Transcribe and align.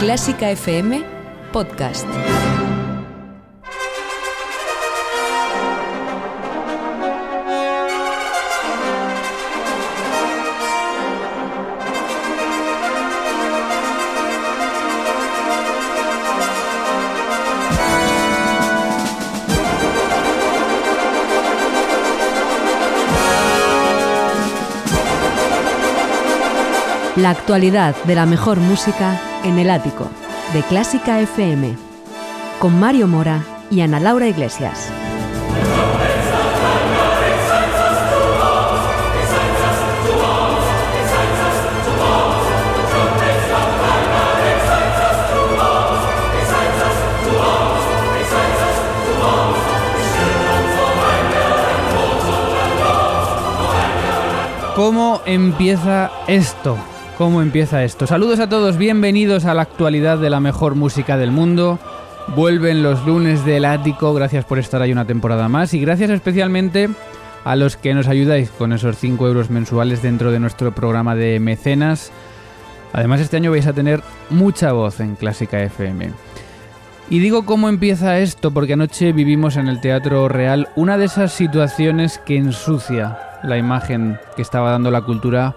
Clásica 0.00 0.50
FM 0.50 1.04
Podcast. 1.52 2.08
La 27.16 27.28
actualidad 27.28 27.94
de 28.04 28.14
la 28.14 28.24
mejor 28.24 28.60
música 28.60 29.20
en 29.44 29.58
el 29.58 29.70
ático 29.70 30.10
de 30.52 30.62
Clásica 30.62 31.20
FM 31.20 31.74
con 32.58 32.78
Mario 32.78 33.06
Mora 33.06 33.42
y 33.70 33.80
Ana 33.80 34.00
Laura 34.00 34.26
Iglesias. 34.28 34.90
¿Cómo 54.74 55.20
empieza 55.26 56.10
esto? 56.26 56.78
¿Cómo 57.20 57.42
empieza 57.42 57.84
esto? 57.84 58.06
Saludos 58.06 58.40
a 58.40 58.48
todos, 58.48 58.78
bienvenidos 58.78 59.44
a 59.44 59.52
la 59.52 59.60
actualidad 59.60 60.16
de 60.16 60.30
la 60.30 60.40
mejor 60.40 60.74
música 60.74 61.18
del 61.18 61.30
mundo. 61.30 61.78
Vuelven 62.34 62.82
los 62.82 63.04
lunes 63.04 63.44
del 63.44 63.66
ático, 63.66 64.14
gracias 64.14 64.46
por 64.46 64.58
estar 64.58 64.80
ahí 64.80 64.90
una 64.90 65.04
temporada 65.04 65.46
más 65.46 65.74
y 65.74 65.80
gracias 65.82 66.08
especialmente 66.08 66.88
a 67.44 67.56
los 67.56 67.76
que 67.76 67.92
nos 67.92 68.08
ayudáis 68.08 68.48
con 68.48 68.72
esos 68.72 68.96
5 68.96 69.28
euros 69.28 69.50
mensuales 69.50 70.00
dentro 70.00 70.32
de 70.32 70.40
nuestro 70.40 70.74
programa 70.74 71.14
de 71.14 71.38
mecenas. 71.40 72.10
Además 72.94 73.20
este 73.20 73.36
año 73.36 73.50
vais 73.50 73.66
a 73.66 73.74
tener 73.74 74.00
mucha 74.30 74.72
voz 74.72 74.98
en 75.00 75.14
Clásica 75.14 75.62
FM. 75.62 76.12
Y 77.10 77.18
digo 77.18 77.44
cómo 77.44 77.68
empieza 77.68 78.18
esto 78.18 78.50
porque 78.50 78.72
anoche 78.72 79.12
vivimos 79.12 79.58
en 79.58 79.68
el 79.68 79.82
Teatro 79.82 80.26
Real 80.30 80.70
una 80.74 80.96
de 80.96 81.04
esas 81.04 81.34
situaciones 81.34 82.16
que 82.16 82.38
ensucia 82.38 83.18
la 83.42 83.58
imagen 83.58 84.18
que 84.36 84.42
estaba 84.42 84.70
dando 84.70 84.90
la 84.90 85.02
cultura 85.02 85.54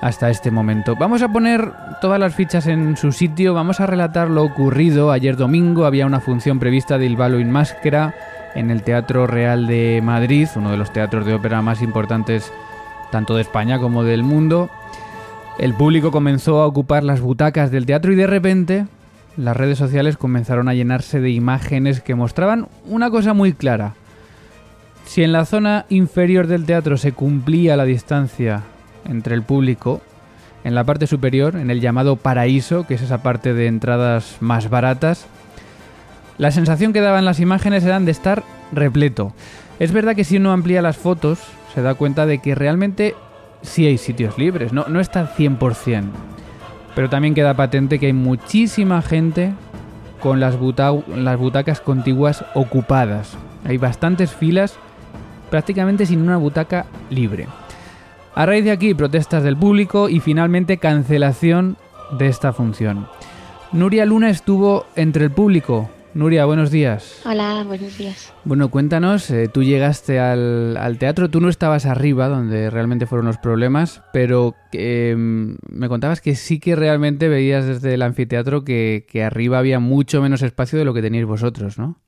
hasta 0.00 0.30
este 0.30 0.50
momento. 0.50 0.94
Vamos 0.96 1.22
a 1.22 1.28
poner 1.28 1.72
todas 2.00 2.20
las 2.20 2.34
fichas 2.34 2.66
en 2.66 2.96
su 2.96 3.12
sitio, 3.12 3.54
vamos 3.54 3.80
a 3.80 3.86
relatar 3.86 4.30
lo 4.30 4.44
ocurrido. 4.44 5.10
Ayer 5.10 5.36
domingo 5.36 5.84
había 5.84 6.06
una 6.06 6.20
función 6.20 6.58
prevista 6.58 6.98
de 6.98 7.06
Il 7.06 7.40
in 7.40 7.50
Máscara 7.50 8.14
en 8.54 8.70
el 8.70 8.82
Teatro 8.82 9.26
Real 9.26 9.66
de 9.66 10.00
Madrid, 10.02 10.48
uno 10.56 10.70
de 10.70 10.76
los 10.76 10.92
teatros 10.92 11.26
de 11.26 11.34
ópera 11.34 11.62
más 11.62 11.82
importantes 11.82 12.52
tanto 13.10 13.34
de 13.34 13.42
España 13.42 13.78
como 13.78 14.04
del 14.04 14.22
mundo. 14.22 14.70
El 15.58 15.74
público 15.74 16.12
comenzó 16.12 16.60
a 16.60 16.66
ocupar 16.66 17.02
las 17.02 17.20
butacas 17.20 17.70
del 17.70 17.86
teatro 17.86 18.12
y 18.12 18.16
de 18.16 18.26
repente 18.26 18.86
las 19.36 19.56
redes 19.56 19.78
sociales 19.78 20.16
comenzaron 20.16 20.68
a 20.68 20.74
llenarse 20.74 21.20
de 21.20 21.30
imágenes 21.30 22.00
que 22.00 22.14
mostraban 22.14 22.68
una 22.86 23.10
cosa 23.10 23.34
muy 23.34 23.52
clara. 23.52 23.94
Si 25.06 25.24
en 25.24 25.32
la 25.32 25.46
zona 25.46 25.86
inferior 25.88 26.46
del 26.46 26.66
teatro 26.66 26.96
se 26.96 27.12
cumplía 27.12 27.76
la 27.76 27.84
distancia 27.84 28.62
entre 29.06 29.34
el 29.34 29.42
público, 29.42 30.00
en 30.64 30.74
la 30.74 30.84
parte 30.84 31.06
superior, 31.06 31.56
en 31.56 31.70
el 31.70 31.80
llamado 31.80 32.16
paraíso, 32.16 32.86
que 32.86 32.94
es 32.94 33.02
esa 33.02 33.22
parte 33.22 33.54
de 33.54 33.66
entradas 33.66 34.36
más 34.40 34.70
baratas, 34.70 35.26
la 36.36 36.50
sensación 36.50 36.92
que 36.92 37.00
daban 37.00 37.24
las 37.24 37.40
imágenes 37.40 37.84
eran 37.84 38.04
de 38.04 38.12
estar 38.12 38.44
repleto. 38.72 39.32
Es 39.78 39.92
verdad 39.92 40.14
que 40.14 40.24
si 40.24 40.36
uno 40.36 40.52
amplía 40.52 40.82
las 40.82 40.96
fotos, 40.96 41.40
se 41.74 41.82
da 41.82 41.94
cuenta 41.94 42.26
de 42.26 42.38
que 42.38 42.54
realmente 42.54 43.14
sí 43.62 43.86
hay 43.86 43.98
sitios 43.98 44.38
libres, 44.38 44.72
no, 44.72 44.86
no 44.88 45.00
está 45.00 45.20
al 45.20 45.28
100%. 45.28 46.04
Pero 46.94 47.10
también 47.10 47.34
queda 47.34 47.54
patente 47.54 47.98
que 47.98 48.06
hay 48.06 48.12
muchísima 48.12 49.02
gente 49.02 49.52
con 50.20 50.40
las, 50.40 50.56
las 51.08 51.38
butacas 51.38 51.80
contiguas 51.80 52.44
ocupadas. 52.54 53.36
Hay 53.64 53.78
bastantes 53.78 54.32
filas 54.32 54.76
prácticamente 55.50 56.06
sin 56.06 56.22
una 56.22 56.36
butaca 56.36 56.86
libre. 57.10 57.46
A 58.38 58.46
raíz 58.46 58.62
de 58.62 58.70
aquí, 58.70 58.94
protestas 58.94 59.42
del 59.42 59.56
público 59.56 60.08
y 60.08 60.20
finalmente 60.20 60.78
cancelación 60.78 61.76
de 62.20 62.28
esta 62.28 62.52
función. 62.52 63.08
Nuria 63.72 64.06
Luna 64.06 64.30
estuvo 64.30 64.86
entre 64.94 65.24
el 65.24 65.32
público. 65.32 65.90
Nuria, 66.14 66.44
buenos 66.44 66.70
días. 66.70 67.20
Hola, 67.24 67.64
buenos 67.66 67.98
días. 67.98 68.32
Bueno, 68.44 68.70
cuéntanos, 68.70 69.28
eh, 69.30 69.48
tú 69.52 69.64
llegaste 69.64 70.20
al, 70.20 70.96
teatro, 71.00 71.28
tú 71.30 71.40
no 71.40 71.48
estabas 71.48 71.84
arriba, 71.84 72.28
donde 72.28 72.70
realmente 72.70 73.06
fueron 73.06 73.26
los 73.26 73.38
problemas, 73.38 74.02
pero 74.12 74.54
em, 74.70 75.56
me 75.68 75.88
contabas 75.88 76.20
que 76.20 76.36
sí 76.36 76.60
que 76.60 76.76
realmente 76.76 77.26
veías 77.26 77.66
desde 77.66 77.94
el 77.94 78.02
anfiteatro 78.02 78.62
que, 78.62 79.04
que 79.10 79.24
arriba 79.24 79.58
había 79.58 79.80
mucho 79.80 80.22
menos 80.22 80.42
espacio 80.42 80.78
de 80.78 80.84
lo 80.84 80.94
que 80.94 81.02
teníais 81.02 81.26
vosotros, 81.26 81.76
¿no? 81.76 81.98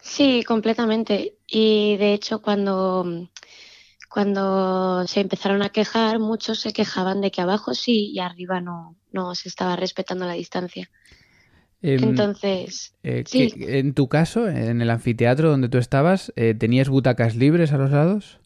Sí, 0.00 0.42
completamente. 0.46 1.34
Y 1.46 1.98
de 1.98 2.14
hecho, 2.14 2.40
cuando 2.40 3.28
cuando 4.16 5.06
se 5.06 5.20
empezaron 5.20 5.62
a 5.62 5.68
quejar, 5.68 6.20
muchos 6.20 6.60
se 6.60 6.72
quejaban 6.72 7.20
de 7.20 7.30
que 7.30 7.42
abajo 7.42 7.74
sí 7.74 8.12
y 8.14 8.20
arriba 8.20 8.62
no, 8.62 8.96
no 9.12 9.34
se 9.34 9.50
estaba 9.50 9.76
respetando 9.76 10.24
la 10.24 10.32
distancia. 10.32 10.88
Em, 11.82 12.02
Entonces, 12.02 12.94
eh, 13.02 13.24
en 13.34 13.92
tu 13.92 14.08
caso, 14.08 14.48
en 14.48 14.80
el 14.80 14.88
anfiteatro 14.88 15.50
donde 15.50 15.68
tú 15.68 15.76
estabas, 15.76 16.32
eh, 16.34 16.54
¿tenías 16.54 16.88
butacas 16.88 17.36
libres 17.36 17.72
a 17.72 17.76
los 17.76 17.90
lados? 17.90 18.40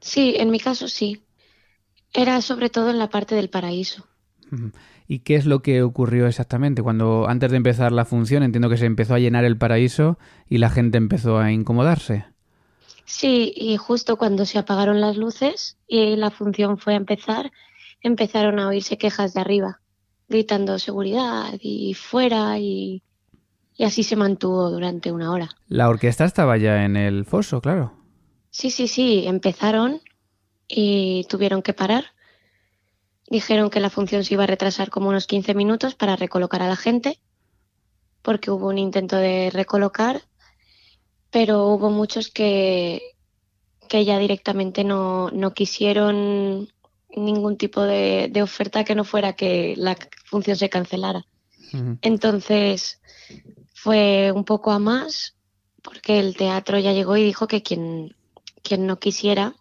Sí, 0.00 0.34
en 0.36 0.50
mi 0.50 0.60
caso 0.60 0.86
sí. 0.86 1.22
Era 2.12 2.42
sobre 2.42 2.68
todo 2.68 2.90
en 2.90 2.98
la 2.98 3.08
parte 3.08 3.34
del 3.36 3.48
paraíso. 3.48 4.06
¿Y 5.08 5.20
qué 5.20 5.36
es 5.36 5.46
lo 5.46 5.62
que 5.62 5.80
ocurrió 5.80 6.26
exactamente? 6.26 6.82
Cuando 6.82 7.26
antes 7.26 7.50
de 7.50 7.56
empezar 7.56 7.90
la 7.90 8.04
función 8.04 8.42
entiendo 8.42 8.68
que 8.68 8.76
se 8.76 8.84
empezó 8.84 9.14
a 9.14 9.18
llenar 9.18 9.46
el 9.46 9.56
paraíso 9.56 10.18
y 10.46 10.58
la 10.58 10.68
gente 10.68 10.98
empezó 10.98 11.38
a 11.38 11.52
incomodarse. 11.52 12.26
Sí, 13.06 13.52
y 13.56 13.76
justo 13.76 14.16
cuando 14.18 14.44
se 14.44 14.58
apagaron 14.58 15.00
las 15.00 15.16
luces 15.16 15.78
y 15.86 16.16
la 16.16 16.30
función 16.30 16.76
fue 16.76 16.94
a 16.94 16.96
empezar, 16.96 17.52
empezaron 18.02 18.58
a 18.58 18.68
oírse 18.68 18.98
quejas 18.98 19.32
de 19.32 19.40
arriba, 19.40 19.80
gritando 20.28 20.78
seguridad 20.80 21.54
y 21.60 21.94
fuera 21.94 22.58
y, 22.58 23.04
y 23.76 23.84
así 23.84 24.02
se 24.02 24.16
mantuvo 24.16 24.70
durante 24.70 25.12
una 25.12 25.30
hora. 25.30 25.50
La 25.68 25.88
orquesta 25.88 26.24
estaba 26.24 26.56
ya 26.56 26.84
en 26.84 26.96
el 26.96 27.24
foso, 27.24 27.60
claro. 27.60 27.92
Sí, 28.50 28.70
sí, 28.70 28.88
sí, 28.88 29.24
empezaron 29.26 30.00
y 30.66 31.26
tuvieron 31.28 31.62
que 31.62 31.74
parar. 31.74 32.06
Dijeron 33.30 33.70
que 33.70 33.80
la 33.80 33.90
función 33.90 34.24
se 34.24 34.34
iba 34.34 34.44
a 34.44 34.48
retrasar 34.48 34.90
como 34.90 35.10
unos 35.10 35.28
15 35.28 35.54
minutos 35.54 35.94
para 35.94 36.16
recolocar 36.16 36.60
a 36.60 36.68
la 36.68 36.76
gente, 36.76 37.20
porque 38.22 38.50
hubo 38.50 38.66
un 38.66 38.78
intento 38.78 39.16
de 39.16 39.50
recolocar 39.52 40.22
pero 41.36 41.66
hubo 41.66 41.90
muchos 41.90 42.30
que, 42.30 43.14
que 43.90 44.06
ya 44.06 44.18
directamente 44.18 44.84
no, 44.84 45.28
no 45.32 45.52
quisieron 45.52 46.70
ningún 47.14 47.58
tipo 47.58 47.82
de, 47.82 48.32
oferta 48.42 48.84
que 48.84 48.94
no 48.94 49.04
fuera 49.04 49.34
que 49.34 49.74
la 49.76 49.98
función 50.24 50.56
se 50.56 50.70
cancelara. 50.70 51.26
Entonces 52.00 53.02
fue 53.74 54.32
un 54.34 54.44
poco 54.44 54.70
a 54.70 54.78
más 54.78 55.36
porque 55.82 56.20
el 56.20 56.38
teatro 56.38 56.78
ya 56.78 56.94
llegó 56.94 57.18
y 57.18 57.24
dijo 57.24 57.46
que 57.48 57.62
quien, 57.62 58.16
quien 58.62 58.86
no 58.86 58.98
quisiera 58.98 59.56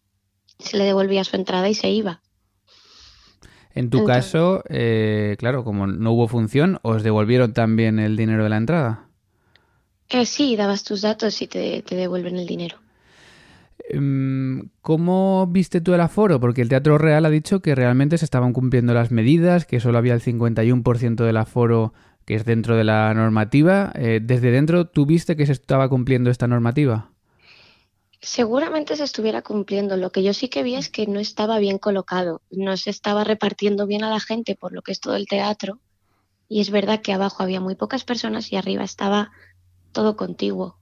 se 0.60 0.78
le 0.78 0.86
devolvía 0.86 1.26
su 1.26 1.36
entrada 1.36 1.68
y 1.68 1.74
se 1.74 1.90
iba. 1.90 2.22
En 3.74 3.90
tu 3.90 4.06
caso, 4.06 4.64
eh, 4.70 5.36
claro, 5.40 5.66
como 5.66 5.88
no 5.88 6.14
hubo 6.14 6.30
función, 6.30 6.80
¿os 6.84 7.04
devolvieron 7.04 7.52
también 7.52 8.00
el 8.00 8.16
dinero 8.16 8.46
de 8.46 8.50
la 8.50 8.56
entrada? 8.56 9.10
Eh, 10.10 10.26
sí, 10.26 10.56
dabas 10.56 10.84
tus 10.84 11.02
datos 11.02 11.42
y 11.42 11.48
te, 11.48 11.84
devuelven 11.88 12.38
el 12.38 12.46
dinero. 12.46 12.78
Em, 13.90 14.70
¿Cómo 14.82 15.48
viste 15.48 15.82
tú 15.82 15.94
el 15.94 16.02
aforo? 16.02 16.40
Porque 16.40 16.62
el 16.62 16.70
Teatro 16.70 16.98
Real 16.98 17.26
ha 17.26 17.30
dicho 17.30 17.62
que 17.62 17.76
realmente 17.76 18.18
se 18.18 18.26
estaban 18.26 18.54
cumpliendo 18.54 18.94
las 18.94 19.12
medidas, 19.12 19.66
que 19.66 19.80
solo 19.80 19.98
había 19.98 20.14
el 20.14 20.22
51% 20.22 21.24
del 21.24 21.38
aforo 21.38 21.94
que 22.26 22.36
es 22.36 22.46
dentro 22.46 22.76
de 22.76 22.84
la 22.84 23.14
normativa. 23.14 23.92
Eh, 23.96 24.20
¿Desde 24.22 24.52
dentro 24.52 24.88
tú 24.88 25.06
viste 25.06 25.36
que 25.36 25.46
se 25.46 25.52
estaba 25.52 25.88
cumpliendo 25.90 26.30
esta 26.30 26.48
normativa? 26.48 27.12
Seguramente 28.20 28.96
se 28.96 29.04
estuviera 29.04 29.44
cumpliendo. 29.44 29.96
Lo 29.98 30.12
que 30.12 30.24
yo 30.24 30.34
sí 30.34 30.50
que 30.50 30.64
vi 30.64 30.76
es 30.76 30.90
que 30.90 31.06
no 31.06 31.20
estaba 31.20 31.60
bien 31.60 31.78
colocado, 31.78 32.42
no 32.50 32.76
se 32.78 32.90
estaba 32.90 33.24
repartiendo 33.24 33.86
bien 33.86 34.04
a 34.04 34.10
la 34.10 34.20
gente 34.20 34.56
por 34.56 34.74
lo 34.74 34.82
que 34.82 34.92
es 34.92 35.00
todo 35.00 35.16
el 35.16 35.28
teatro. 35.28 35.80
Y 36.50 36.62
es 36.62 36.72
verdad 36.72 37.02
que 37.02 37.14
abajo 37.14 37.44
había 37.44 37.62
muy 37.62 37.76
pocas 37.76 38.04
personas 38.04 38.52
y 38.52 38.56
arriba 38.56 38.84
estaba 38.84 39.32
todo 39.96 40.16
contiguo. 40.16 40.76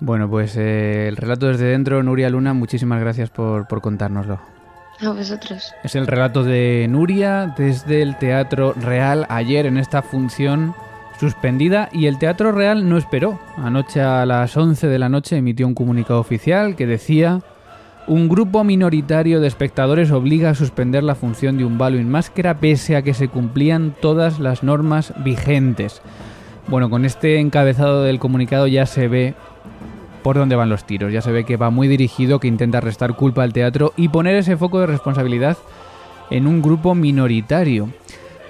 Bueno, 0.00 0.28
pues 0.28 0.56
eh, 0.56 1.06
el 1.08 1.16
relato 1.16 1.46
desde 1.46 1.66
dentro, 1.66 2.02
Nuria 2.02 2.28
Luna, 2.28 2.52
muchísimas 2.52 3.00
gracias 3.00 3.30
por, 3.30 3.66
por 3.68 3.80
contárnoslo. 3.80 4.40
A 5.00 5.10
vosotros. 5.10 5.72
Es 5.84 5.94
el 5.94 6.08
relato 6.08 6.42
de 6.42 6.86
Nuria 6.90 7.54
desde 7.56 8.02
el 8.02 8.18
Teatro 8.18 8.72
Real 8.72 9.24
ayer 9.28 9.66
en 9.66 9.78
esta 9.78 10.02
función 10.02 10.74
suspendida 11.20 11.88
y 11.92 12.06
el 12.06 12.18
Teatro 12.18 12.50
Real 12.50 12.88
no 12.88 12.98
esperó. 12.98 13.38
Anoche 13.56 14.00
a 14.02 14.26
las 14.26 14.56
11 14.56 14.88
de 14.88 14.98
la 14.98 15.08
noche 15.08 15.36
emitió 15.36 15.68
un 15.68 15.74
comunicado 15.74 16.18
oficial 16.18 16.74
que 16.74 16.86
decía 16.86 17.40
un 18.08 18.28
grupo 18.28 18.64
minoritario 18.64 19.40
de 19.40 19.46
espectadores 19.46 20.10
obliga 20.10 20.50
a 20.50 20.54
suspender 20.54 21.04
la 21.04 21.14
función 21.14 21.58
de 21.58 21.64
un 21.64 21.78
balo 21.78 21.98
en 21.98 22.10
máscara 22.10 22.58
pese 22.58 22.96
a 22.96 23.02
que 23.02 23.14
se 23.14 23.28
cumplían 23.28 23.94
todas 24.00 24.40
las 24.40 24.64
normas 24.64 25.12
vigentes. 25.22 26.02
Bueno, 26.68 26.90
con 26.90 27.06
este 27.06 27.38
encabezado 27.38 28.02
del 28.02 28.18
comunicado 28.18 28.66
ya 28.66 28.84
se 28.84 29.08
ve 29.08 29.34
por 30.22 30.36
dónde 30.36 30.54
van 30.54 30.68
los 30.68 30.84
tiros. 30.84 31.10
Ya 31.10 31.22
se 31.22 31.32
ve 31.32 31.44
que 31.44 31.56
va 31.56 31.70
muy 31.70 31.88
dirigido, 31.88 32.40
que 32.40 32.48
intenta 32.48 32.82
restar 32.82 33.16
culpa 33.16 33.42
al 33.42 33.54
teatro 33.54 33.94
y 33.96 34.08
poner 34.08 34.36
ese 34.36 34.58
foco 34.58 34.78
de 34.78 34.86
responsabilidad 34.86 35.56
en 36.28 36.46
un 36.46 36.60
grupo 36.60 36.94
minoritario. 36.94 37.88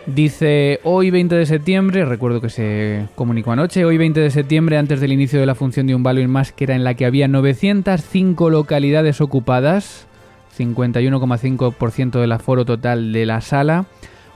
Dice, 0.07 0.81
hoy 0.83 1.11
20 1.11 1.37
de 1.37 1.47
septiembre, 1.47 2.05
recuerdo 2.07 2.41
que 2.41 2.49
se 2.49 3.07
comunicó 3.15 3.53
anoche, 3.53 3.85
hoy 3.85 3.99
20 3.99 4.19
de 4.19 4.31
septiembre, 4.31 4.79
antes 4.79 5.01
del 5.01 5.13
inicio 5.13 5.39
de 5.39 5.47
la 5.47 5.55
función 5.55 5.87
de 5.87 5.95
un 5.95 6.03
Halloween 6.03 6.31
Máscara 6.31 6.75
en 6.75 6.83
la 6.83 6.95
que 6.95 7.07
había 7.07 7.29
905 7.29 8.51
localidades 8.51 9.21
ocupadas, 9.21 10.09
51,5% 10.59 12.21
del 12.21 12.33
aforo 12.33 12.65
total 12.65 13.13
de 13.13 13.27
la 13.27 13.41
sala, 13.43 13.85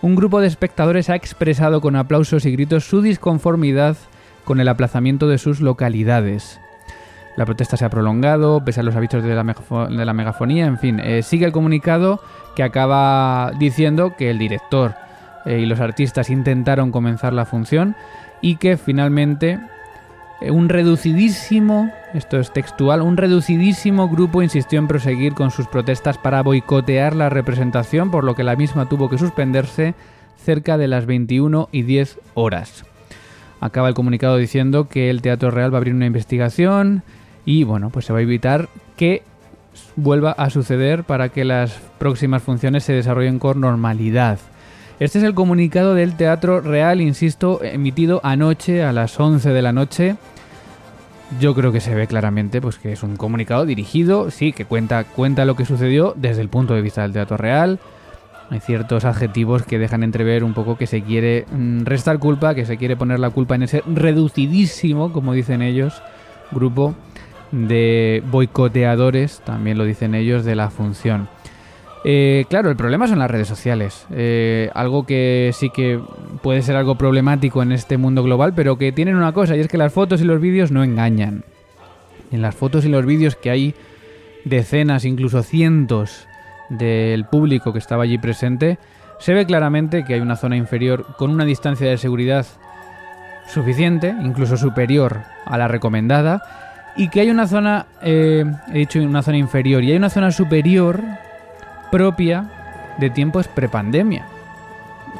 un 0.02 0.16
grupo 0.16 0.40
de 0.40 0.48
espectadores 0.48 1.08
ha 1.08 1.14
expresado 1.14 1.80
con 1.80 1.96
aplausos 1.96 2.44
y 2.44 2.52
gritos 2.52 2.84
su 2.84 3.02
disconformidad 3.02 3.96
con 4.44 4.60
el 4.60 4.68
aplazamiento 4.68 5.28
de 5.28 5.38
sus 5.38 5.60
localidades. 5.60 6.60
La 7.36 7.46
protesta 7.46 7.76
se 7.76 7.84
ha 7.84 7.88
prolongado, 7.88 8.62
pese 8.64 8.80
a 8.80 8.82
los 8.82 8.96
avisos 8.96 9.22
de 9.22 9.34
la, 9.34 10.12
megafonía, 10.12 10.66
en 10.66 10.78
fin, 10.78 11.00
eh, 11.00 11.22
sigue 11.22 11.46
el 11.46 11.52
comunicado 11.52 12.20
que 12.54 12.64
acaba 12.64 13.52
diciendo 13.58 14.14
que 14.16 14.28
el 14.30 14.38
director 14.38 14.94
eh, 15.46 15.60
y 15.60 15.66
los 15.66 15.80
artistas 15.80 16.28
intentaron 16.28 16.92
comenzar 16.92 17.32
la 17.32 17.46
función 17.46 17.96
y 18.42 18.56
que 18.56 18.76
finalmente 18.76 19.60
eh, 20.40 20.50
un 20.50 20.68
reducidísimo, 20.68 21.90
esto 22.14 22.38
es 22.38 22.52
textual, 22.52 23.02
un 23.02 23.16
reducidísimo 23.16 24.08
grupo 24.08 24.42
insistió 24.42 24.78
en 24.78 24.88
proseguir 24.88 25.34
con 25.34 25.50
sus 25.50 25.66
protestas 25.66 26.18
para 26.18 26.42
boicotear 26.42 27.16
la 27.16 27.28
representación, 27.28 28.10
por 28.10 28.24
lo 28.24 28.34
que 28.34 28.44
la 28.44 28.56
misma 28.56 28.88
tuvo 28.88 29.08
que 29.08 29.18
suspenderse 29.18 29.94
cerca 30.36 30.76
de 30.76 30.88
las 30.88 31.06
21 31.06 31.68
y 31.72 31.82
10 31.82 32.18
horas. 32.34 32.84
Acaba 33.60 33.88
el 33.88 33.94
comunicado 33.94 34.36
diciendo 34.36 34.88
que 34.88 35.08
el 35.08 35.22
Teatro 35.22 35.50
Real 35.50 35.72
va 35.72 35.76
a 35.76 35.78
abrir 35.78 35.94
una 35.94 36.06
investigación 36.06 37.02
y 37.44 37.64
bueno, 37.64 37.90
pues 37.90 38.06
se 38.06 38.12
va 38.12 38.18
a 38.18 38.22
evitar 38.22 38.68
que 38.96 39.22
vuelva 39.96 40.32
a 40.32 40.50
suceder 40.50 41.04
para 41.04 41.30
que 41.30 41.44
las 41.44 41.72
próximas 41.98 42.42
funciones 42.42 42.84
se 42.84 42.92
desarrollen 42.92 43.38
con 43.38 43.60
normalidad. 43.60 44.38
Este 45.00 45.18
es 45.18 45.24
el 45.24 45.34
comunicado 45.34 45.94
del 45.94 46.16
Teatro 46.16 46.60
Real, 46.60 47.00
insisto, 47.00 47.62
emitido 47.62 48.20
anoche 48.22 48.84
a 48.84 48.92
las 48.92 49.18
11 49.18 49.50
de 49.50 49.62
la 49.62 49.72
noche. 49.72 50.16
Yo 51.40 51.54
creo 51.54 51.72
que 51.72 51.80
se 51.80 51.94
ve 51.94 52.06
claramente 52.06 52.60
pues 52.60 52.78
que 52.78 52.92
es 52.92 53.02
un 53.02 53.16
comunicado 53.16 53.64
dirigido, 53.64 54.30
sí, 54.30 54.52
que 54.52 54.64
cuenta 54.64 55.04
cuenta 55.04 55.44
lo 55.44 55.56
que 55.56 55.64
sucedió 55.64 56.14
desde 56.16 56.42
el 56.42 56.48
punto 56.48 56.74
de 56.74 56.82
vista 56.82 57.02
del 57.02 57.12
Teatro 57.12 57.36
Real. 57.36 57.78
Hay 58.50 58.60
ciertos 58.60 59.04
adjetivos 59.04 59.62
que 59.62 59.78
dejan 59.78 60.02
entrever 60.02 60.44
un 60.44 60.52
poco 60.52 60.76
que 60.76 60.86
se 60.86 61.02
quiere 61.02 61.46
mm, 61.50 61.84
restar 61.84 62.18
culpa, 62.18 62.54
que 62.54 62.66
se 62.66 62.76
quiere 62.76 62.96
poner 62.96 63.18
la 63.18 63.30
culpa 63.30 63.54
en 63.54 63.62
ese 63.62 63.82
reducidísimo, 63.86 65.12
como 65.12 65.32
dicen 65.32 65.62
ellos, 65.62 66.02
grupo 66.50 66.94
de 67.50 68.22
boicoteadores, 68.30 69.40
también 69.40 69.78
lo 69.78 69.84
dicen 69.84 70.14
ellos, 70.14 70.44
de 70.44 70.54
la 70.54 70.70
función. 70.70 71.28
Eh, 72.04 72.46
claro, 72.48 72.70
el 72.70 72.76
problema 72.76 73.06
son 73.06 73.20
las 73.20 73.30
redes 73.30 73.48
sociales. 73.48 74.06
Eh, 74.10 74.70
algo 74.74 75.06
que 75.06 75.50
sí 75.52 75.70
que 75.70 76.00
puede 76.42 76.62
ser 76.62 76.76
algo 76.76 76.96
problemático 76.96 77.62
en 77.62 77.72
este 77.72 77.96
mundo 77.96 78.22
global, 78.22 78.54
pero 78.54 78.76
que 78.76 78.92
tienen 78.92 79.16
una 79.16 79.32
cosa, 79.32 79.56
y 79.56 79.60
es 79.60 79.68
que 79.68 79.78
las 79.78 79.92
fotos 79.92 80.20
y 80.20 80.24
los 80.24 80.40
vídeos 80.40 80.72
no 80.72 80.82
engañan. 80.82 81.44
En 82.32 82.42
las 82.42 82.54
fotos 82.54 82.84
y 82.84 82.88
los 82.88 83.06
vídeos 83.06 83.36
que 83.36 83.50
hay 83.50 83.74
decenas, 84.44 85.04
incluso 85.04 85.42
cientos 85.42 86.26
del 86.68 87.24
público 87.26 87.72
que 87.72 87.78
estaba 87.78 88.04
allí 88.04 88.18
presente, 88.18 88.78
se 89.18 89.34
ve 89.34 89.46
claramente 89.46 90.04
que 90.04 90.14
hay 90.14 90.20
una 90.20 90.36
zona 90.36 90.56
inferior 90.56 91.06
con 91.16 91.30
una 91.30 91.44
distancia 91.44 91.88
de 91.88 91.98
seguridad 91.98 92.46
suficiente, 93.46 94.14
incluso 94.22 94.56
superior 94.56 95.20
a 95.44 95.58
la 95.58 95.68
recomendada, 95.68 96.42
y 96.96 97.08
que 97.08 97.20
hay 97.20 97.30
una 97.30 97.46
zona, 97.46 97.86
eh, 98.02 98.44
he 98.72 98.78
dicho 98.78 98.98
una 98.98 99.22
zona 99.22 99.36
inferior, 99.36 99.84
y 99.84 99.92
hay 99.92 99.96
una 99.96 100.10
zona 100.10 100.32
superior 100.32 101.00
propia 101.92 102.50
de 102.98 103.10
tiempos 103.10 103.46
prepandemia. 103.46 104.26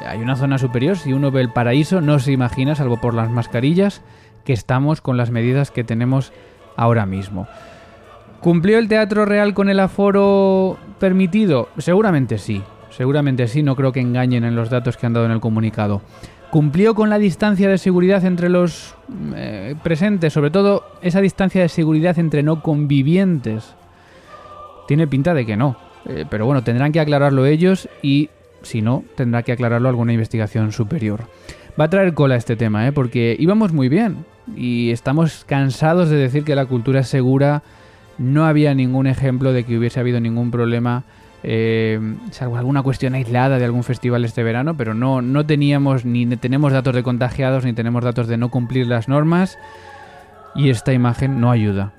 Hay 0.05 0.19
una 0.19 0.35
zona 0.35 0.57
superior, 0.57 0.97
si 0.97 1.13
uno 1.13 1.31
ve 1.31 1.41
el 1.41 1.49
paraíso, 1.49 2.01
no 2.01 2.17
se 2.17 2.31
imagina, 2.31 2.73
salvo 2.73 2.97
por 2.97 3.13
las 3.13 3.29
mascarillas, 3.29 4.01
que 4.43 4.53
estamos 4.53 4.99
con 4.99 5.15
las 5.15 5.29
medidas 5.29 5.69
que 5.69 5.83
tenemos 5.83 6.33
ahora 6.75 7.05
mismo. 7.05 7.47
¿Cumplió 8.41 8.79
el 8.79 8.89
Teatro 8.89 9.23
Real 9.25 9.53
con 9.53 9.69
el 9.69 9.79
aforo 9.79 10.77
permitido? 10.99 11.69
Seguramente 11.77 12.39
sí, 12.39 12.63
seguramente 12.89 13.47
sí, 13.47 13.61
no 13.61 13.75
creo 13.75 13.91
que 13.91 14.01
engañen 14.01 14.43
en 14.43 14.55
los 14.55 14.71
datos 14.71 14.97
que 14.97 15.05
han 15.05 15.13
dado 15.13 15.27
en 15.27 15.31
el 15.31 15.39
comunicado. 15.39 16.01
¿Cumplió 16.49 16.95
con 16.95 17.09
la 17.09 17.19
distancia 17.19 17.69
de 17.69 17.77
seguridad 17.77 18.25
entre 18.25 18.49
los 18.49 18.95
eh, 19.35 19.75
presentes? 19.83 20.33
Sobre 20.33 20.49
todo 20.49 20.85
esa 21.01 21.21
distancia 21.21 21.61
de 21.61 21.69
seguridad 21.69 22.17
entre 22.17 22.41
no 22.41 22.63
convivientes. 22.63 23.75
Tiene 24.87 25.07
pinta 25.07 25.35
de 25.35 25.45
que 25.45 25.55
no. 25.55 25.77
Eh, 26.05 26.25
pero 26.29 26.45
bueno, 26.45 26.63
tendrán 26.63 26.91
que 26.91 26.99
aclararlo 26.99 27.45
ellos 27.45 27.89
y 28.01 28.29
si 28.61 28.81
no, 28.81 29.03
tendrá 29.15 29.43
que 29.43 29.51
aclararlo 29.51 29.89
alguna 29.89 30.13
investigación 30.13 30.71
superior. 30.71 31.21
Va 31.79 31.85
a 31.85 31.89
traer 31.89 32.13
cola 32.13 32.35
este 32.35 32.55
tema, 32.55 32.87
¿eh? 32.87 32.91
porque 32.91 33.35
íbamos 33.39 33.73
muy 33.73 33.89
bien 33.89 34.25
y 34.55 34.91
estamos 34.91 35.45
cansados 35.45 36.09
de 36.09 36.17
decir 36.17 36.43
que 36.43 36.55
la 36.55 36.65
cultura 36.65 37.01
es 37.01 37.07
segura. 37.07 37.63
No 38.17 38.45
había 38.45 38.73
ningún 38.75 39.07
ejemplo 39.07 39.53
de 39.53 39.63
que 39.63 39.77
hubiese 39.77 39.99
habido 39.99 40.19
ningún 40.19 40.51
problema 40.51 41.03
eh, 41.45 41.99
salvo 42.31 42.57
alguna 42.57 42.83
cuestión 42.83 43.15
aislada 43.15 43.59
de 43.59 43.65
algún 43.65 43.83
festival 43.83 44.23
este 44.23 44.43
verano, 44.43 44.77
pero 44.77 44.93
no, 44.93 45.21
no 45.21 45.45
teníamos 45.45 46.05
ni 46.05 46.25
tenemos 46.37 46.71
datos 46.71 46.95
de 46.95 47.03
contagiados 47.03 47.65
ni 47.65 47.73
tenemos 47.73 48.01
datos 48.03 48.27
de 48.27 48.37
no 48.37 48.49
cumplir 48.49 48.87
las 48.87 49.09
normas 49.09 49.59
y 50.55 50.69
esta 50.69 50.93
imagen 50.93 51.41
no 51.41 51.51
ayuda, 51.51 51.91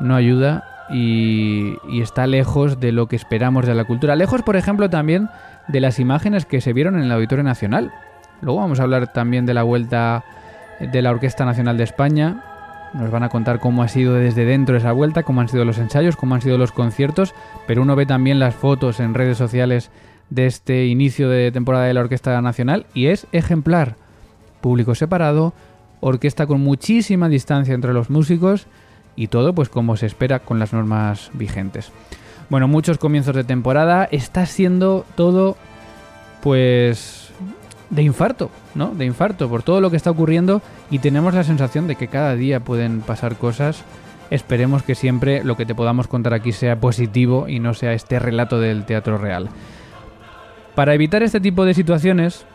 no 0.00 0.16
ayuda 0.16 0.77
y, 0.90 1.74
y 1.88 2.00
está 2.00 2.26
lejos 2.26 2.80
de 2.80 2.92
lo 2.92 3.06
que 3.06 3.16
esperamos 3.16 3.66
de 3.66 3.74
la 3.74 3.84
cultura, 3.84 4.16
lejos 4.16 4.42
por 4.42 4.56
ejemplo 4.56 4.88
también 4.90 5.28
de 5.68 5.80
las 5.80 5.98
imágenes 5.98 6.46
que 6.46 6.60
se 6.60 6.72
vieron 6.72 6.96
en 6.96 7.02
el 7.02 7.12
Auditorio 7.12 7.44
Nacional. 7.44 7.92
Luego 8.40 8.60
vamos 8.60 8.80
a 8.80 8.84
hablar 8.84 9.12
también 9.12 9.46
de 9.46 9.54
la 9.54 9.62
vuelta 9.62 10.24
de 10.80 11.02
la 11.02 11.10
Orquesta 11.10 11.44
Nacional 11.44 11.76
de 11.76 11.84
España, 11.84 12.42
nos 12.94 13.10
van 13.10 13.22
a 13.22 13.28
contar 13.28 13.60
cómo 13.60 13.82
ha 13.82 13.88
sido 13.88 14.14
desde 14.14 14.44
dentro 14.44 14.76
esa 14.76 14.92
vuelta, 14.92 15.22
cómo 15.22 15.40
han 15.40 15.48
sido 15.48 15.64
los 15.64 15.78
ensayos, 15.78 16.16
cómo 16.16 16.34
han 16.34 16.40
sido 16.40 16.56
los 16.56 16.72
conciertos, 16.72 17.34
pero 17.66 17.82
uno 17.82 17.96
ve 17.96 18.06
también 18.06 18.38
las 18.38 18.54
fotos 18.54 19.00
en 19.00 19.14
redes 19.14 19.36
sociales 19.36 19.90
de 20.30 20.46
este 20.46 20.86
inicio 20.86 21.28
de 21.28 21.52
temporada 21.52 21.84
de 21.84 21.94
la 21.94 22.00
Orquesta 22.00 22.40
Nacional 22.40 22.86
y 22.94 23.06
es 23.06 23.26
ejemplar. 23.32 23.96
Público 24.60 24.94
separado, 24.94 25.52
orquesta 26.00 26.46
con 26.46 26.60
muchísima 26.60 27.28
distancia 27.28 27.74
entre 27.74 27.92
los 27.92 28.10
músicos 28.10 28.66
y 29.18 29.26
todo 29.26 29.52
pues 29.52 29.68
como 29.68 29.96
se 29.96 30.06
espera 30.06 30.38
con 30.38 30.60
las 30.60 30.72
normas 30.72 31.30
vigentes. 31.34 31.90
Bueno, 32.50 32.68
muchos 32.68 32.98
comienzos 32.98 33.34
de 33.34 33.42
temporada, 33.42 34.08
está 34.12 34.46
siendo 34.46 35.04
todo 35.16 35.56
pues 36.40 37.30
de 37.90 38.02
infarto, 38.02 38.48
¿no? 38.76 38.94
De 38.94 39.04
infarto 39.04 39.48
por 39.48 39.64
todo 39.64 39.80
lo 39.80 39.90
que 39.90 39.96
está 39.96 40.12
ocurriendo 40.12 40.62
y 40.88 41.00
tenemos 41.00 41.34
la 41.34 41.42
sensación 41.42 41.88
de 41.88 41.96
que 41.96 42.06
cada 42.06 42.36
día 42.36 42.60
pueden 42.60 43.00
pasar 43.00 43.34
cosas. 43.34 43.82
Esperemos 44.30 44.84
que 44.84 44.94
siempre 44.94 45.42
lo 45.42 45.56
que 45.56 45.66
te 45.66 45.74
podamos 45.74 46.06
contar 46.06 46.32
aquí 46.32 46.52
sea 46.52 46.78
positivo 46.78 47.48
y 47.48 47.58
no 47.58 47.74
sea 47.74 47.94
este 47.94 48.20
relato 48.20 48.60
del 48.60 48.84
teatro 48.84 49.18
real. 49.18 49.48
Para 50.76 50.94
evitar 50.94 51.24
este 51.24 51.40
tipo 51.40 51.64
de 51.64 51.74
situaciones, 51.74 52.46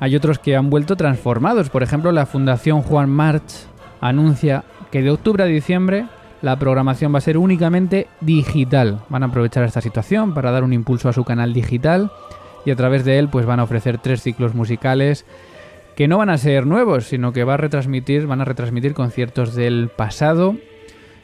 hay 0.00 0.16
otros 0.16 0.40
que 0.40 0.56
han 0.56 0.68
vuelto 0.68 0.96
transformados. 0.96 1.70
Por 1.70 1.84
ejemplo, 1.84 2.10
la 2.10 2.26
Fundación 2.26 2.82
Juan 2.82 3.08
March 3.08 3.68
anuncia 4.00 4.64
que 4.90 5.02
de 5.02 5.10
octubre 5.10 5.42
a 5.42 5.46
diciembre 5.46 6.06
la 6.42 6.58
programación 6.58 7.12
va 7.14 7.18
a 7.18 7.22
ser 7.22 7.38
únicamente 7.38 8.08
digital. 8.20 9.00
Van 9.08 9.22
a 9.22 9.26
aprovechar 9.26 9.64
esta 9.64 9.80
situación 9.80 10.34
para 10.34 10.50
dar 10.50 10.64
un 10.64 10.72
impulso 10.72 11.08
a 11.08 11.12
su 11.12 11.24
canal 11.24 11.52
digital 11.52 12.10
y 12.64 12.70
a 12.70 12.76
través 12.76 13.04
de 13.04 13.18
él 13.18 13.28
pues 13.28 13.46
van 13.46 13.60
a 13.60 13.64
ofrecer 13.64 13.98
tres 13.98 14.22
ciclos 14.22 14.54
musicales 14.54 15.24
que 15.96 16.08
no 16.08 16.18
van 16.18 16.28
a 16.28 16.38
ser 16.38 16.66
nuevos, 16.66 17.06
sino 17.06 17.32
que 17.32 17.44
va 17.44 17.54
a 17.54 17.56
retransmitir, 17.56 18.26
van 18.26 18.42
a 18.42 18.44
retransmitir 18.44 18.92
conciertos 18.92 19.54
del 19.54 19.88
pasado 19.88 20.56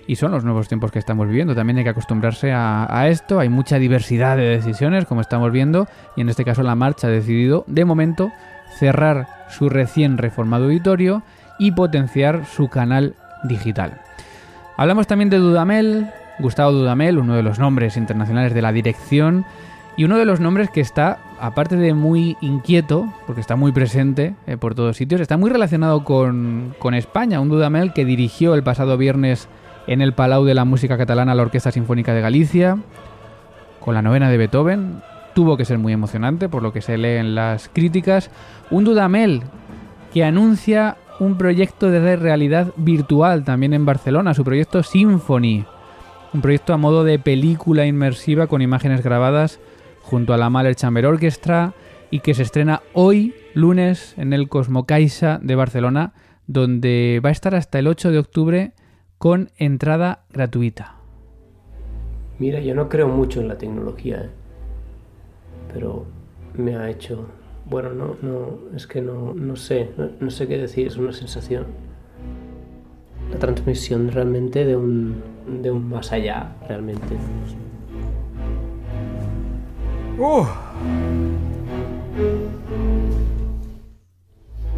y 0.07 0.16
son 0.16 0.33
los 0.33 0.45
nuevos 0.45 0.69
tiempos 0.69 0.90
que 0.90 0.99
estamos 0.99 1.28
viviendo. 1.28 1.54
También 1.54 1.78
hay 1.78 1.85
que 1.85 1.90
acostumbrarse 1.90 2.52
a, 2.52 3.07
esto. 3.09 3.38
Hay 3.38 3.49
mucha 3.49 3.78
diversidad 3.78 4.37
de 4.37 4.45
decisiones, 4.45 5.04
como 5.04 5.21
estamos 5.21 5.52
viendo, 5.52 5.87
y 6.16 6.23
en 6.23 6.28
este 6.28 6.45
caso 6.45 6.62
la 6.62 6.75
marcha 6.75 7.07
ha 7.07 7.11
decidido, 7.11 7.64
de 7.66 7.85
momento, 7.85 8.33
cerrar 8.78 9.28
su 9.49 9.69
recién 9.69 10.19
reformado 10.19 10.64
auditorio 10.64 11.23
y 11.59 11.73
potenciar 11.73 12.47
su 12.47 12.69
canal 12.69 13.14
digital. 13.44 14.00
Hablamos 14.76 15.06
también 15.06 15.30
de 15.30 15.38
Dudamel, 15.38 16.11
Gustavo 16.38 16.72
Dudamel, 16.72 17.18
uno 17.18 17.34
de 17.34 17.42
los 17.42 17.58
nombres 17.58 17.96
internacionales 17.96 18.54
de 18.54 18.62
la 18.62 18.72
dirección 18.72 19.44
y 19.96 20.04
uno 20.04 20.16
de 20.16 20.25
los 20.25 20.40
nombres 20.40 20.70
que 20.70 20.80
está, 20.80 21.18
aparte 21.38 21.76
de 21.76 21.92
muy 21.92 22.37
inquieto, 22.40 23.12
porque 23.26 23.40
está 23.42 23.56
muy 23.56 23.72
presente 23.72 24.34
eh, 24.46 24.56
por 24.56 24.75
todos 24.75 24.96
sitios, 24.96 25.20
está 25.20 25.37
muy 25.37 25.50
relacionado 25.50 26.04
con, 26.04 26.75
con 26.78 26.94
España. 26.94 27.40
Un 27.40 27.50
Dudamel 27.50 27.92
que 27.92 28.04
dirigió 28.04 28.54
el 28.54 28.62
pasado 28.62 28.96
viernes 28.96 29.49
en 29.87 30.00
el 30.00 30.14
Palau 30.14 30.44
de 30.44 30.54
la 30.54 30.64
Música 30.64 30.96
Catalana 30.96 31.34
la 31.34 31.42
Orquesta 31.42 31.70
Sinfónica 31.70 32.14
de 32.14 32.20
Galicia, 32.22 32.78
con 33.80 33.94
la 33.94 34.02
novena 34.02 34.30
de 34.30 34.38
Beethoven. 34.38 35.02
Tuvo 35.34 35.56
que 35.56 35.64
ser 35.64 35.78
muy 35.78 35.92
emocionante, 35.92 36.49
por 36.49 36.62
lo 36.62 36.72
que 36.72 36.80
se 36.80 36.96
lee 36.96 37.16
en 37.16 37.34
las 37.34 37.68
críticas. 37.68 38.30
Un 38.70 38.84
Dudamel 38.84 39.42
que 40.12 40.25
anuncia 40.25 40.96
un 41.21 41.37
proyecto 41.37 41.90
de 41.90 42.16
realidad 42.16 42.73
virtual 42.76 43.45
también 43.45 43.75
en 43.75 43.85
Barcelona, 43.85 44.35
su 44.35 44.45
proyecto 44.45 44.83
Symphony. 44.83 45.64
Un 46.33 46.40
proyecto 46.40 46.73
a 46.73 46.78
modo 46.78 47.04
de 47.04 47.19
película 47.19 47.87
inmersiva 47.87 48.47
con 48.47 48.62
imágenes 48.62 49.02
grabadas 49.02 49.61
junto 50.02 50.33
a 50.33 50.37
la 50.37 50.50
Mahler 50.50 50.75
Chamber 50.75 51.07
Orchestra 51.07 51.75
y 52.11 52.21
que 52.21 52.35
se 52.35 52.42
estrena 52.42 52.83
hoy, 52.92 53.35
lunes, 53.54 54.14
en 54.16 54.33
el 54.33 54.49
Cosmocaixa 54.49 55.38
de 55.42 55.54
Barcelona, 55.54 56.12
donde 56.47 57.21
va 57.25 57.28
a 57.28 57.33
estar 57.33 57.54
hasta 57.54 57.78
el 57.78 57.87
8 57.87 58.11
de 58.11 58.19
octubre 58.19 58.73
con 59.19 59.50
entrada 59.57 60.25
gratuita. 60.31 60.97
Mira, 62.38 62.61
yo 62.61 62.75
no 62.75 62.88
creo 62.88 63.09
mucho 63.09 63.40
en 63.40 63.49
la 63.49 63.57
tecnología, 63.57 64.23
¿eh? 64.23 64.31
pero 65.73 66.07
me 66.54 66.76
ha 66.76 66.90
hecho... 66.90 67.26
Bueno, 67.73 67.88
no, 67.95 68.17
no, 68.21 68.76
es 68.76 68.87
que 68.87 69.00
no, 69.00 69.33
no 69.33 69.57
sé, 69.57 69.88
no, 70.21 70.31
sé 70.31 70.47
qué 70.47 70.59
decir, 70.59 70.88
es 70.88 70.99
una 70.99 71.14
sensación. 71.14 71.64
La 73.31 73.38
transmisión 73.38 74.11
realmente 74.12 74.67
de 74.67 74.76
un, 74.76 75.23
de 75.62 75.71
un 75.71 75.88
más 75.88 76.12
allá, 76.12 76.55
realmente. 76.69 77.17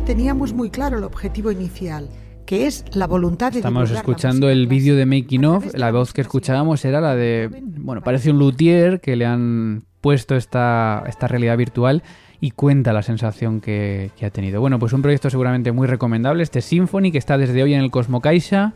Teníamos 0.06 0.52
muy 0.52 0.70
claro 0.70 0.98
el 0.98 1.02
objetivo 1.02 1.50
inicial, 1.50 2.08
que 2.46 2.68
es 2.68 2.84
la 2.94 3.08
voluntad 3.08 3.50
de 3.50 3.58
Estamos 3.58 3.90
escuchando 3.90 4.48
el 4.48 4.68
vídeo 4.68 4.94
de 4.94 5.04
Making 5.04 5.44
of, 5.46 5.74
la 5.74 5.90
voz 5.90 6.12
que 6.12 6.20
escuchábamos 6.20 6.84
era 6.84 7.00
la 7.00 7.16
de, 7.16 7.50
bueno, 7.60 8.02
parece 8.02 8.30
un 8.30 8.38
luthier 8.38 9.00
que 9.00 9.16
le 9.16 9.26
han 9.26 9.82
puesto 10.00 10.36
esta, 10.36 11.02
esta 11.08 11.26
realidad 11.26 11.56
virtual 11.56 12.04
y 12.44 12.50
cuenta 12.50 12.92
la 12.92 13.02
sensación 13.02 13.62
que, 13.62 14.10
ha 14.22 14.28
tenido. 14.28 14.60
Bueno, 14.60 14.78
pues 14.78 14.92
un 14.92 15.00
proyecto 15.00 15.30
seguramente 15.30 15.72
muy 15.72 15.86
recomendable, 15.86 16.42
este 16.42 16.60
Symphony 16.60 17.10
que 17.10 17.16
está 17.16 17.38
desde 17.38 17.62
hoy 17.62 17.72
en 17.72 17.80
el 17.80 17.90
Cosmo 17.90 18.20
Caixa 18.20 18.74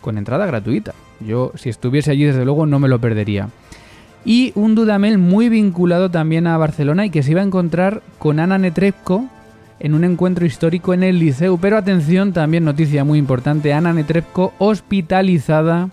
con 0.00 0.16
entrada 0.16 0.46
gratuita. 0.46 0.94
Yo, 1.20 1.52
si 1.54 1.68
estuviese 1.68 2.12
allí, 2.12 2.24
desde 2.24 2.46
luego 2.46 2.64
no 2.64 2.78
me 2.78 2.88
lo 2.88 2.98
perdería. 2.98 3.50
Y 4.24 4.52
un 4.54 4.74
Dudamel 4.74 5.18
muy 5.18 5.50
vinculado 5.50 6.10
también 6.10 6.46
a 6.46 6.56
Barcelona 6.56 7.04
y 7.04 7.10
que 7.10 7.22
se 7.22 7.32
iba 7.32 7.42
a 7.42 7.44
encontrar 7.44 8.00
con 8.18 8.40
Ana 8.40 8.56
Netrebko 8.56 9.26
en 9.80 9.92
un 9.92 10.04
encuentro 10.04 10.46
histórico 10.46 10.94
en 10.94 11.02
el 11.02 11.18
Liceu. 11.18 11.58
Pero 11.60 11.76
atención, 11.76 12.32
también 12.32 12.64
noticia 12.64 13.04
muy 13.04 13.18
importante, 13.18 13.74
Ana 13.74 13.92
Netrebko 13.92 14.54
hospitalizada 14.56 15.90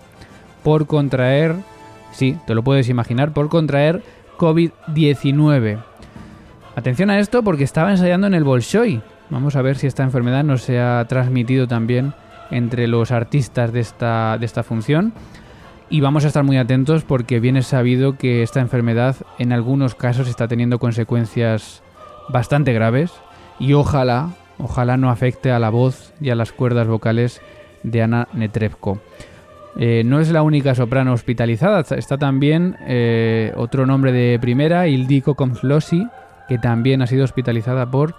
por 0.62 0.86
contraer, 0.86 1.56
sí, 2.12 2.38
te 2.46 2.54
lo 2.54 2.62
puedes 2.62 2.88
imaginar, 2.88 3.34
por 3.34 3.50
contraer 3.50 4.02
COVID-19. 4.38 5.91
Atención 6.74 7.10
a 7.10 7.18
esto 7.18 7.42
porque 7.42 7.64
estaba 7.64 7.90
ensayando 7.90 8.26
en 8.26 8.34
el 8.34 8.44
Bolshoi. 8.44 9.02
Vamos 9.28 9.56
a 9.56 9.62
ver 9.62 9.76
si 9.76 9.86
esta 9.86 10.02
enfermedad 10.02 10.42
no 10.42 10.56
se 10.56 10.80
ha 10.80 11.04
transmitido 11.06 11.68
también 11.68 12.14
entre 12.50 12.86
los 12.86 13.10
artistas 13.10 13.72
de 13.72 13.80
esta, 13.80 14.38
de 14.38 14.46
esta 14.46 14.62
función 14.62 15.12
y 15.90 16.00
vamos 16.00 16.24
a 16.24 16.28
estar 16.28 16.44
muy 16.44 16.56
atentos 16.56 17.04
porque 17.04 17.38
bien 17.38 17.58
es 17.58 17.66
sabido 17.66 18.16
que 18.16 18.42
esta 18.42 18.60
enfermedad 18.60 19.16
en 19.38 19.52
algunos 19.52 19.94
casos 19.94 20.28
está 20.28 20.48
teniendo 20.48 20.78
consecuencias 20.78 21.82
bastante 22.30 22.72
graves 22.72 23.12
y 23.58 23.74
ojalá, 23.74 24.30
ojalá 24.58 24.96
no 24.96 25.10
afecte 25.10 25.50
a 25.50 25.58
la 25.58 25.68
voz 25.68 26.14
y 26.22 26.30
a 26.30 26.34
las 26.34 26.52
cuerdas 26.52 26.86
vocales 26.88 27.42
de 27.82 28.02
Ana 28.02 28.28
Netrebko. 28.32 29.00
Eh, 29.76 30.02
no 30.04 30.20
es 30.20 30.30
la 30.30 30.42
única 30.42 30.74
soprano 30.74 31.12
hospitalizada, 31.12 31.80
está 31.96 32.16
también 32.16 32.76
eh, 32.86 33.52
otro 33.56 33.84
nombre 33.84 34.12
de 34.12 34.38
primera, 34.38 34.88
Ildiko 34.88 35.34
Komslosi, 35.34 36.06
que 36.52 36.58
también 36.58 37.00
ha 37.00 37.06
sido 37.06 37.24
hospitalizada 37.24 37.90
por 37.90 38.14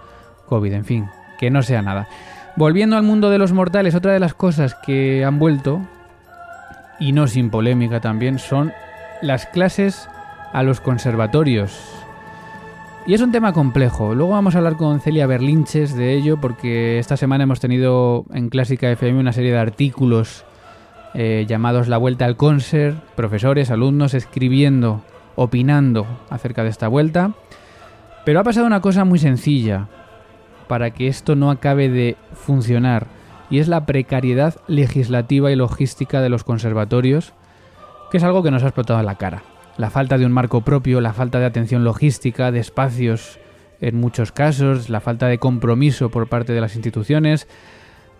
COVID. 0.48 0.72
En 0.72 0.84
fin, 0.84 1.06
que 1.38 1.50
no 1.50 1.62
sea 1.62 1.82
nada. 1.82 2.08
Volviendo 2.56 2.96
al 2.96 3.04
mundo 3.04 3.30
de 3.30 3.38
los 3.38 3.52
mortales, 3.52 3.94
otra 3.94 4.12
de 4.12 4.18
las 4.18 4.34
cosas 4.34 4.74
que 4.74 5.24
han 5.24 5.38
vuelto 5.38 5.82
y 6.98 7.12
no 7.12 7.28
sin 7.28 7.48
polémica 7.48 8.00
también, 8.00 8.40
son 8.40 8.72
las 9.22 9.46
clases 9.46 10.08
a 10.52 10.64
los 10.64 10.80
conservatorios. 10.80 11.78
Y 13.06 13.14
es 13.14 13.20
un 13.20 13.30
tema 13.30 13.52
complejo. 13.52 14.16
Luego 14.16 14.32
vamos 14.32 14.56
a 14.56 14.58
hablar 14.58 14.76
con 14.76 14.98
Celia 14.98 15.28
Berlinches 15.28 15.94
de 15.94 16.14
ello 16.14 16.40
porque 16.40 16.98
esta 16.98 17.16
semana 17.16 17.44
hemos 17.44 17.60
tenido 17.60 18.24
en 18.34 18.48
Clásica 18.48 18.90
FM 18.90 19.20
una 19.20 19.32
serie 19.32 19.52
de 19.52 19.58
artículos 19.58 20.44
eh, 21.14 21.44
llamados 21.46 21.86
La 21.86 21.98
Vuelta 21.98 22.24
al 22.24 22.36
Concert, 22.36 22.98
profesores, 23.14 23.70
alumnos 23.70 24.12
escribiendo, 24.12 25.02
opinando 25.36 26.04
acerca 26.30 26.64
de 26.64 26.70
esta 26.70 26.88
vuelta. 26.88 27.32
Pero 28.24 28.40
ha 28.40 28.44
pasado 28.44 28.66
una 28.66 28.80
cosa 28.80 29.04
muy 29.04 29.18
sencilla 29.18 29.88
para 30.66 30.90
que 30.90 31.08
esto 31.08 31.36
no 31.36 31.50
acabe 31.50 31.88
de 31.88 32.16
funcionar 32.32 33.06
y 33.50 33.58
es 33.58 33.68
la 33.68 33.84
precariedad 33.84 34.56
legislativa 34.66 35.50
y 35.52 35.56
logística 35.56 36.20
de 36.20 36.30
los 36.30 36.44
conservatorios, 36.44 37.34
que 38.10 38.16
es 38.16 38.24
algo 38.24 38.42
que 38.42 38.50
nos 38.50 38.62
ha 38.62 38.68
explotado 38.68 38.98
en 39.00 39.06
la 39.06 39.16
cara. 39.16 39.42
La 39.76 39.90
falta 39.90 40.18
de 40.18 40.24
un 40.24 40.32
marco 40.32 40.62
propio, 40.62 41.00
la 41.00 41.12
falta 41.12 41.38
de 41.38 41.46
atención 41.46 41.84
logística, 41.84 42.50
de 42.50 42.60
espacios 42.60 43.38
en 43.80 43.96
muchos 44.00 44.32
casos, 44.32 44.88
la 44.88 45.00
falta 45.00 45.26
de 45.26 45.38
compromiso 45.38 46.10
por 46.10 46.28
parte 46.28 46.52
de 46.52 46.60
las 46.60 46.74
instituciones, 46.74 47.46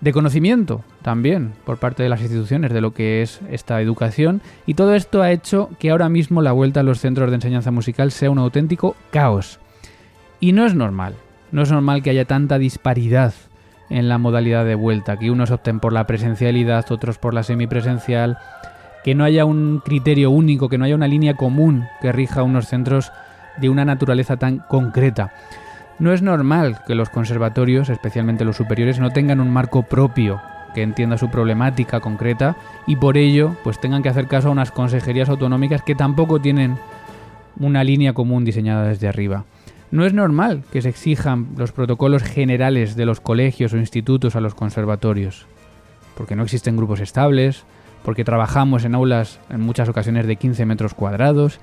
de 0.00 0.12
conocimiento 0.12 0.84
también 1.00 1.54
por 1.64 1.78
parte 1.78 2.02
de 2.02 2.10
las 2.10 2.20
instituciones 2.20 2.72
de 2.72 2.80
lo 2.82 2.92
que 2.92 3.22
es 3.22 3.40
esta 3.50 3.80
educación 3.80 4.42
y 4.66 4.74
todo 4.74 4.94
esto 4.94 5.22
ha 5.22 5.30
hecho 5.30 5.70
que 5.78 5.90
ahora 5.90 6.10
mismo 6.10 6.42
la 6.42 6.52
vuelta 6.52 6.80
a 6.80 6.82
los 6.82 7.00
centros 7.00 7.30
de 7.30 7.36
enseñanza 7.36 7.70
musical 7.70 8.10
sea 8.10 8.30
un 8.30 8.38
auténtico 8.38 8.96
caos. 9.10 9.60
Y 10.40 10.52
no 10.52 10.66
es 10.66 10.74
normal, 10.74 11.14
no 11.52 11.62
es 11.62 11.70
normal 11.70 12.02
que 12.02 12.10
haya 12.10 12.24
tanta 12.24 12.58
disparidad 12.58 13.32
en 13.90 14.08
la 14.08 14.18
modalidad 14.18 14.64
de 14.64 14.74
vuelta, 14.74 15.18
que 15.18 15.30
unos 15.30 15.50
opten 15.50 15.80
por 15.80 15.92
la 15.92 16.06
presencialidad, 16.06 16.90
otros 16.90 17.18
por 17.18 17.34
la 17.34 17.42
semipresencial, 17.42 18.38
que 19.04 19.14
no 19.14 19.24
haya 19.24 19.44
un 19.44 19.80
criterio 19.84 20.30
único, 20.30 20.68
que 20.68 20.78
no 20.78 20.86
haya 20.86 20.94
una 20.94 21.08
línea 21.08 21.34
común 21.34 21.84
que 22.00 22.12
rija 22.12 22.42
unos 22.42 22.66
centros 22.66 23.12
de 23.58 23.68
una 23.68 23.84
naturaleza 23.84 24.36
tan 24.36 24.58
concreta. 24.58 25.32
No 25.98 26.12
es 26.12 26.22
normal 26.22 26.80
que 26.86 26.94
los 26.94 27.10
conservatorios, 27.10 27.88
especialmente 27.88 28.44
los 28.44 28.56
superiores, 28.56 28.98
no 28.98 29.10
tengan 29.10 29.40
un 29.40 29.50
marco 29.50 29.84
propio 29.84 30.40
que 30.74 30.82
entienda 30.82 31.18
su 31.18 31.30
problemática 31.30 32.00
concreta 32.00 32.56
y 32.86 32.96
por 32.96 33.16
ello 33.16 33.56
pues 33.62 33.80
tengan 33.80 34.02
que 34.02 34.08
hacer 34.08 34.26
caso 34.26 34.48
a 34.48 34.52
unas 34.52 34.72
consejerías 34.72 35.28
autonómicas 35.28 35.82
que 35.82 35.94
tampoco 35.94 36.40
tienen 36.40 36.76
una 37.60 37.84
línea 37.84 38.12
común 38.12 38.44
diseñada 38.44 38.88
desde 38.88 39.06
arriba. 39.06 39.44
No 39.94 40.04
es 40.04 40.12
normal 40.12 40.64
que 40.72 40.82
se 40.82 40.88
exijan 40.88 41.50
los 41.56 41.70
protocolos 41.70 42.24
generales 42.24 42.96
de 42.96 43.06
los 43.06 43.20
colegios 43.20 43.72
o 43.72 43.76
institutos 43.76 44.34
a 44.34 44.40
los 44.40 44.56
conservatorios, 44.56 45.46
porque 46.16 46.34
no 46.34 46.42
existen 46.42 46.76
grupos 46.76 46.98
estables, 46.98 47.62
porque 48.04 48.24
trabajamos 48.24 48.84
en 48.84 48.96
aulas 48.96 49.38
en 49.50 49.60
muchas 49.60 49.88
ocasiones 49.88 50.26
de 50.26 50.34
15 50.34 50.66
metros 50.66 50.94
cuadrados, 50.94 51.60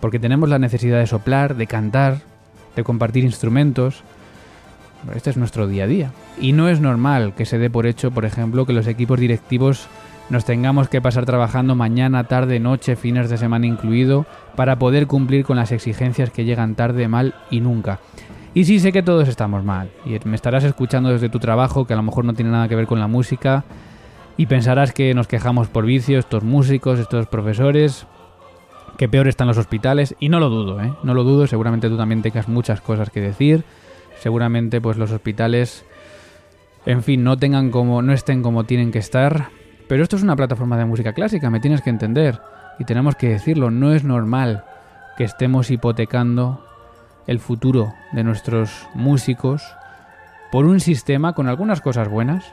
porque 0.00 0.18
tenemos 0.18 0.48
la 0.48 0.58
necesidad 0.58 0.98
de 0.98 1.06
soplar, 1.06 1.54
de 1.54 1.66
cantar, 1.66 2.22
de 2.76 2.82
compartir 2.82 3.24
instrumentos. 3.24 4.04
Este 5.14 5.28
es 5.28 5.36
nuestro 5.36 5.66
día 5.66 5.84
a 5.84 5.88
día. 5.88 6.12
Y 6.40 6.52
no 6.52 6.70
es 6.70 6.80
normal 6.80 7.34
que 7.36 7.44
se 7.44 7.58
dé 7.58 7.68
por 7.68 7.86
hecho, 7.86 8.10
por 8.10 8.24
ejemplo, 8.24 8.64
que 8.64 8.72
los 8.72 8.86
equipos 8.86 9.20
directivos 9.20 9.86
nos 10.30 10.44
tengamos 10.44 10.88
que 10.88 11.02
pasar 11.02 11.26
trabajando 11.26 11.74
mañana, 11.74 12.24
tarde, 12.24 12.60
noche, 12.60 12.96
fines 12.96 13.28
de 13.28 13.36
semana 13.36 13.66
incluido, 13.66 14.26
para 14.56 14.78
poder 14.78 15.06
cumplir 15.06 15.44
con 15.44 15.56
las 15.56 15.72
exigencias 15.72 16.30
que 16.30 16.44
llegan 16.44 16.74
tarde, 16.74 17.08
mal 17.08 17.34
y 17.50 17.60
nunca. 17.60 18.00
Y 18.54 18.64
sí 18.64 18.78
sé 18.78 18.92
que 18.92 19.02
todos 19.02 19.28
estamos 19.28 19.64
mal, 19.64 19.90
y 20.06 20.18
me 20.26 20.36
estarás 20.36 20.64
escuchando 20.64 21.10
desde 21.10 21.28
tu 21.28 21.40
trabajo, 21.40 21.86
que 21.86 21.92
a 21.92 21.96
lo 21.96 22.02
mejor 22.02 22.24
no 22.24 22.34
tiene 22.34 22.52
nada 22.52 22.68
que 22.68 22.76
ver 22.76 22.86
con 22.86 23.00
la 23.00 23.08
música, 23.08 23.64
Y 24.36 24.46
pensarás 24.46 24.92
que 24.92 25.14
nos 25.14 25.28
quejamos 25.28 25.68
por 25.68 25.86
vicio, 25.86 26.18
estos 26.18 26.42
músicos, 26.42 26.98
estos 26.98 27.26
profesores, 27.26 28.06
que 28.98 29.08
peor 29.08 29.28
están 29.28 29.46
los 29.46 29.58
hospitales, 29.58 30.16
y 30.18 30.28
no 30.28 30.40
lo 30.40 30.48
dudo, 30.48 30.80
¿eh? 30.80 30.92
No 31.04 31.14
lo 31.14 31.22
dudo, 31.22 31.46
seguramente 31.46 31.88
tú 31.88 31.96
también 31.96 32.22
tengas 32.22 32.48
muchas 32.48 32.80
cosas 32.80 33.10
que 33.10 33.20
decir, 33.20 33.64
seguramente 34.18 34.80
pues 34.80 34.96
los 34.96 35.12
hospitales, 35.12 35.84
en 36.84 37.02
fin, 37.02 37.22
no 37.22 37.36
tengan 37.36 37.70
como, 37.70 38.02
no 38.02 38.12
estén 38.12 38.42
como 38.42 38.64
tienen 38.64 38.90
que 38.90 38.98
estar, 38.98 39.50
pero 39.88 40.02
esto 40.02 40.16
es 40.16 40.22
una 40.22 40.36
plataforma 40.36 40.76
de 40.76 40.84
música 40.84 41.12
clásica, 41.12 41.50
me 41.50 41.60
tienes 41.60 41.82
que 41.82 41.90
entender, 41.90 42.40
y 42.78 42.84
tenemos 42.84 43.16
que 43.16 43.28
decirlo, 43.28 43.70
no 43.70 43.92
es 43.92 44.04
normal 44.04 44.64
que 45.16 45.24
estemos 45.24 45.70
hipotecando 45.70 46.64
el 47.26 47.38
futuro 47.38 47.94
de 48.12 48.24
nuestros 48.24 48.88
músicos 48.94 49.62
por 50.50 50.66
un 50.66 50.80
sistema 50.80 51.32
con 51.32 51.48
algunas 51.48 51.80
cosas 51.80 52.08
buenas, 52.08 52.44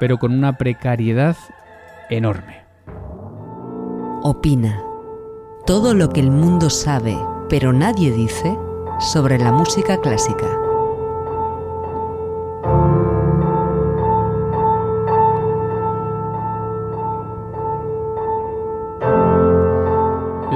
pero 0.00 0.18
con 0.18 0.32
una 0.32 0.58
precariedad 0.58 1.36
enorme. 2.10 2.64
Opina. 4.22 4.80
Todo 5.66 5.94
lo 5.94 6.10
que 6.10 6.20
el 6.20 6.30
mundo 6.30 6.70
sabe, 6.70 7.16
pero 7.48 7.72
nadie 7.72 8.12
dice, 8.12 8.56
sobre 9.00 9.38
la 9.38 9.52
música 9.52 10.00
clásica. 10.00 10.65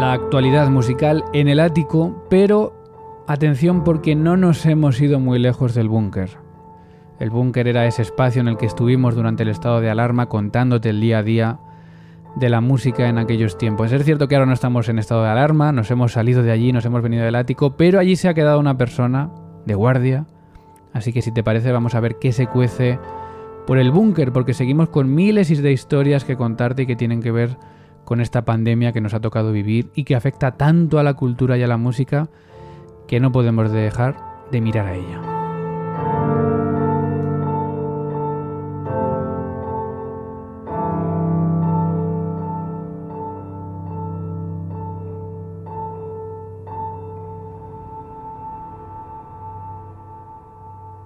La 0.01 0.15
actualidad 0.15 0.71
musical 0.71 1.27
en 1.35 1.47
el 1.47 1.61
ático, 1.61 2.25
pero 2.31 2.73
atención 3.27 3.85
porque 3.85 4.15
no 4.15 4.39
nos 4.39 4.65
hemos 4.65 4.99
ido 4.99 5.21
muy 5.21 5.39
lejos 5.39 5.75
del 5.75 5.91
búnker. 5.91 6.39
El 7.19 7.29
búnker 7.29 7.69
era 7.69 7.85
ese 7.85 8.01
espacio 8.01 8.41
en 8.41 8.49
el 8.49 8.57
que 8.57 8.65
estuvimos 8.65 9.15
durante 9.15 9.43
el 9.43 9.51
estado 9.51 9.83
de 9.83 9.91
alarma 9.91 10.31
contándote 10.31 10.89
el 10.89 11.03
día 11.03 11.19
a 11.19 11.23
día 11.23 11.61
de 12.35 12.49
la 12.49 12.63
música 12.63 13.11
en 13.11 13.19
aquellos 13.19 13.59
tiempos. 13.59 13.93
Es 13.93 14.03
cierto 14.03 14.27
que 14.27 14.37
ahora 14.37 14.47
no 14.47 14.55
estamos 14.55 14.89
en 14.89 14.99
estado 14.99 15.23
de 15.23 15.29
alarma, 15.29 15.71
nos 15.71 15.91
hemos 15.91 16.13
salido 16.13 16.43
de 16.43 16.51
allí, 16.51 16.73
nos 16.73 16.87
hemos 16.87 17.03
venido 17.03 17.23
del 17.23 17.35
ático, 17.35 17.77
pero 17.77 17.99
allí 17.99 18.17
se 18.17 18.31
ha 18.31 18.35
quedado 18.35 18.59
una 18.59 18.79
persona 18.79 19.29
de 19.67 19.75
guardia. 19.75 20.25
Así 20.95 21.13
que 21.13 21.21
si 21.21 21.31
te 21.31 21.45
parece 21.45 21.73
vamos 21.73 21.95
a 21.95 22.01
ver 22.01 22.17
qué 22.19 22.33
se 22.33 22.47
cuece 22.47 22.99
por 23.67 23.77
el 23.77 23.91
búnker, 23.91 24.33
porque 24.33 24.55
seguimos 24.55 24.89
con 24.89 25.15
miles 25.15 25.63
de 25.63 25.73
historias 25.73 26.25
que 26.25 26.39
contarte 26.39 26.85
y 26.85 26.87
que 26.87 26.97
tienen 26.97 27.21
que 27.21 27.33
ver 27.33 27.59
con 28.11 28.21
esta 28.21 28.45
pandemia 28.45 28.91
que 28.91 29.01
nos 29.01 29.15
ha 29.15 29.21
tocado 29.21 29.53
vivir 29.53 29.93
y 29.95 30.03
que 30.03 30.17
afecta 30.17 30.57
tanto 30.57 30.99
a 30.99 31.05
la 31.05 31.15
cultura 31.15 31.57
y 31.57 31.63
a 31.63 31.69
la 31.69 31.77
música 31.77 32.29
que 33.07 33.21
no 33.21 33.31
podemos 33.31 33.71
dejar 33.71 34.17
de 34.51 34.61
mirar 34.61 34.87
a 34.89 34.95
ella. 34.97 35.21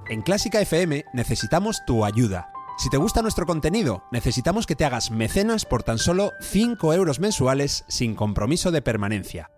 En 0.09 0.23
Clásica 0.23 0.63
FM 0.63 1.05
necesitamos 1.13 1.83
tu 1.87 2.07
ayuda. 2.07 2.49
Si 2.77 2.91
te 2.91 2.97
gusta 2.97 3.23
nuestro 3.23 3.47
contenido, 3.47 4.03
necesitamos 4.11 4.67
que 4.67 4.75
te 4.75 4.85
hagas 4.85 5.11
mecenas 5.11 5.65
por 5.65 5.85
tan 5.85 5.99
solo 5.99 6.33
5 6.41 6.93
euros 6.93 7.21
mensuales 7.21 7.85
sin 7.89 8.15
compromiso 8.15 8.73
de 8.73 8.83
permanencia. 8.83 9.51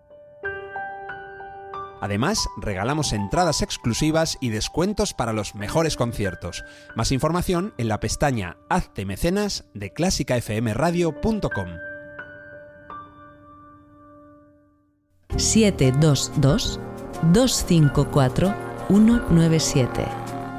Además, 2.01 2.47
regalamos 2.59 3.15
entradas 3.15 3.63
exclusivas 3.63 4.37
y 4.41 4.51
descuentos 4.51 5.15
para 5.15 5.33
los 5.33 5.55
mejores 5.55 5.97
conciertos. 5.97 6.63
Más 6.95 7.11
información 7.11 7.73
en 7.79 7.89
la 7.89 8.01
pestaña 8.01 8.59
Hazte 8.69 9.07
mecenas 9.07 9.65
de 9.73 9.93
clásicafmradio.com. 9.93 11.69
722 15.37 16.33
254 17.33 18.55
197 18.89 20.05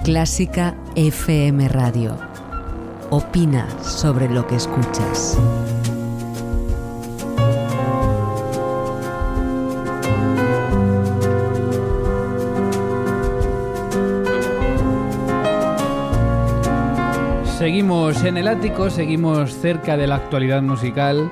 Clásica 0.04 0.76
FM 0.96 1.68
Radio. 1.70 2.27
Opina 3.10 3.70
sobre 3.82 4.28
lo 4.28 4.46
que 4.46 4.58
escuchas. 4.58 5.40
Seguimos 17.58 18.24
en 18.26 18.36
el 18.36 18.50
ático, 18.50 18.90
seguimos 18.90 19.54
cerca 19.54 19.96
de 19.96 20.08
la 20.08 20.16
actualidad 20.16 20.62
musical. 20.62 21.32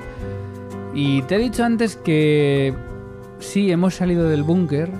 Y 0.94 1.20
te 1.22 1.34
he 1.34 1.38
dicho 1.38 1.62
antes 1.62 1.96
que 1.96 2.74
sí, 3.38 3.70
hemos 3.70 3.96
salido 3.96 4.30
del 4.30 4.44
búnker, 4.44 4.90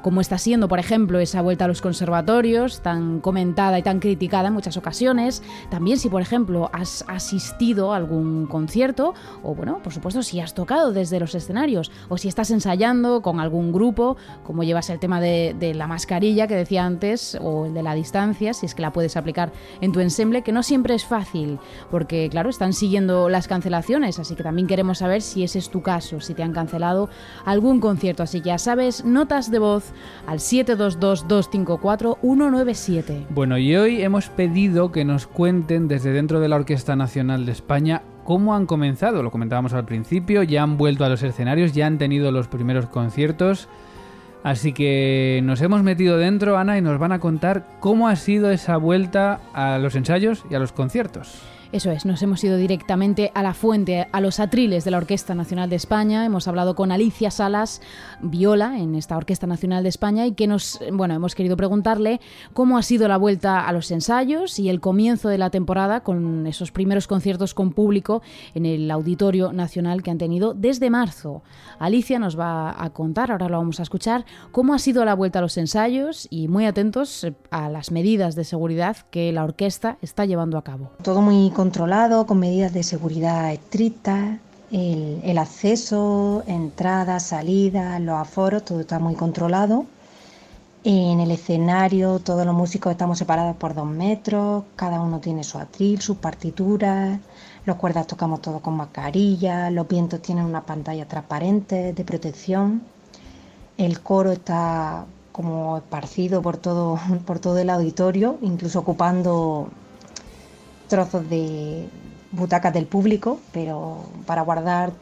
cómo 0.03 0.21
está 0.21 0.39
siendo 0.39 0.69
por 0.69 0.79
ejemplo 0.79 1.19
esa 1.19 1.43
vuelta 1.43 1.65
a 1.65 1.69
los 1.69 1.81
conservatorios 1.81 2.81
tan 2.81 3.21
comentada 3.21 3.79
y 3.79 3.83
tan 3.83 4.01
criticada 4.01 4.49
en 4.49 4.55
muchas 4.55 4.77
ocasiones, 4.77 5.30
también 5.71 5.99
si 5.99 6.09
por 6.09 6.23
ejemplo 6.23 6.71
has 6.73 7.05
asistido 7.09 7.93
a 7.93 7.97
algún 7.97 8.47
concierto 8.47 9.15
o 9.43 9.55
bueno, 9.55 9.81
por 9.83 9.93
supuesto 9.93 10.23
si 10.23 10.41
has 10.41 10.55
tocado 10.55 10.93
desde 10.93 11.21
los 11.21 11.35
escenarios 11.35 11.91
o 12.09 12.19
si 12.19 12.29
estás 12.29 12.51
ensayando 12.51 13.23
con 13.23 13.41
algún 13.41 13.73
grupo, 13.73 14.17
como 14.45 14.63
llevas 14.63 14.91
el 14.91 14.99
tema 14.99 15.21
de, 15.21 15.55
de 15.59 15.75
la 15.75 15.87
mascarilla 15.87 16.47
que 16.47 16.57
decía 16.57 16.85
antes 16.85 17.39
o 17.41 17.67
el 17.67 17.75
de 17.75 17.83
la 17.83 17.95
distancia, 17.95 18.55
si 18.55 18.67
es 18.67 18.75
que 18.75 18.83
la 18.83 18.93
puedes 18.93 19.17
aplicar 19.17 19.53
en 19.81 19.93
tu 19.93 20.01
ensemble, 20.01 20.43
que 20.43 20.53
no 20.53 20.63
siempre 20.63 20.95
es 20.95 21.05
fácil, 21.05 21.59
porque 21.91 22.29
claro, 22.31 22.51
están 22.51 22.73
siguiendo 22.73 23.29
las 23.29 23.49
cancelaciones, 23.49 24.19
así 24.19 24.35
que 24.35 24.43
también 24.43 24.67
queremos 24.67 24.99
saber 24.99 25.23
si 25.23 25.45
ese 25.45 25.59
es 25.59 25.71
tu 25.71 25.83
caso, 25.83 26.21
si 26.21 26.35
te 26.35 26.43
han 26.43 26.53
cancelado 26.53 27.09
algún 27.45 27.81
concierto, 27.81 28.23
así 28.23 28.41
que 28.41 28.51
ya 28.51 28.59
sabes, 28.59 29.05
notas 29.05 29.51
de 29.51 29.59
voz 29.59 29.93
al 30.27 30.39
722-254-197. 30.39 33.27
Bueno, 33.31 33.59
y 33.59 33.75
hoy 33.77 34.03
hemos 34.03 34.29
pedido 34.29 34.93
que 34.93 35.05
nos 35.05 35.20
cuenten 35.27 35.89
desde 35.89 36.13
dentro 36.13 36.41
de 36.41 36.49
la 36.49 36.57
Orquesta 36.57 36.97
Nacional 36.97 37.47
de 37.47 37.53
España 37.53 38.03
cómo 38.25 38.55
han 38.55 38.67
comenzado. 38.67 39.23
Lo 39.23 39.31
comentábamos 39.31 39.73
al 39.73 39.85
principio, 39.85 40.43
ya 40.43 40.63
han 40.63 40.77
vuelto 40.77 41.05
a 41.05 41.09
los 41.09 41.23
escenarios, 41.23 41.73
ya 41.73 41.87
han 41.87 41.99
tenido 41.99 42.31
los 42.33 42.49
primeros 42.49 42.87
conciertos. 42.87 43.69
Así 44.43 44.73
que 44.73 45.41
nos 45.45 45.61
hemos 45.61 45.83
metido 45.83 46.17
dentro, 46.17 46.57
Ana, 46.57 46.79
y 46.79 46.83
nos 46.83 46.99
van 46.99 47.13
a 47.13 47.19
contar 47.19 47.67
cómo 47.81 48.09
ha 48.09 48.17
sido 48.17 48.51
esa 48.51 48.77
vuelta 48.77 49.41
a 49.53 49.79
los 49.79 49.95
ensayos 49.97 50.45
y 50.51 50.55
a 50.55 50.59
los 50.59 50.73
conciertos. 50.73 51.43
Eso 51.73 51.93
es, 51.93 52.05
nos 52.05 52.21
hemos 52.21 52.43
ido 52.43 52.57
directamente 52.57 53.31
a 53.33 53.45
la 53.45 53.55
fuente, 53.55 54.09
a 54.11 54.21
los 54.21 54.41
atriles 54.41 54.85
de 54.85 54.91
la 54.91 54.97
Orquesta 54.97 55.37
Nacional 55.37 55.71
de 55.71 55.77
España. 55.77 56.25
Hemos 56.25 56.49
hablado 56.49 56.75
con 56.75 56.91
Alicia 56.91 57.31
Salas, 57.31 57.81
viola 58.21 58.81
en 58.81 58.97
esta 58.97 59.17
Orquesta 59.17 59.47
Nacional 59.47 59.85
de 59.85 59.89
España, 59.89 60.27
y 60.27 60.33
que 60.33 60.49
nos, 60.49 60.81
bueno, 60.93 61.15
hemos 61.15 61.37
querido 61.37 61.57
preguntarle 61.57 62.21
cómo 62.55 62.77
ha 62.77 62.83
sido 62.83 63.07
la 63.07 63.19
vuelta 63.19 63.69
a 63.69 63.73
los 63.73 63.93
ensayos 63.93 64.59
y 64.59 64.69
el 64.69 64.81
comienzo 64.81 65.29
de 65.29 65.39
la 65.39 65.51
temporada 65.51 66.01
con 66.01 66.45
esos 66.49 66.73
primeros 66.73 67.07
conciertos 67.07 67.55
con 67.55 67.71
público 67.71 68.21
en 68.55 68.67
el 68.67 68.91
Auditorio 68.91 69.53
Nacional 69.53 70.03
que 70.03 70.11
han 70.11 70.19
tenido 70.19 70.55
desde 70.55 70.91
marzo. 70.91 71.45
Alicia 71.79 72.19
nos 72.19 72.37
va 72.37 72.83
a 72.83 72.91
contar, 72.91 73.31
ahora 73.31 73.49
lo 73.49 73.59
vamos 73.59 73.79
a 73.79 73.85
escuchar, 73.85 74.25
cómo 74.51 74.75
ha 74.75 74.81
sido 74.81 75.05
la 75.05 75.15
vuelta 75.15 75.39
a 75.39 75.43
los 75.43 75.57
ensayos 75.57 76.27
y 76.31 76.49
muy 76.49 76.67
atentos 76.67 77.29
a 77.53 77.69
las 77.69 77.93
medidas 77.93 78.35
de 78.35 78.43
seguridad 78.43 78.97
que 79.13 79.31
la 79.31 79.45
orquesta 79.45 79.99
está 80.03 80.25
llevando 80.27 80.59
a 80.59 80.65
cabo. 80.65 80.91
Todo 81.05 81.23
muy 81.23 81.51
controlado, 81.61 82.25
con 82.25 82.39
medidas 82.39 82.73
de 82.73 82.83
seguridad 82.83 83.53
estrictas, 83.53 84.39
el, 84.73 85.37
acceso, 85.37 86.43
entrada, 86.47 87.21
salida, 87.21 87.99
los 87.99 88.17
aforos, 88.17 88.65
todo 88.65 88.81
está 88.81 88.99
muy 88.99 89.15
controlado. 89.15 89.85
En 90.85 91.21
el 91.21 91.31
escenario 91.31 92.19
todos 92.19 92.47
los 92.47 92.55
músicos 92.55 92.93
estamos 92.93 93.19
separados 93.19 93.57
por 93.57 93.75
dos 93.75 93.87
metros, 93.87 94.65
cada 94.75 95.03
uno 95.03 95.21
tiene 95.21 95.45
su 95.45 95.59
atril, 95.59 96.01
sus 96.01 96.17
partituras, 96.17 97.21
los 97.67 97.77
cuerdas 97.77 98.07
tocamos 98.07 98.41
todos 98.41 98.63
con 98.63 98.79
mascarilla, 98.79 99.69
los 99.69 99.87
vientos 99.87 100.23
tienen 100.23 100.47
una 100.47 100.63
pantalla 100.63 101.07
transparente 101.07 101.93
de 101.93 102.05
protección, 102.07 102.81
el 103.77 104.01
coro 104.01 104.33
está 104.33 105.05
como 105.31 105.77
esparcido 105.77 106.41
por 106.41 106.57
todo, 106.57 106.99
por 107.27 107.39
todo 107.39 107.59
el 107.59 107.69
auditorio, 107.69 108.39
incluso 108.41 108.79
ocupando 108.79 109.69
trozos 110.91 111.31
de 111.31 111.89
butacas 112.33 112.75
del 112.75 112.87
público, 112.87 113.41
pero 113.53 114.05
para 114.27 114.43
guardar 114.43 114.93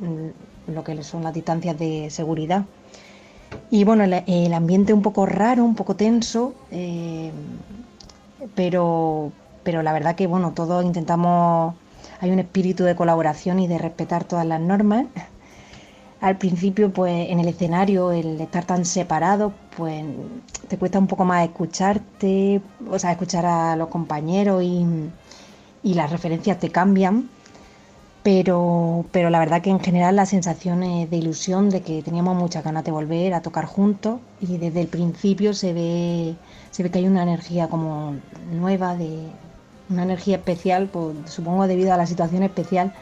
mm, 0.00 0.72
lo 0.74 0.84
que 0.84 1.02
son 1.02 1.22
las 1.24 1.32
distancias 1.32 1.78
de 1.78 2.10
seguridad. 2.10 2.64
Y 3.70 3.84
bueno, 3.84 4.04
el, 4.04 4.52
ambiente 4.52 4.92
un 4.92 5.02
poco 5.02 5.24
raro, 5.24 5.64
un 5.64 5.76
poco 5.76 5.94
tenso, 5.94 6.52
eh, 6.70 7.30
pero, 8.54 9.32
pero 9.62 9.82
la 9.82 9.92
verdad 9.92 10.16
que 10.16 10.26
bueno, 10.26 10.52
todos 10.52 10.84
intentamos, 10.84 11.74
hay 12.20 12.30
un 12.30 12.40
espíritu 12.40 12.84
de 12.84 12.96
colaboración 12.96 13.60
y 13.60 13.68
de 13.68 13.78
respetar 13.78 14.24
todas 14.24 14.46
las 14.46 14.60
normas. 14.60 15.06
Al 16.20 16.38
principio, 16.38 16.92
pues 16.92 17.30
en 17.30 17.38
el 17.38 17.48
escenario, 17.48 18.10
el 18.10 18.40
estar 18.40 18.64
tan 18.64 18.84
separado, 18.84 19.52
pues 19.76 20.04
te 20.66 20.76
cuesta 20.76 20.98
un 20.98 21.06
poco 21.06 21.24
más 21.24 21.44
escucharte, 21.44 22.60
o 22.90 22.98
sea, 22.98 23.12
escuchar 23.12 23.46
a 23.46 23.76
los 23.76 23.88
compañeros 23.88 24.62
y, 24.62 24.84
y 25.86 25.94
las 25.94 26.10
referencias 26.10 26.58
te 26.58 26.70
cambian, 26.70 27.28
pero, 28.24 29.04
pero 29.12 29.30
la 29.30 29.38
verdad 29.38 29.62
que 29.62 29.70
en 29.70 29.78
general 29.78 30.16
la 30.16 30.26
sensación 30.26 30.82
es 30.82 31.08
de 31.08 31.16
ilusión, 31.16 31.70
de 31.70 31.80
que 31.82 32.02
teníamos 32.02 32.34
muchas 32.36 32.64
ganas 32.64 32.82
de 32.82 32.90
volver 32.90 33.34
a 33.34 33.40
tocar 33.40 33.66
juntos 33.66 34.18
y 34.40 34.56
desde 34.56 34.80
el 34.80 34.88
principio 34.88 35.54
se 35.54 35.72
ve, 35.72 36.34
se 36.72 36.82
ve 36.82 36.90
que 36.90 36.98
hay 36.98 37.06
una 37.06 37.22
energía 37.22 37.68
como 37.68 38.16
nueva, 38.50 38.96
de 38.96 39.28
una 39.88 40.02
energía 40.02 40.38
especial, 40.38 40.88
pues, 40.88 41.14
supongo 41.26 41.68
debido 41.68 41.94
a 41.94 41.96
la 41.96 42.06
situación 42.08 42.42
especial, 42.42 42.92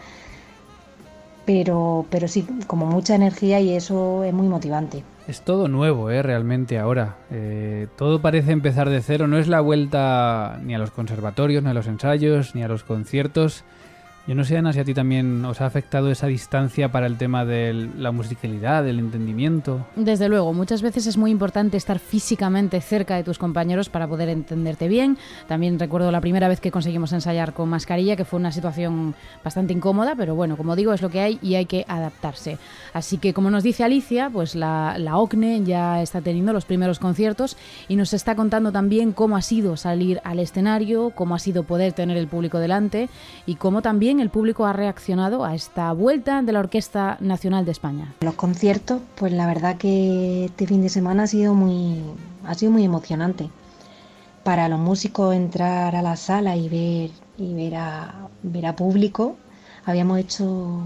pero, 1.47 2.05
pero 2.11 2.29
sí, 2.29 2.47
como 2.67 2.85
mucha 2.85 3.15
energía 3.15 3.61
y 3.61 3.75
eso 3.75 4.25
es 4.25 4.35
muy 4.35 4.47
motivante. 4.47 5.05
Es 5.27 5.41
todo 5.41 5.69
nuevo, 5.69 6.11
¿eh? 6.11 6.23
realmente 6.23 6.79
ahora. 6.79 7.17
Eh, 7.31 7.87
todo 7.97 8.21
parece 8.21 8.53
empezar 8.53 8.91
de 8.91 9.01
cero. 9.01 9.27
No 9.27 9.39
es 9.39 9.49
la 9.49 9.61
vuelta 9.61 10.61
ni 10.63 10.75
a 10.75 10.79
los 10.79 10.91
conservatorios, 10.91 11.63
ni 11.63 11.71
a 11.71 11.75
los 11.75 11.87
ensayos, 11.87 12.55
ni 12.55 12.63
a 12.63 12.69
los 12.69 12.85
conciertos. 12.85 13.65
Yo 14.27 14.35
no 14.35 14.43
sé, 14.43 14.57
Ana, 14.57 14.73
si 14.73 14.81
a 14.81 14.85
ti 14.85 14.95
también 14.95 15.45
os 15.45 15.61
ha 15.61 15.67
afectado 15.67 16.11
esa 16.11 16.27
distancia 16.29 16.91
para 16.91 17.07
el 17.07 17.19
tema 17.19 17.45
de 17.45 17.91
la 17.99 18.11
musicalidad, 18.11 18.83
del 18.83 18.99
entendimiento. 18.99 19.87
Desde 19.97 20.31
luego, 20.31 20.55
muchas 20.55 20.81
veces 20.81 21.07
es 21.07 21.19
muy 21.19 21.31
importante 21.31 21.77
estar 21.77 21.99
físicamente 21.99 22.81
cerca 22.81 23.17
de 23.17 23.23
tus 23.23 23.39
compañeros 23.39 23.91
para 23.91 24.09
poder 24.09 24.31
entenderte 24.31 24.89
bien. 24.89 25.19
También 25.47 25.79
recuerdo 25.79 26.11
la 26.11 26.23
primera 26.23 26.49
vez 26.49 26.59
que 26.61 26.71
conseguimos 26.71 27.13
ensayar 27.13 27.53
con 27.53 27.69
mascarilla, 27.69 28.17
que 28.17 28.25
fue 28.25 28.41
una 28.41 28.51
situación 28.51 29.15
bastante 29.45 29.75
incómoda, 29.75 30.15
pero 30.17 30.35
bueno, 30.35 30.57
como 30.57 30.75
digo, 30.75 30.95
es 30.95 31.03
lo 31.03 31.11
que 31.11 31.21
hay 31.21 31.39
y 31.43 31.57
hay 31.57 31.67
que 31.67 31.85
adaptarse. 31.87 32.57
Así 32.95 33.19
que, 33.19 33.35
como 33.35 33.51
nos 33.51 33.63
dice 33.63 33.85
Alicia, 33.85 34.31
pues 34.31 34.55
la, 34.55 34.97
la 34.97 35.19
OCNE 35.19 35.65
ya 35.65 36.01
está 36.01 36.23
teniendo 36.23 36.55
los 36.55 36.65
primeros 36.65 36.99
conciertos 36.99 37.59
y 37.89 37.97
nos 37.97 38.15
está 38.15 38.35
contando 38.35 38.73
también 38.73 39.13
cómo 39.13 39.37
ha 39.37 39.43
sido 39.43 39.77
salir 39.77 40.23
al 40.25 40.39
escenario, 40.39 41.11
cómo 41.11 41.35
ha 41.35 41.39
sido 41.39 41.65
poder 41.65 41.93
tener 41.93 42.17
el 42.17 42.27
público 42.27 42.59
delante 42.59 43.11
y 43.45 43.57
cómo 43.57 43.83
también 43.83 44.14
el 44.21 44.31
público 44.31 44.67
ha 44.67 44.73
reaccionado 44.73 45.45
a 45.45 45.55
esta 45.55 45.93
vuelta 45.93 46.43
de 46.43 46.53
la 46.53 46.61
Orquesta 46.61 47.17
Nacional 47.21 47.65
de 47.65 47.73
España. 47.73 48.15
Los 48.21 48.35
conciertos, 48.35 49.01
pues 49.15 49.33
la 49.33 49.47
verdad 49.47 49.77
que 49.77 50.47
este 50.47 50.67
fin 50.67 50.83
de 50.83 50.89
semana 50.89 51.25
ha 51.25 51.27
sido 51.27 51.55
muy, 51.55 52.03
ha 52.47 52.55
sido 52.55 52.73
muy 52.73 52.85
emocionante. 52.85 53.51
Para 54.43 54.69
los 54.69 54.79
músicos 54.79 55.35
entrar 55.35 55.97
a 55.97 56.03
la 56.03 56.17
sala 56.17 56.57
y 56.57 56.69
ver, 56.69 57.11
y 57.39 57.55
ver, 57.55 57.77
a, 57.77 58.29
ver 58.43 58.67
a 58.67 58.77
público, 58.77 59.37
habíamos 59.87 60.19
hecho 60.19 60.83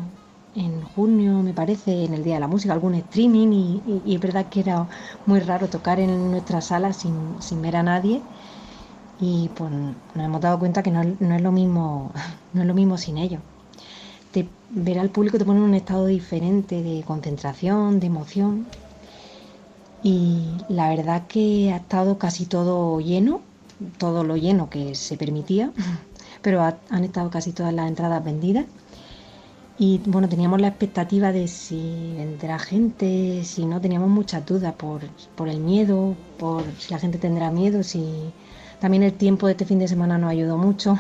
en 0.55 0.83
junio, 0.83 1.43
me 1.43 1.55
parece, 1.55 2.05
en 2.05 2.15
el 2.15 2.25
Día 2.25 2.35
de 2.35 2.41
la 2.41 2.49
Música, 2.49 2.73
algún 2.73 2.95
streaming 2.95 3.81
y, 3.87 4.15
es 4.15 4.21
verdad 4.21 4.47
que 4.47 4.61
era 4.61 4.87
muy 5.27 5.41
raro 5.41 5.69
tocar 5.69 6.01
en 6.01 6.31
nuestra 6.31 6.61
sala 6.61 6.93
sin, 6.93 7.37
sin 7.41 7.63
ver 7.63 7.77
a 7.77 7.83
nadie 7.83 8.23
y 9.21 9.51
pues 9.55 9.71
nos 9.71 10.25
hemos 10.25 10.41
dado 10.41 10.59
cuenta 10.59 10.83
que 10.83 10.91
no, 10.91 11.03
es 11.03 11.43
lo 11.43 11.53
mismo 11.53 12.13
no 12.53 12.63
es 12.63 12.67
lo 12.67 12.75
mismo 12.75 12.99
sin 12.99 13.19
ellos. 13.19 13.41
Te, 14.33 14.49
ver 14.71 14.99
al 14.99 15.11
público 15.11 15.39
te 15.39 15.45
pone 15.45 15.59
en 15.59 15.65
un 15.65 15.75
estado 15.75 16.07
diferente 16.07 16.83
de 16.83 17.03
concentración 17.03 18.01
de 18.01 18.07
emoción. 18.07 18.67
Y 20.03 20.43
la 20.69 20.91
verdad 20.91 21.27
que 21.27 21.73
ha 21.73 21.77
estado 21.77 22.19
casi 22.19 22.47
todo 22.47 23.01
lleno 23.01 23.43
todo 23.99 24.25
lo 24.25 24.37
lleno 24.37 24.71
que 24.71 24.95
se 24.95 25.17
permitía 25.17 25.73
pero 26.43 26.63
han 26.63 27.05
estado 27.05 27.31
casi 27.31 27.53
todas 27.53 27.75
las 27.75 27.89
entradas 27.89 28.25
vendidas. 28.25 28.67
Y 29.81 30.01
bueno 30.07 30.29
teníamos 30.29 30.61
la 30.61 30.69
expectativa 30.69 31.31
de 31.33 31.47
si 31.47 32.15
vendrá 32.17 32.59
gente 32.59 33.45
si 33.45 33.65
no 33.65 33.81
teníamos 33.81 34.09
muchas 34.09 34.45
dudas 34.45 34.75
por, 34.75 35.03
por 35.37 35.49
el 35.49 35.61
miedo 35.61 36.17
por 36.39 36.65
si 36.79 36.93
la 36.93 36.99
gente 36.99 37.19
tendrá 37.19 37.51
miedo 37.53 37.85
si 37.85 38.33
también 38.81 39.03
el 39.03 39.13
tiempo 39.13 39.47
de 39.47 39.53
este 39.53 39.65
fin 39.65 39.79
de 39.79 39.89
semana 39.89 40.19
nos 40.19 40.31
ayudó 40.31 40.57
mucho. 40.57 40.99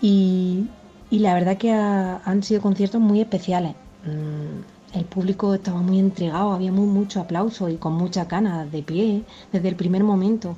Y, 0.00 0.68
la 1.10 1.34
verdad 1.34 1.58
que 1.58 1.70
han 1.70 2.42
sido 2.42 2.60
conciertos 2.60 3.00
muy 3.00 3.20
especiales. 3.20 3.74
Mm, 4.04 4.96
el 4.98 5.04
público 5.04 5.54
estaba 5.54 5.80
muy 5.80 5.98
entregado, 5.98 6.52
había 6.52 6.72
muy, 6.72 6.86
mucho 6.86 7.20
aplauso 7.20 7.68
y 7.68 7.76
con 7.76 7.94
mucha 7.94 8.24
ganas 8.24 8.70
de 8.72 8.82
pie 8.82 9.22
desde 9.52 9.68
el 9.68 9.76
primer 9.76 10.04
momento. 10.04 10.56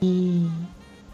Y 0.00 0.46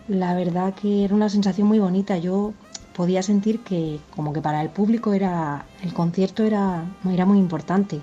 la 0.08 0.34
verdad 0.34 0.74
que 0.74 1.04
era 1.04 1.14
una 1.14 1.28
sensación 1.28 1.68
muy 1.68 1.78
bonita. 1.78 2.18
Yo 2.18 2.52
podía 2.96 3.22
sentir 3.22 3.60
que 3.60 4.00
como 4.14 4.32
que 4.32 4.40
para 4.40 4.62
el 4.62 4.70
público 4.70 5.12
era 5.12 5.66
el 5.82 5.92
concierto 5.94 6.44
era, 6.44 6.84
era 7.10 7.26
muy 7.26 7.38
importante. 7.38 8.00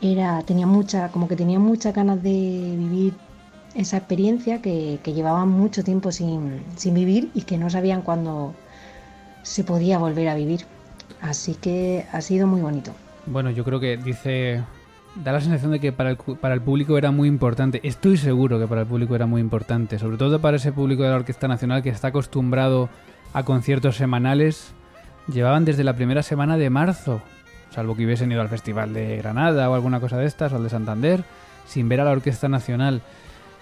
Era, 0.00 0.42
tenía 0.42 0.66
mucha, 0.66 1.10
como 1.10 1.28
que 1.28 1.36
tenía 1.36 1.58
muchas 1.58 1.94
ganas 1.94 2.22
de 2.22 2.30
vivir 2.30 3.14
esa 3.74 3.96
experiencia 3.96 4.60
que, 4.60 4.98
llevaban 5.04 5.48
mucho 5.48 5.82
tiempo 5.84 6.12
sin, 6.12 6.62
vivir 6.84 7.30
y 7.34 7.42
que 7.42 7.58
no 7.58 7.70
sabían 7.70 8.02
cuándo 8.02 8.54
se 9.42 9.64
podía 9.64 9.98
volver 9.98 10.28
a 10.28 10.34
vivir. 10.34 10.62
Así 11.20 11.54
que 11.54 12.06
ha 12.12 12.20
sido 12.20 12.46
muy 12.46 12.60
bonito. 12.60 12.92
Bueno, 13.26 13.50
yo 13.50 13.64
creo 13.64 13.78
que 13.78 13.96
dice 13.96 14.62
da 15.14 15.32
la 15.32 15.40
sensación 15.40 15.72
de 15.72 15.80
que 15.80 15.92
para 15.92 16.10
el, 16.10 16.16
para 16.16 16.54
el 16.54 16.62
público 16.62 16.96
era 16.96 17.10
muy 17.10 17.28
importante. 17.28 17.80
Estoy 17.82 18.16
seguro 18.16 18.58
que 18.58 18.66
para 18.66 18.82
el 18.82 18.86
público 18.86 19.14
era 19.14 19.26
muy 19.26 19.40
importante, 19.40 19.98
sobre 19.98 20.16
todo 20.16 20.40
para 20.40 20.56
ese 20.56 20.72
público 20.72 21.02
de 21.02 21.10
la 21.10 21.16
Orquesta 21.16 21.48
Nacional 21.48 21.82
que 21.82 21.90
está 21.90 22.08
acostumbrado 22.08 22.88
a 23.32 23.42
conciertos 23.44 23.96
semanales. 23.96 24.72
Llevaban 25.32 25.64
desde 25.64 25.84
la 25.84 25.94
primera 25.94 26.22
semana 26.22 26.56
de 26.56 26.70
marzo, 26.70 27.22
salvo 27.70 27.94
que 27.94 28.04
hubiesen 28.04 28.32
ido 28.32 28.40
al 28.40 28.48
Festival 28.48 28.92
de 28.92 29.18
Granada 29.18 29.70
o 29.70 29.74
alguna 29.74 30.00
cosa 30.00 30.16
de 30.16 30.26
estas, 30.26 30.52
o 30.52 30.56
al 30.56 30.64
de 30.64 30.70
Santander, 30.70 31.24
sin 31.66 31.88
ver 31.88 32.00
a 32.00 32.04
la 32.04 32.10
Orquesta 32.10 32.48
Nacional. 32.48 33.02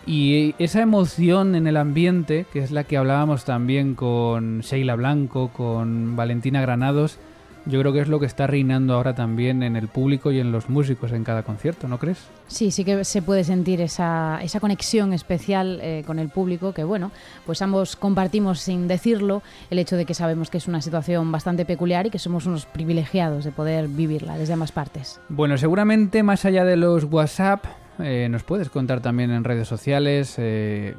Y 0.07 0.55
esa 0.59 0.81
emoción 0.81 1.55
en 1.55 1.67
el 1.67 1.77
ambiente, 1.77 2.47
que 2.53 2.61
es 2.61 2.71
la 2.71 2.85
que 2.85 2.97
hablábamos 2.97 3.45
también 3.45 3.95
con 3.95 4.61
Sheila 4.61 4.97
Blanco, 4.97 5.51
con 5.53 6.17
Valentina 6.17 6.61
Granados, 6.61 7.19
yo 7.67 7.79
creo 7.81 7.93
que 7.93 8.01
es 8.01 8.09
lo 8.09 8.19
que 8.19 8.27
está 8.27 8.47
reinando 8.47 8.95
ahora 8.95 9.15
también 9.15 9.63
en 9.63 9.77
el 9.77 9.89
público 9.89 10.33
y 10.33 10.41
en 10.41 10.51
los 10.51 10.71
músicos 10.71 11.13
en 11.13 11.25
cada 11.25 11.43
concierto, 11.43 11.89
¿no 11.89 11.99
crees? 11.99 12.19
Sí, 12.47 12.71
sí 12.71 12.85
que 12.85 13.05
se 13.05 13.23
puede 13.23 13.45
sentir 13.45 13.81
esa, 13.81 14.41
esa 14.43 14.61
conexión 14.61 15.13
especial 15.13 15.79
eh, 15.83 16.03
con 16.07 16.19
el 16.19 16.31
público, 16.31 16.73
que 16.73 16.85
bueno, 16.85 17.13
pues 17.47 17.61
ambos 17.63 17.97
compartimos 17.97 18.61
sin 18.61 18.89
decirlo 18.89 19.43
el 19.71 19.79
hecho 19.79 19.97
de 19.97 20.07
que 20.07 20.15
sabemos 20.15 20.51
que 20.51 20.59
es 20.59 20.69
una 20.69 20.81
situación 20.81 21.31
bastante 21.31 21.65
peculiar 21.65 22.07
y 22.07 22.11
que 22.11 22.19
somos 22.19 22.47
unos 22.47 22.67
privilegiados 22.67 23.45
de 23.45 23.53
poder 23.53 23.89
vivirla 23.89 24.39
desde 24.39 24.55
ambas 24.55 24.73
partes. 24.73 25.21
Bueno, 25.29 25.59
seguramente 25.59 26.23
más 26.23 26.45
allá 26.45 26.65
de 26.65 26.77
los 26.77 27.05
WhatsApp, 27.05 27.65
eh, 28.03 28.29
nos 28.29 28.43
puedes 28.43 28.71
contar 28.71 29.01
también 29.01 29.31
en 29.31 29.45
redes 29.45 29.69
sociales 29.69 30.35
eh, 30.39 30.95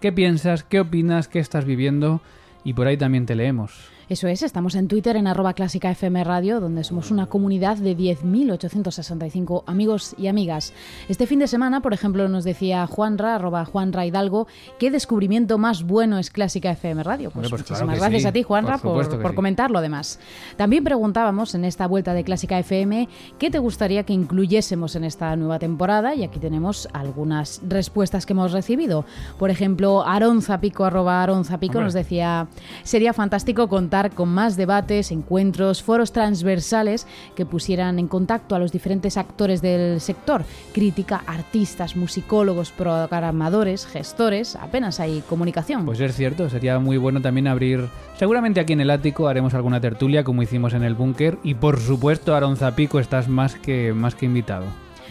qué 0.00 0.12
piensas, 0.12 0.64
qué 0.64 0.80
opinas, 0.80 1.28
qué 1.28 1.38
estás 1.38 1.64
viviendo 1.64 2.20
y 2.64 2.74
por 2.74 2.86
ahí 2.86 2.96
también 2.96 3.26
te 3.26 3.34
leemos. 3.34 3.90
Eso 4.10 4.26
es, 4.26 4.42
estamos 4.42 4.74
en 4.74 4.88
Twitter 4.88 5.14
en 5.14 5.28
arroba 5.28 5.52
clásica 5.52 5.88
FM 5.88 6.24
Radio, 6.24 6.58
donde 6.58 6.82
somos 6.82 7.12
una 7.12 7.26
comunidad 7.26 7.76
de 7.76 7.96
10.865 7.96 9.62
amigos 9.66 10.16
y 10.18 10.26
amigas. 10.26 10.72
Este 11.08 11.28
fin 11.28 11.38
de 11.38 11.46
semana, 11.46 11.80
por 11.80 11.94
ejemplo, 11.94 12.28
nos 12.28 12.42
decía 12.42 12.88
Juanra, 12.88 13.36
arroba 13.36 13.64
Juanra 13.64 14.04
Hidalgo, 14.04 14.48
¿qué 14.80 14.90
descubrimiento 14.90 15.58
más 15.58 15.84
bueno 15.84 16.18
es 16.18 16.30
Clásica 16.30 16.72
FM 16.72 17.04
Radio? 17.04 17.30
Pues, 17.30 17.50
pues 17.50 17.62
muchísimas 17.62 18.00
gracias 18.00 18.24
a 18.24 18.32
ti, 18.32 18.42
Juanra, 18.42 18.78
por, 18.78 19.22
por, 19.22 19.32
comentarlo 19.36 19.78
además. 19.78 20.18
También 20.56 20.82
preguntábamos 20.82 21.54
en 21.54 21.64
esta 21.64 21.86
vuelta 21.86 22.12
de 22.12 22.24
Clásica 22.24 22.58
FM, 22.58 23.08
¿qué 23.38 23.48
te 23.48 23.60
gustaría 23.60 24.02
que 24.02 24.12
incluyésemos 24.12 24.96
en 24.96 25.04
esta 25.04 25.36
nueva 25.36 25.60
temporada? 25.60 26.16
Y 26.16 26.24
aquí 26.24 26.40
tenemos 26.40 26.88
algunas 26.94 27.60
respuestas 27.68 28.26
que 28.26 28.32
hemos 28.32 28.50
recibido. 28.50 29.04
Por 29.38 29.50
ejemplo, 29.50 30.02
Aaron 30.04 30.42
Zapico, 30.42 30.84
arroba 30.84 31.22
Aaron 31.22 31.44
Zapico, 31.44 31.80
nos 31.80 31.94
decía, 31.94 32.48
sería 32.82 33.12
fantástico 33.12 33.68
contar 33.68 33.99
con 34.08 34.30
más 34.30 34.56
debates, 34.56 35.12
encuentros, 35.12 35.82
foros 35.82 36.12
transversales 36.12 37.06
que 37.36 37.44
pusieran 37.44 37.98
en 37.98 38.08
contacto 38.08 38.54
a 38.54 38.58
los 38.58 38.72
diferentes 38.72 39.18
actores 39.18 39.60
del 39.60 40.00
sector, 40.00 40.44
crítica, 40.72 41.22
artistas, 41.26 41.96
musicólogos, 41.96 42.70
programadores, 42.70 43.86
gestores, 43.86 44.56
apenas 44.56 45.00
hay 45.00 45.22
comunicación. 45.28 45.84
Pues 45.84 46.00
es 46.00 46.16
cierto, 46.16 46.48
sería 46.48 46.78
muy 46.78 46.96
bueno 46.96 47.20
también 47.20 47.46
abrir, 47.46 47.88
seguramente 48.18 48.60
aquí 48.60 48.72
en 48.72 48.80
el 48.80 48.90
ático 48.90 49.28
haremos 49.28 49.52
alguna 49.52 49.80
tertulia 49.80 50.24
como 50.24 50.42
hicimos 50.42 50.72
en 50.72 50.84
el 50.84 50.94
búnker 50.94 51.38
y 51.42 51.54
por 51.54 51.78
supuesto 51.78 52.34
Aaron 52.34 52.56
Zapico 52.56 52.98
estás 52.98 53.28
más 53.28 53.56
que, 53.56 53.92
más 53.92 54.14
que 54.14 54.26
invitado. 54.26 54.64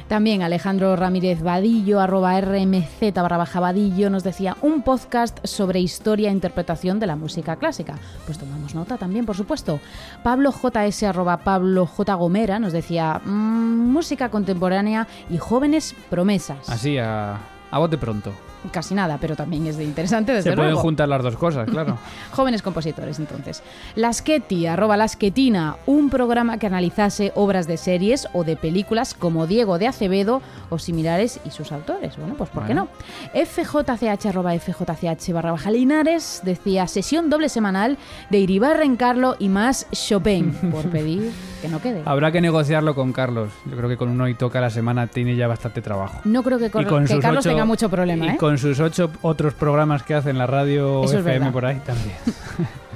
También 0.09 0.41
Alejandro 0.41 0.95
Ramírez 0.95 1.43
Vadillo, 1.43 1.99
arroba 1.99 2.41
rmz 2.41 3.13
barra 3.13 3.37
baja 3.37 3.73
nos 4.09 4.23
decía 4.23 4.57
un 4.63 4.81
podcast 4.81 5.37
sobre 5.45 5.81
historia 5.81 6.29
e 6.29 6.33
interpretación 6.33 6.99
de 6.99 7.05
la 7.05 7.15
música 7.15 7.57
clásica. 7.57 7.93
Pues 8.25 8.39
tomamos 8.39 8.73
nota 8.73 8.97
también, 8.97 9.27
por 9.27 9.37
supuesto. 9.37 9.79
Pablo 10.23 10.51
JS, 10.51 11.03
arroba 11.03 11.37
Pablo 11.37 11.85
J. 11.85 12.15
Gomera, 12.15 12.57
nos 12.57 12.73
decía 12.73 13.21
mmm, 13.23 13.91
música 13.91 14.29
contemporánea 14.29 15.07
y 15.29 15.37
jóvenes 15.37 15.95
promesas. 16.09 16.67
Así, 16.67 16.97
a, 16.97 17.37
a 17.69 17.77
bote 17.77 17.99
pronto 17.99 18.48
casi 18.71 18.95
nada, 18.95 19.17
pero 19.19 19.35
también 19.35 19.67
es 19.67 19.77
de 19.77 19.83
interesante 19.83 20.33
desde 20.33 20.51
Se 20.51 20.55
pueden 20.55 20.75
juntar 20.75 21.07
las 21.09 21.23
dos 21.23 21.35
cosas, 21.35 21.69
claro. 21.69 21.97
Jóvenes 22.31 22.61
compositores, 22.61 23.19
entonces. 23.19 23.63
Lasqueti, 23.95 24.67
arroba 24.67 24.97
Lasquetina, 24.97 25.77
un 25.85 26.09
programa 26.09 26.57
que 26.57 26.67
analizase 26.67 27.31
obras 27.35 27.67
de 27.67 27.77
series 27.77 28.27
o 28.33 28.43
de 28.43 28.55
películas 28.55 29.13
como 29.13 29.47
Diego 29.47 29.79
de 29.79 29.87
Acevedo 29.87 30.41
o 30.69 30.79
similares 30.79 31.39
y 31.45 31.51
sus 31.51 31.71
autores. 31.71 32.17
Bueno, 32.17 32.35
pues 32.35 32.49
¿por 32.49 32.65
qué 32.65 32.73
no? 32.73 32.87
FJCH, 33.33 34.25
arroba 34.27 34.57
FJCH 34.57 35.33
barra 35.33 35.51
baja 35.51 35.71
Linares, 35.71 36.41
decía 36.43 36.87
sesión 36.87 37.29
doble 37.29 37.49
semanal 37.49 37.97
de 38.29 38.39
Iribarren 38.39 38.95
Carlo 38.95 39.35
y 39.39 39.49
más 39.49 39.87
Chopin, 39.91 40.53
por 40.71 40.85
pedir 40.91 41.31
que 41.61 41.67
no 41.67 41.81
quede. 41.81 42.01
Habrá 42.05 42.31
que 42.31 42.41
negociarlo 42.41 42.95
con 42.95 43.13
Carlos. 43.13 43.51
Yo 43.65 43.75
creo 43.75 43.89
que 43.89 43.97
con 43.97 44.09
uno 44.09 44.27
y 44.27 44.33
toca 44.33 44.61
la 44.61 44.69
semana 44.69 45.07
tiene 45.07 45.35
ya 45.35 45.47
bastante 45.47 45.81
trabajo. 45.81 46.21
No 46.23 46.43
creo 46.43 46.57
que, 46.57 46.69
con, 46.69 47.05
que 47.05 47.19
Carlos 47.19 47.43
tenga 47.43 47.65
mucho 47.65 47.89
problema, 47.89 48.33
¿eh? 48.33 48.37
con 48.37 48.48
sus 48.57 48.79
ocho 48.79 49.11
otros 49.21 49.53
programas 49.53 50.03
que 50.03 50.15
hace 50.15 50.29
en 50.29 50.37
la 50.37 50.47
radio 50.47 51.03
FM 51.03 51.51
por 51.51 51.65
ahí 51.65 51.79
también. 51.85 52.15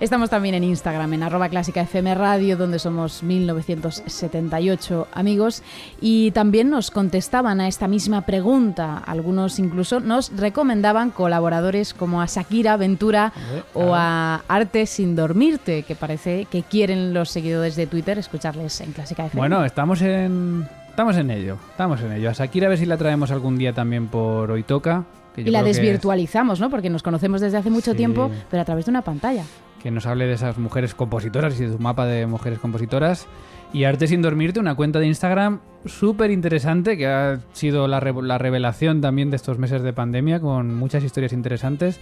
Estamos 0.00 0.30
también 0.30 0.54
en 0.54 0.62
Instagram, 0.62 1.12
en 1.14 1.24
arroba 1.24 1.48
clásica 1.48 1.80
FM 1.80 2.14
Radio, 2.14 2.56
donde 2.56 2.78
somos 2.78 3.24
1978 3.24 5.08
amigos. 5.12 5.64
Y 6.00 6.30
también 6.30 6.70
nos 6.70 6.92
contestaban 6.92 7.60
a 7.60 7.66
esta 7.66 7.88
misma 7.88 8.20
pregunta. 8.20 8.98
Algunos 9.04 9.58
incluso 9.58 9.98
nos 9.98 10.30
recomendaban 10.36 11.10
colaboradores 11.10 11.94
como 11.94 12.22
a 12.22 12.26
Shakira 12.26 12.76
Ventura 12.76 13.32
o 13.74 13.92
a 13.92 14.42
Arte 14.46 14.86
sin 14.86 15.16
dormirte, 15.16 15.82
que 15.82 15.96
parece 15.96 16.44
que 16.44 16.62
quieren 16.62 17.12
los 17.12 17.30
seguidores 17.30 17.74
de 17.74 17.88
Twitter 17.88 18.18
escucharles 18.18 18.80
en 18.80 18.92
Clásica 18.92 19.26
FM. 19.26 19.40
Bueno, 19.40 19.64
estamos 19.64 20.00
en 20.02 20.64
Estamos 20.98 21.16
en 21.16 21.30
ello, 21.30 21.58
estamos 21.70 22.00
en 22.00 22.10
ello. 22.10 22.28
A 22.28 22.32
Shakira 22.32 22.66
a 22.66 22.70
ver 22.70 22.76
si 22.76 22.84
la 22.84 22.96
traemos 22.96 23.30
algún 23.30 23.56
día 23.56 23.72
también 23.72 24.08
por 24.08 24.50
Hoy 24.50 24.64
Toca. 24.64 25.04
y 25.36 25.44
la 25.44 25.62
desvirtualizamos, 25.62 26.58
¿no? 26.58 26.70
Porque 26.70 26.90
nos 26.90 27.04
conocemos 27.04 27.40
desde 27.40 27.56
hace 27.56 27.70
mucho 27.70 27.94
tiempo, 27.94 28.32
pero 28.50 28.62
a 28.62 28.64
través 28.64 28.86
de 28.86 28.90
una 28.90 29.02
pantalla. 29.02 29.44
Que 29.80 29.92
nos 29.92 30.06
hable 30.06 30.26
de 30.26 30.32
esas 30.32 30.58
mujeres 30.58 30.96
compositoras 30.96 31.60
y 31.60 31.66
de 31.66 31.72
su 31.74 31.78
mapa 31.78 32.04
de 32.04 32.26
mujeres 32.26 32.58
compositoras. 32.58 33.28
Y 33.72 33.84
Arte 33.84 34.08
sin 34.08 34.22
dormirte, 34.22 34.58
una 34.58 34.74
cuenta 34.74 34.98
de 34.98 35.06
Instagram 35.06 35.60
súper 35.86 36.32
interesante 36.32 36.96
que 36.96 37.06
ha 37.06 37.38
sido 37.52 37.86
la, 37.86 38.00
la 38.00 38.38
revelación 38.38 39.00
también 39.00 39.30
de 39.30 39.36
estos 39.36 39.56
meses 39.56 39.82
de 39.82 39.92
pandemia 39.92 40.40
con 40.40 40.74
muchas 40.74 41.04
historias 41.04 41.32
interesantes. 41.32 42.00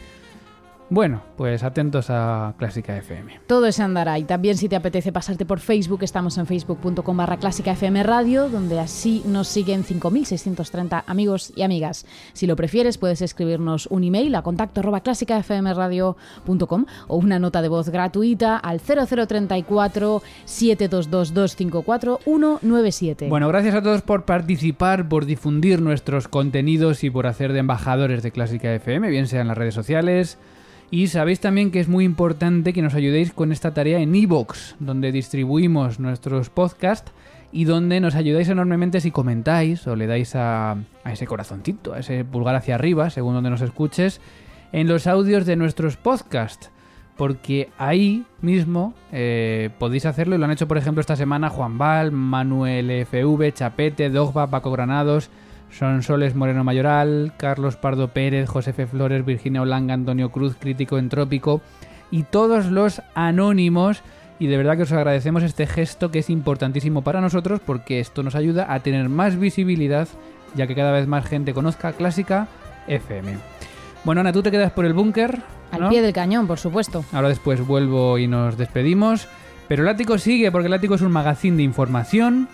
Bueno, 0.88 1.20
pues 1.36 1.64
atentos 1.64 2.10
a 2.10 2.54
Clásica 2.58 2.96
FM. 2.96 3.40
Todo 3.48 3.72
se 3.72 3.82
andará 3.82 4.20
y 4.20 4.24
también 4.24 4.56
si 4.56 4.68
te 4.68 4.76
apetece 4.76 5.10
pasarte 5.10 5.44
por 5.44 5.58
Facebook, 5.58 6.04
estamos 6.04 6.38
en 6.38 6.46
facebook.com 6.46 7.16
barra 7.16 7.38
Clásica 7.38 7.72
FM 7.72 8.04
Radio, 8.04 8.48
donde 8.48 8.78
así 8.78 9.24
nos 9.26 9.48
siguen 9.48 9.82
5.630 9.82 11.02
amigos 11.08 11.52
y 11.56 11.62
amigas. 11.62 12.06
Si 12.34 12.46
lo 12.46 12.54
prefieres, 12.54 12.98
puedes 12.98 13.20
escribirnos 13.20 13.88
un 13.88 14.04
email 14.04 14.32
a 14.36 14.42
contacto 14.42 14.78
arroba 14.78 15.00
clásicafmradio.com 15.00 16.86
o 17.08 17.16
una 17.16 17.40
nota 17.40 17.62
de 17.62 17.68
voz 17.68 17.88
gratuita 17.88 18.56
al 18.56 18.78
0034 18.80 20.22
722 20.44 21.56
197. 21.56 23.28
Bueno, 23.28 23.48
gracias 23.48 23.74
a 23.74 23.82
todos 23.82 24.02
por 24.02 24.24
participar, 24.24 25.08
por 25.08 25.26
difundir 25.26 25.82
nuestros 25.82 26.28
contenidos 26.28 27.02
y 27.02 27.10
por 27.10 27.26
hacer 27.26 27.52
de 27.52 27.58
embajadores 27.58 28.22
de 28.22 28.30
Clásica 28.30 28.72
FM, 28.72 29.08
bien 29.10 29.26
sea 29.26 29.40
en 29.40 29.48
las 29.48 29.58
redes 29.58 29.74
sociales, 29.74 30.38
y 30.90 31.08
sabéis 31.08 31.40
también 31.40 31.70
que 31.70 31.80
es 31.80 31.88
muy 31.88 32.04
importante 32.04 32.72
que 32.72 32.82
nos 32.82 32.94
ayudéis 32.94 33.32
con 33.32 33.50
esta 33.50 33.74
tarea 33.74 33.98
en 33.98 34.14
iVoox, 34.14 34.76
donde 34.78 35.10
distribuimos 35.12 35.98
nuestros 35.98 36.48
podcasts 36.48 37.12
y 37.52 37.64
donde 37.64 38.00
nos 38.00 38.14
ayudáis 38.14 38.48
enormemente 38.48 39.00
si 39.00 39.10
comentáis 39.10 39.86
o 39.86 39.96
le 39.96 40.06
dais 40.06 40.34
a, 40.36 40.76
ese 41.10 41.26
corazoncito, 41.26 41.94
a 41.94 42.00
ese 42.00 42.24
pulgar 42.24 42.54
hacia 42.54 42.74
arriba, 42.74 43.10
según 43.10 43.34
donde 43.34 43.50
nos 43.50 43.62
escuches, 43.62 44.20
en 44.72 44.88
los 44.88 45.06
audios 45.06 45.46
de 45.46 45.56
nuestros 45.56 45.96
podcasts. 45.96 46.70
Porque 47.16 47.70
ahí 47.78 48.26
mismo 48.42 48.92
eh, 49.10 49.70
podéis 49.78 50.04
hacerlo 50.04 50.34
y 50.34 50.38
lo 50.38 50.44
han 50.44 50.50
hecho, 50.50 50.68
por 50.68 50.76
ejemplo, 50.76 51.00
esta 51.00 51.16
semana 51.16 51.48
Juan 51.48 51.78
Val, 51.78 52.12
Manuel 52.12 53.06
FV, 53.06 53.54
Chapete, 53.54 54.10
Dogba, 54.10 54.48
Paco 54.48 54.70
Granados, 54.70 55.30
son 55.70 56.02
Soles 56.02 56.34
Moreno 56.34 56.64
Mayoral, 56.64 57.32
Carlos 57.36 57.76
Pardo 57.76 58.08
Pérez, 58.08 58.48
Josefe 58.48 58.86
Flores, 58.86 59.24
Virginia 59.24 59.62
Olanga, 59.62 59.94
Antonio 59.94 60.30
Cruz, 60.30 60.56
Crítico 60.58 60.98
Entrópico 60.98 61.60
y 62.10 62.22
todos 62.24 62.66
los 62.66 63.02
anónimos. 63.14 64.02
Y 64.38 64.48
de 64.48 64.56
verdad 64.56 64.76
que 64.76 64.82
os 64.82 64.92
agradecemos 64.92 65.42
este 65.42 65.66
gesto 65.66 66.10
que 66.10 66.18
es 66.18 66.30
importantísimo 66.30 67.02
para 67.02 67.20
nosotros 67.20 67.60
porque 67.64 68.00
esto 68.00 68.22
nos 68.22 68.34
ayuda 68.34 68.72
a 68.72 68.80
tener 68.80 69.08
más 69.08 69.38
visibilidad 69.38 70.08
ya 70.54 70.66
que 70.66 70.74
cada 70.74 70.92
vez 70.92 71.06
más 71.06 71.26
gente 71.26 71.54
conozca 71.54 71.92
Clásica 71.92 72.48
FM. 72.86 73.36
Bueno, 74.04 74.20
Ana, 74.20 74.32
tú 74.32 74.42
te 74.42 74.50
quedas 74.50 74.72
por 74.72 74.84
el 74.84 74.92
búnker. 74.92 75.40
Al 75.72 75.88
pie 75.88 76.00
del 76.00 76.12
cañón, 76.12 76.46
por 76.46 76.58
supuesto. 76.58 77.04
Ahora 77.12 77.28
después 77.28 77.66
vuelvo 77.66 78.18
y 78.18 78.28
nos 78.28 78.56
despedimos. 78.56 79.28
Pero 79.68 79.82
el 79.82 79.88
ático 79.88 80.16
sigue 80.18 80.52
porque 80.52 80.68
el 80.68 80.74
ático 80.74 80.94
es 80.94 81.00
un 81.00 81.10
magazine 81.10 81.56
de 81.56 81.64
información, 81.64 82.48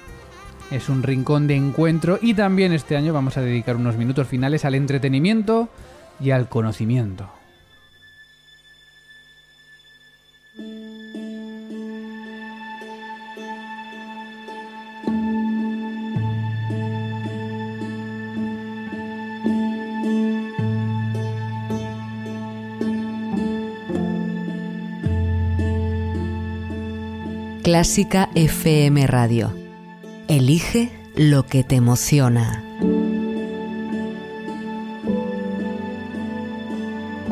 es 0.73 0.89
un 0.89 1.03
rincón 1.03 1.47
de 1.47 1.55
encuentro 1.55 2.19
y 2.21 2.35
también 2.35 2.73
este 2.73 2.97
año 2.97 3.13
vamos 3.13 3.37
a 3.37 3.43
dedicar 3.43 3.77
unos 3.77 3.97
minutos 3.97 4.27
finales 4.27 4.65
al 4.65 4.75
entretenimiento 4.75 5.69
y 6.19 6.31
al 6.31 6.49
conocimiento. 6.49 7.29
Clásica 27.63 28.29
FM 28.35 29.07
Radio 29.07 29.62
Elige 30.33 30.89
lo 31.15 31.43
que 31.43 31.63
te 31.63 31.75
emociona. 31.75 32.65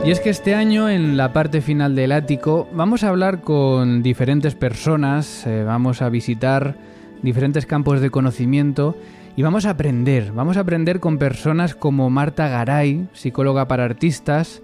Y 0.04 0.10
es 0.10 0.20
que 0.20 0.28
este 0.28 0.54
año, 0.54 0.90
en 0.90 1.16
la 1.16 1.32
parte 1.32 1.62
final 1.62 1.94
del 1.94 2.12
ático, 2.12 2.68
vamos 2.74 3.02
a 3.02 3.08
hablar 3.08 3.40
con 3.40 4.02
diferentes 4.02 4.54
personas, 4.54 5.46
eh, 5.46 5.64
vamos 5.64 6.02
a 6.02 6.10
visitar 6.10 6.76
diferentes 7.22 7.64
campos 7.64 8.02
de 8.02 8.10
conocimiento 8.10 8.98
y 9.34 9.40
vamos 9.40 9.64
a 9.64 9.70
aprender. 9.70 10.32
Vamos 10.32 10.58
a 10.58 10.60
aprender 10.60 11.00
con 11.00 11.16
personas 11.16 11.74
como 11.74 12.10
Marta 12.10 12.48
Garay, 12.48 13.08
psicóloga 13.14 13.66
para 13.66 13.86
artistas, 13.86 14.60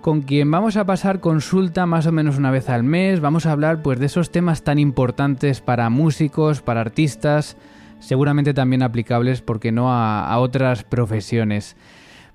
con 0.00 0.22
quien 0.22 0.50
vamos 0.50 0.76
a 0.76 0.86
pasar 0.86 1.20
consulta 1.20 1.86
más 1.86 2.08
o 2.08 2.10
menos 2.10 2.36
una 2.36 2.50
vez 2.50 2.68
al 2.68 2.82
mes. 2.82 3.20
Vamos 3.20 3.46
a 3.46 3.52
hablar 3.52 3.80
pues 3.80 4.00
de 4.00 4.06
esos 4.06 4.32
temas 4.32 4.64
tan 4.64 4.80
importantes 4.80 5.60
para 5.60 5.88
músicos, 5.88 6.62
para 6.62 6.80
artistas, 6.80 7.56
seguramente 7.98 8.54
también 8.54 8.82
aplicables, 8.82 9.42
porque 9.42 9.72
no, 9.72 9.92
a, 9.92 10.28
a 10.28 10.38
otras 10.38 10.84
profesiones. 10.84 11.76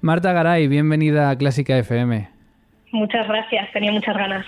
Marta 0.01 0.33
Garay, 0.33 0.67
bienvenida 0.67 1.29
a 1.29 1.37
Clásica 1.37 1.77
FM. 1.77 2.41
Muchas 2.91 3.25
gracias, 3.27 3.71
tenía 3.71 3.91
muchas 3.91 4.15
ganas. 4.17 4.45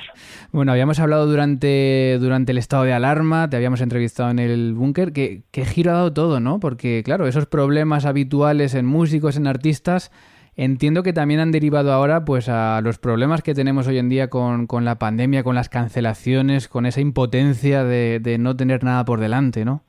Bueno, 0.52 0.74
habíamos 0.74 1.00
hablado 1.00 1.26
durante, 1.28 2.18
durante 2.20 2.52
el 2.52 2.58
estado 2.58 2.84
de 2.84 2.92
alarma, 2.92 3.50
te 3.50 3.56
habíamos 3.56 3.80
entrevistado 3.80 4.32
en 4.32 4.40
el 4.40 4.74
búnker, 4.74 5.14
que, 5.14 5.44
giro 5.66 5.92
ha 5.92 5.96
dado 5.96 6.14
todo, 6.14 6.40
¿no? 6.40 6.60
Porque, 6.60 7.04
claro, 7.06 7.28
esos 7.28 7.46
problemas 7.46 8.06
habituales 8.06 8.76
en 8.76 8.86
músicos, 8.86 9.38
en 9.38 9.48
artistas, 9.48 10.12
entiendo 10.58 11.04
que 11.04 11.14
también 11.14 11.40
han 11.40 11.52
derivado 11.52 11.94
ahora 11.94 12.26
pues 12.26 12.50
a 12.50 12.82
los 12.82 13.00
problemas 13.00 13.42
que 13.42 13.54
tenemos 13.54 13.88
hoy 13.88 13.98
en 13.98 14.10
día 14.10 14.30
con, 14.30 14.68
con 14.68 14.84
la 14.84 15.00
pandemia, 15.00 15.44
con 15.44 15.56
las 15.56 15.70
cancelaciones, 15.70 16.68
con 16.68 16.86
esa 16.86 17.00
impotencia 17.00 17.86
de, 17.86 18.20
de 18.20 18.38
no 18.38 18.56
tener 18.58 18.84
nada 18.84 19.06
por 19.06 19.22
delante, 19.22 19.64
¿no? 19.64 19.84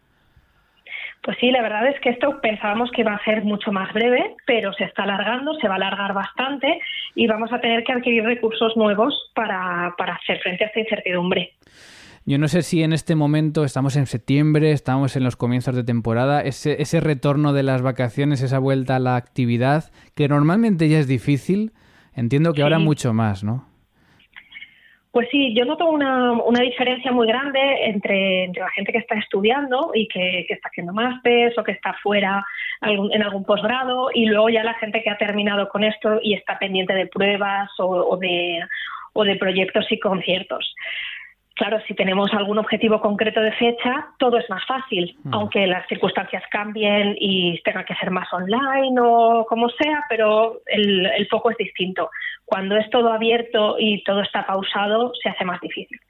Pues 1.24 1.38
sí, 1.40 1.50
la 1.50 1.62
verdad 1.62 1.88
es 1.88 1.98
que 2.00 2.10
esto 2.10 2.38
pensábamos 2.42 2.90
que 2.90 3.00
iba 3.00 3.14
a 3.14 3.24
ser 3.24 3.42
mucho 3.44 3.72
más 3.72 3.90
breve, 3.94 4.36
pero 4.46 4.74
se 4.74 4.84
está 4.84 5.04
alargando, 5.04 5.54
se 5.54 5.68
va 5.68 5.74
a 5.74 5.76
alargar 5.76 6.12
bastante 6.12 6.78
y 7.14 7.26
vamos 7.26 7.50
a 7.50 7.60
tener 7.60 7.82
que 7.82 7.94
adquirir 7.94 8.24
recursos 8.24 8.76
nuevos 8.76 9.32
para, 9.34 9.94
para 9.96 10.16
hacer 10.16 10.38
frente 10.40 10.64
a 10.64 10.66
esta 10.66 10.80
incertidumbre. 10.80 11.54
Yo 12.26 12.38
no 12.38 12.46
sé 12.46 12.60
si 12.60 12.82
en 12.82 12.92
este 12.92 13.14
momento 13.14 13.64
estamos 13.64 13.96
en 13.96 14.04
septiembre, 14.04 14.72
estamos 14.72 15.16
en 15.16 15.24
los 15.24 15.36
comienzos 15.36 15.74
de 15.74 15.84
temporada, 15.84 16.42
ese, 16.42 16.82
ese 16.82 17.00
retorno 17.00 17.54
de 17.54 17.62
las 17.62 17.80
vacaciones, 17.80 18.42
esa 18.42 18.58
vuelta 18.58 18.96
a 18.96 18.98
la 18.98 19.16
actividad, 19.16 19.92
que 20.14 20.28
normalmente 20.28 20.90
ya 20.90 20.98
es 20.98 21.08
difícil, 21.08 21.72
entiendo 22.14 22.52
que 22.52 22.62
ahora 22.62 22.78
mucho 22.78 23.14
más, 23.14 23.44
¿no? 23.44 23.66
Pues 25.14 25.28
sí, 25.30 25.54
yo 25.54 25.64
noto 25.64 25.86
una, 25.86 26.32
una 26.32 26.60
diferencia 26.60 27.12
muy 27.12 27.28
grande 27.28 27.60
entre, 27.86 28.48
la 28.48 28.68
gente 28.70 28.90
que 28.90 28.98
está 28.98 29.14
estudiando 29.14 29.92
y 29.94 30.08
que, 30.08 30.44
está 30.48 30.68
haciendo 30.68 30.92
másteres 30.92 31.56
o 31.56 31.62
que 31.62 31.70
está 31.70 31.94
fuera 32.02 32.44
en 32.82 33.22
algún 33.22 33.44
posgrado 33.44 34.08
y 34.12 34.26
luego 34.26 34.48
ya 34.48 34.64
la 34.64 34.74
gente 34.74 35.04
que 35.04 35.10
ha 35.10 35.16
terminado 35.16 35.68
con 35.68 35.84
esto 35.84 36.18
y 36.20 36.34
está 36.34 36.58
pendiente 36.58 36.94
de 36.94 37.06
pruebas 37.06 37.70
o, 37.78 38.16
de, 38.16 38.58
o 39.12 39.22
de 39.22 39.36
proyectos 39.36 39.86
y 39.92 40.00
conciertos. 40.00 40.74
Claro, 41.54 41.78
si 41.86 41.94
tenemos 41.94 42.32
algún 42.32 42.58
objetivo 42.58 43.00
concreto 43.00 43.40
de 43.40 43.52
fecha, 43.52 44.08
todo 44.18 44.38
es 44.38 44.50
más 44.50 44.66
fácil, 44.66 45.16
mm. 45.22 45.34
aunque 45.34 45.66
las 45.68 45.86
circunstancias 45.86 46.42
cambien 46.50 47.14
y 47.18 47.62
tenga 47.62 47.84
que 47.84 47.94
ser 47.94 48.10
más 48.10 48.26
online 48.32 49.00
o 49.00 49.46
como 49.48 49.68
sea, 49.68 50.04
pero 50.08 50.60
el, 50.66 51.06
el 51.06 51.28
foco 51.28 51.50
es 51.50 51.56
distinto. 51.56 52.10
Cuando 52.44 52.76
es 52.76 52.90
todo 52.90 53.12
abierto 53.12 53.76
y 53.78 54.02
todo 54.02 54.22
está 54.22 54.44
pausado, 54.44 55.12
se 55.22 55.28
hace 55.28 55.44
más 55.44 55.60
difícil 55.60 56.00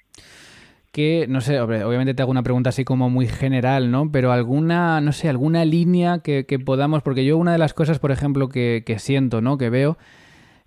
que, 0.95 1.27
no 1.29 1.41
sé, 1.41 1.61
obviamente 1.61 2.15
te 2.15 2.23
hago 2.23 2.31
una 2.31 2.45
pregunta 2.45 2.69
así 2.69 2.85
como 2.85 3.11
muy 3.11 3.27
general, 3.27 3.91
¿no? 3.91 4.13
Pero 4.13 4.31
alguna, 4.31 5.01
no 5.01 5.11
sé, 5.11 5.29
alguna 5.29 5.65
línea 5.65 6.21
que, 6.21 6.47
que 6.47 6.61
podamos, 6.61 7.03
porque 7.03 7.25
yo 7.25 7.37
una 7.37 7.51
de 7.51 7.59
las 7.59 7.75
cosas, 7.75 7.99
por 7.99 8.13
ejemplo, 8.13 8.49
que, 8.49 8.85
que 8.87 9.01
siento, 9.01 9.41
¿no? 9.41 9.59
Que 9.59 9.71
veo, 9.71 9.99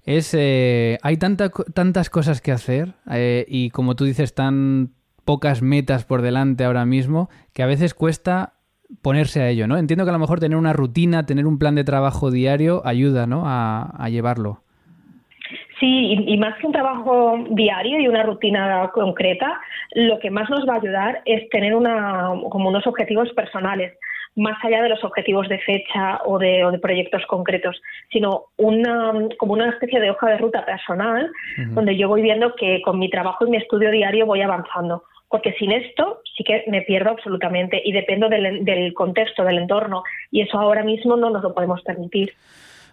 es, 0.07 0.33
eh, 0.33 0.97
hay 1.03 1.17
tanta, 1.17 1.49
tantas 1.75 2.09
cosas 2.09 2.41
que 2.41 2.51
hacer 2.51 2.93
eh, 3.11 3.45
y 3.47 3.69
como 3.69 3.95
tú 3.95 4.05
dices, 4.05 4.33
tan 4.33 4.93
pocas 5.23 5.61
metas 5.61 6.05
por 6.05 6.23
delante 6.23 6.63
ahora 6.63 6.85
mismo, 6.85 7.29
que 7.53 7.61
a 7.61 7.67
veces 7.67 7.93
cuesta 7.93 8.53
ponerse 9.03 9.41
a 9.41 9.49
ello, 9.49 9.67
¿no? 9.67 9.77
Entiendo 9.77 10.05
que 10.05 10.09
a 10.09 10.13
lo 10.13 10.19
mejor 10.19 10.39
tener 10.39 10.57
una 10.57 10.73
rutina, 10.73 11.25
tener 11.25 11.45
un 11.45 11.59
plan 11.59 11.75
de 11.75 11.83
trabajo 11.83 12.31
diario 12.31 12.81
ayuda, 12.85 13.27
¿no? 13.27 13.43
a 13.45 14.07
llevarlo. 14.09 14.63
Sí, 15.79 16.25
y, 16.27 16.37
más 16.37 16.57
que 16.57 16.65
un 16.65 16.73
trabajo 16.73 17.37
diario 17.51 17.99
y 17.99 18.07
una 18.07 18.23
rutina 18.23 18.89
concreta, 18.93 19.61
lo 19.93 20.17
que 20.17 20.31
más 20.31 20.49
nos 20.49 20.67
va 20.67 20.73
a 20.73 20.77
ayudar 20.77 21.21
es 21.25 21.47
tener 21.49 21.75
una, 21.75 22.31
como 22.49 22.69
unos 22.69 22.87
objetivos 22.87 23.31
personales, 23.33 23.93
más 24.37 24.63
allá 24.63 24.83
de 24.83 24.89
los 24.89 25.03
objetivos 25.03 25.49
de 25.49 25.57
fecha 25.59 26.21
o 26.23 26.37
de, 26.37 26.63
o 26.63 26.71
de 26.71 26.77
proyectos 26.77 27.25
concretos, 27.27 27.81
sino 28.11 28.45
una, 28.57 29.11
como 29.37 29.53
una 29.53 29.69
especie 29.69 29.99
de 29.99 30.11
hoja 30.11 30.29
de 30.29 30.37
ruta 30.37 30.63
personal, 30.63 31.29
donde 31.71 31.97
yo 31.97 32.07
voy 32.07 32.21
viendo 32.21 32.55
que 32.55 32.81
con 32.83 32.99
mi 32.99 33.09
trabajo 33.09 33.45
y 33.45 33.49
mi 33.49 33.57
estudio 33.57 33.89
diario 33.89 34.27
voy 34.27 34.41
avanzando. 34.41 35.03
Porque 35.27 35.53
sin 35.53 35.71
esto 35.71 36.21
sí 36.37 36.43
que 36.43 36.63
me 36.67 36.83
pierdo 36.83 37.09
absolutamente 37.09 37.81
y 37.83 37.91
dependo 37.91 38.29
del, 38.29 38.63
del 38.63 38.93
contexto, 38.93 39.43
del 39.43 39.57
entorno, 39.57 40.03
y 40.31 40.41
eso 40.41 40.57
ahora 40.57 40.83
mismo 40.83 41.17
no 41.17 41.31
nos 41.31 41.41
lo 41.41 41.53
podemos 41.53 41.81
permitir. 41.81 42.33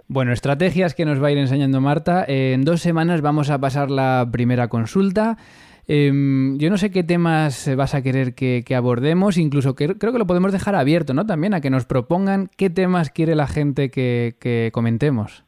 Bueno, 0.09 0.33
estrategias 0.33 0.95
que 0.95 1.05
nos 1.05 1.23
va 1.23 1.29
a 1.29 1.31
ir 1.31 1.39
enseñando 1.39 1.81
Marta. 1.81 2.25
en 2.27 2.65
dos 2.65 2.81
semanas 2.81 3.21
vamos 3.21 3.51
a 3.51 3.59
pasar 3.59 3.91
la 3.91 4.27
primera 4.33 4.69
consulta. 4.69 5.37
Em, 5.87 6.59
yo 6.59 6.71
no 6.71 6.77
sé 6.77 6.91
qué 6.91 7.03
temas 7.03 7.71
vas 7.77 7.95
a 7.95 8.03
querer 8.03 8.35
que, 8.35 8.65
abordemos, 8.75 9.37
incluso 9.37 9.75
creo 9.75 9.97
que 9.97 10.19
lo 10.19 10.27
podemos 10.27 10.53
dejar 10.53 10.75
abierto, 10.75 11.15
¿no? 11.15 11.27
También 11.27 11.55
a 11.55 11.61
que 11.61 11.71
nos 11.71 11.87
propongan 11.87 12.49
qué 12.57 12.71
temas 12.71 13.11
quiere 13.11 13.35
la 13.35 13.47
gente 13.47 13.91
que, 13.91 14.71
comentemos. 14.73 15.45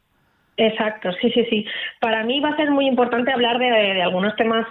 Exacto, 0.57 1.09
sí, 1.21 1.29
sí, 1.31 1.45
sí. 1.49 1.65
Para 2.01 2.23
mí 2.23 2.39
va 2.39 2.49
a 2.49 2.55
ser 2.55 2.71
muy 2.71 2.87
importante 2.87 3.31
hablar 3.31 3.59
de 3.59 4.01
algunos 4.01 4.35
temas 4.35 4.65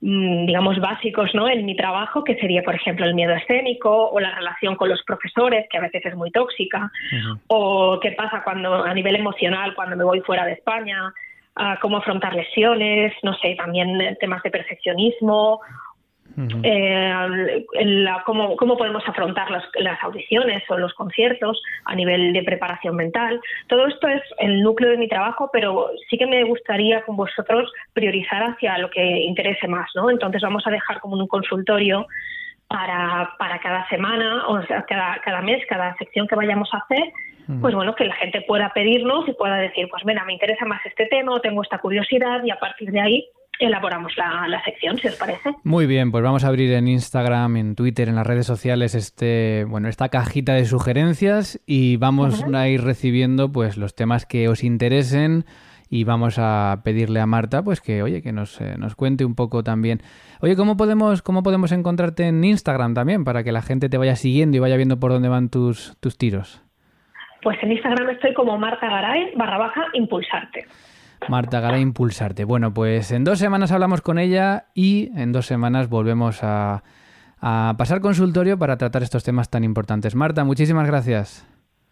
Mm, 0.00 0.46
digamos, 0.46 0.78
básicos 0.78 1.34
¿no? 1.34 1.48
en 1.48 1.66
mi 1.66 1.74
trabajo, 1.74 2.22
que 2.22 2.36
sería, 2.36 2.62
por 2.62 2.76
ejemplo, 2.76 3.04
el 3.04 3.14
miedo 3.14 3.34
escénico 3.34 4.10
o 4.10 4.20
la 4.20 4.32
relación 4.32 4.76
con 4.76 4.88
los 4.88 5.02
profesores, 5.02 5.66
que 5.68 5.76
a 5.76 5.80
veces 5.80 6.06
es 6.06 6.14
muy 6.14 6.30
tóxica, 6.30 6.92
o 7.48 7.98
qué 8.00 8.12
pasa 8.12 8.42
cuando 8.44 8.84
a 8.84 8.94
nivel 8.94 9.16
emocional, 9.16 9.74
cuando 9.74 9.96
me 9.96 10.04
voy 10.04 10.20
fuera 10.20 10.44
de 10.44 10.52
España, 10.52 11.12
cómo 11.80 11.98
afrontar 11.98 12.34
lesiones, 12.34 13.12
no 13.22 13.34
sé, 13.34 13.54
también 13.56 14.16
temas 14.20 14.42
de 14.42 14.50
perfeccionismo 14.50 15.60
eh, 16.62 17.66
cómo, 18.24 18.76
podemos 18.76 19.02
afrontar 19.06 19.50
las, 19.50 20.02
audiciones 20.02 20.62
o 20.68 20.76
los 20.76 20.94
conciertos 20.94 21.60
a 21.84 21.94
nivel 21.94 22.32
de 22.32 22.42
preparación 22.42 22.94
mental. 22.94 23.40
Todo 23.66 23.86
esto 23.86 24.06
es 24.08 24.22
el 24.38 24.62
núcleo 24.62 24.90
de 24.90 24.98
mi 24.98 25.08
trabajo, 25.08 25.50
pero 25.52 25.90
sí 26.08 26.16
que 26.16 26.26
me 26.26 26.44
gustaría 26.44 27.02
con 27.02 27.16
vosotros 27.16 27.70
priorizar 27.92 28.42
hacia 28.42 28.78
lo 28.78 28.90
que 28.90 29.02
interese 29.02 29.66
más, 29.66 29.90
¿no? 29.94 30.10
Entonces 30.10 30.40
vamos 30.42 30.64
a 30.66 30.70
dejar 30.70 31.00
como 31.00 31.16
un 31.16 31.26
consultorio 31.26 32.06
para, 32.68 33.34
para 33.38 33.58
cada 33.60 33.88
semana, 33.88 34.46
o 34.46 34.62
sea, 34.66 34.82
cada, 34.82 35.20
cada 35.24 35.40
mes, 35.40 35.64
cada 35.68 35.96
sección 35.96 36.26
que 36.26 36.36
vayamos 36.36 36.68
a 36.72 36.78
hacer, 36.78 37.12
pues 37.62 37.74
bueno, 37.74 37.94
que 37.94 38.04
la 38.04 38.14
gente 38.16 38.42
pueda 38.42 38.70
pedirnos 38.74 39.26
y 39.26 39.32
pueda 39.32 39.56
decir, 39.56 39.88
pues 39.90 40.04
mira, 40.04 40.22
me 40.26 40.34
interesa 40.34 40.66
más 40.66 40.84
este 40.84 41.06
tema, 41.06 41.40
tengo 41.40 41.62
esta 41.62 41.78
curiosidad 41.78 42.44
y 42.44 42.50
a 42.50 42.58
partir 42.60 42.92
de 42.92 43.00
ahí 43.00 43.26
elaboramos 43.58 44.12
la, 44.18 44.62
sección, 44.64 44.98
si 44.98 45.08
os 45.08 45.16
parece. 45.16 45.54
Muy 45.64 45.86
bien, 45.86 46.10
pues 46.10 46.22
vamos 46.22 46.44
a 46.44 46.48
abrir 46.48 46.72
en 46.72 46.88
Instagram, 46.88 47.56
en 47.56 47.74
Twitter, 47.74 48.08
en 48.08 48.16
las 48.16 48.26
redes 48.26 48.46
sociales 48.46 48.94
este, 48.94 49.64
bueno, 49.66 49.88
esta 49.88 50.10
cajita 50.10 50.52
de 50.52 50.66
sugerencias 50.66 51.58
y 51.66 51.96
vamos 51.96 52.44
a 52.52 52.68
ir 52.68 52.82
recibiendo 52.82 53.50
pues 53.50 53.78
los 53.78 53.94
temas 53.94 54.26
que 54.26 54.48
os 54.48 54.62
interesen 54.62 55.46
y 55.90 56.04
vamos 56.04 56.36
a 56.38 56.80
pedirle 56.84 57.20
a 57.20 57.26
Marta 57.26 57.62
pues 57.62 57.80
que 57.80 58.02
oye 58.02 58.22
que 58.22 58.32
nos, 58.32 58.60
eh, 58.60 58.76
nos 58.78 58.94
cuente 58.94 59.24
un 59.24 59.34
poco 59.34 59.62
también. 59.62 60.00
Oye, 60.40 60.56
¿cómo 60.56 60.76
podemos 60.76 61.22
cómo 61.22 61.42
podemos 61.42 61.72
encontrarte 61.72 62.26
en 62.26 62.42
Instagram 62.44 62.94
también 62.94 63.24
para 63.24 63.42
que 63.42 63.52
la 63.52 63.62
gente 63.62 63.88
te 63.88 63.98
vaya 63.98 64.16
siguiendo 64.16 64.56
y 64.56 64.60
vaya 64.60 64.76
viendo 64.76 64.98
por 64.98 65.12
dónde 65.12 65.28
van 65.28 65.48
tus 65.48 65.96
tus 66.00 66.18
tiros? 66.18 66.62
Pues 67.42 67.56
en 67.62 67.72
Instagram 67.72 68.10
estoy 68.10 68.34
como 68.34 68.58
Marta 68.58 68.88
Garay 68.88 69.32
barra 69.36 69.58
baja 69.58 69.86
impulsarte. 69.94 70.66
Marta 71.28 71.60
Garay 71.60 71.80
Impulsarte. 71.80 72.44
Bueno, 72.44 72.72
pues 72.72 73.10
en 73.10 73.24
dos 73.24 73.38
semanas 73.38 73.72
hablamos 73.72 74.02
con 74.02 74.18
ella 74.18 74.66
y 74.74 75.10
en 75.16 75.32
dos 75.32 75.46
semanas 75.46 75.88
volvemos 75.88 76.44
a, 76.44 76.84
a 77.40 77.74
pasar 77.76 78.00
consultorio 78.00 78.58
para 78.58 78.76
tratar 78.76 79.02
estos 79.02 79.24
temas 79.24 79.50
tan 79.50 79.64
importantes. 79.64 80.14
Marta, 80.14 80.44
muchísimas 80.44 80.86
gracias. 80.86 81.46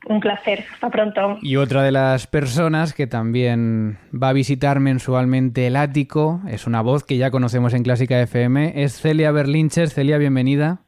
Un 0.08 0.20
placer, 0.20 0.64
hasta 0.72 0.88
pronto. 0.88 1.38
Y 1.42 1.56
otra 1.56 1.82
de 1.82 1.90
las 1.90 2.28
personas 2.28 2.94
que 2.94 3.08
también 3.08 3.98
va 4.14 4.28
a 4.28 4.32
visitar 4.32 4.78
mensualmente 4.78 5.66
el 5.66 5.74
ático, 5.74 6.40
es 6.48 6.68
una 6.68 6.80
voz 6.80 7.02
que 7.02 7.16
ya 7.16 7.32
conocemos 7.32 7.74
en 7.74 7.82
Clásica 7.82 8.20
FM, 8.22 8.84
es 8.84 9.00
Celia 9.00 9.32
Berlincher. 9.32 9.90
Celia, 9.90 10.16
bienvenida. 10.18 10.82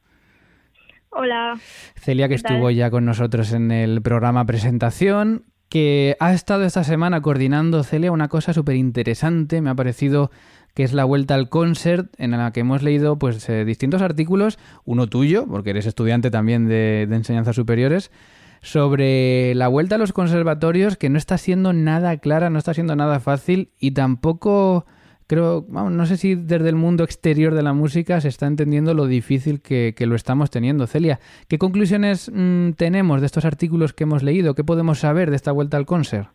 Hola. 1.11 1.59
Celia 1.97 2.29
que 2.29 2.37
estuvo 2.37 2.71
ya 2.71 2.91
con 2.91 3.07
nosotros 3.07 3.53
en 3.53 3.73
el 3.73 4.03
programa 4.03 4.47
Presentación, 4.47 5.47
que 5.69 6.17
ha 6.21 6.33
estado 6.33 6.65
esta 6.65 6.85
semana 6.85 7.21
coordinando 7.21 7.83
Celia 7.83 8.13
una 8.13 8.29
cosa 8.29 8.53
súper 8.53 8.77
interesante, 8.77 9.61
me 9.61 9.71
ha 9.71 9.75
parecido 9.75 10.31
que 10.75 10.85
es 10.85 10.93
la 10.93 11.05
vuelta 11.05 11.35
al 11.35 11.49
concert 11.49 12.09
en 12.19 12.31
la 12.31 12.53
que 12.53 12.61
hemos 12.61 12.85
leído 12.85 13.19
pues 13.19 13.49
eh, 13.49 13.65
distintos 13.65 14.01
artículos, 14.01 14.61
uno 14.85 15.09
tuyo, 15.09 15.45
porque 15.49 15.71
eres 15.71 15.87
estudiante 15.87 16.31
también 16.31 16.69
de, 16.69 17.03
enseñanzas 17.11 17.57
superiores, 17.57 18.13
sobre 18.61 19.55
la 19.55 19.69
vuelta 19.69 19.95
a 19.95 19.99
los 19.99 20.13
conservatorios 20.13 20.97
que 20.97 21.09
no 21.09 21.19
está 21.19 21.39
siendo 21.39 21.73
nada 21.73 22.17
clara, 22.19 22.51
no 22.51 22.59
está 22.59 22.75
siendo 22.75 22.97
nada 22.97 23.21
fácil 23.21 23.71
y 23.79 23.93
tampoco 23.93 24.87
creo, 25.29 25.67
no 25.69 26.07
sé 26.07 26.17
si 26.17 26.35
desde 26.35 26.71
el 26.71 26.75
mundo 26.75 27.05
exterior 27.05 27.55
de 27.55 27.63
la 27.63 27.75
música 27.75 28.21
se 28.21 28.29
está 28.29 28.47
entendiendo 28.47 28.95
lo 28.95 29.07
difícil 29.07 29.61
que, 29.61 29.95
lo 30.01 30.17
estamos 30.17 30.51
teniendo. 30.51 30.87
Celia, 30.87 31.21
¿qué 31.49 31.59
conclusiones 31.59 32.33
mm, 32.35 32.73
tenemos 32.73 33.21
de 33.21 33.27
estos 33.27 33.45
artículos 33.45 33.93
que 33.93 34.05
hemos 34.05 34.23
leído? 34.23 34.55
¿Qué 34.55 34.65
podemos 34.65 34.99
saber 34.99 35.31
de 35.31 35.37
esta 35.37 35.53
vuelta 35.53 35.77
al 35.77 35.87
concert? 35.87 36.29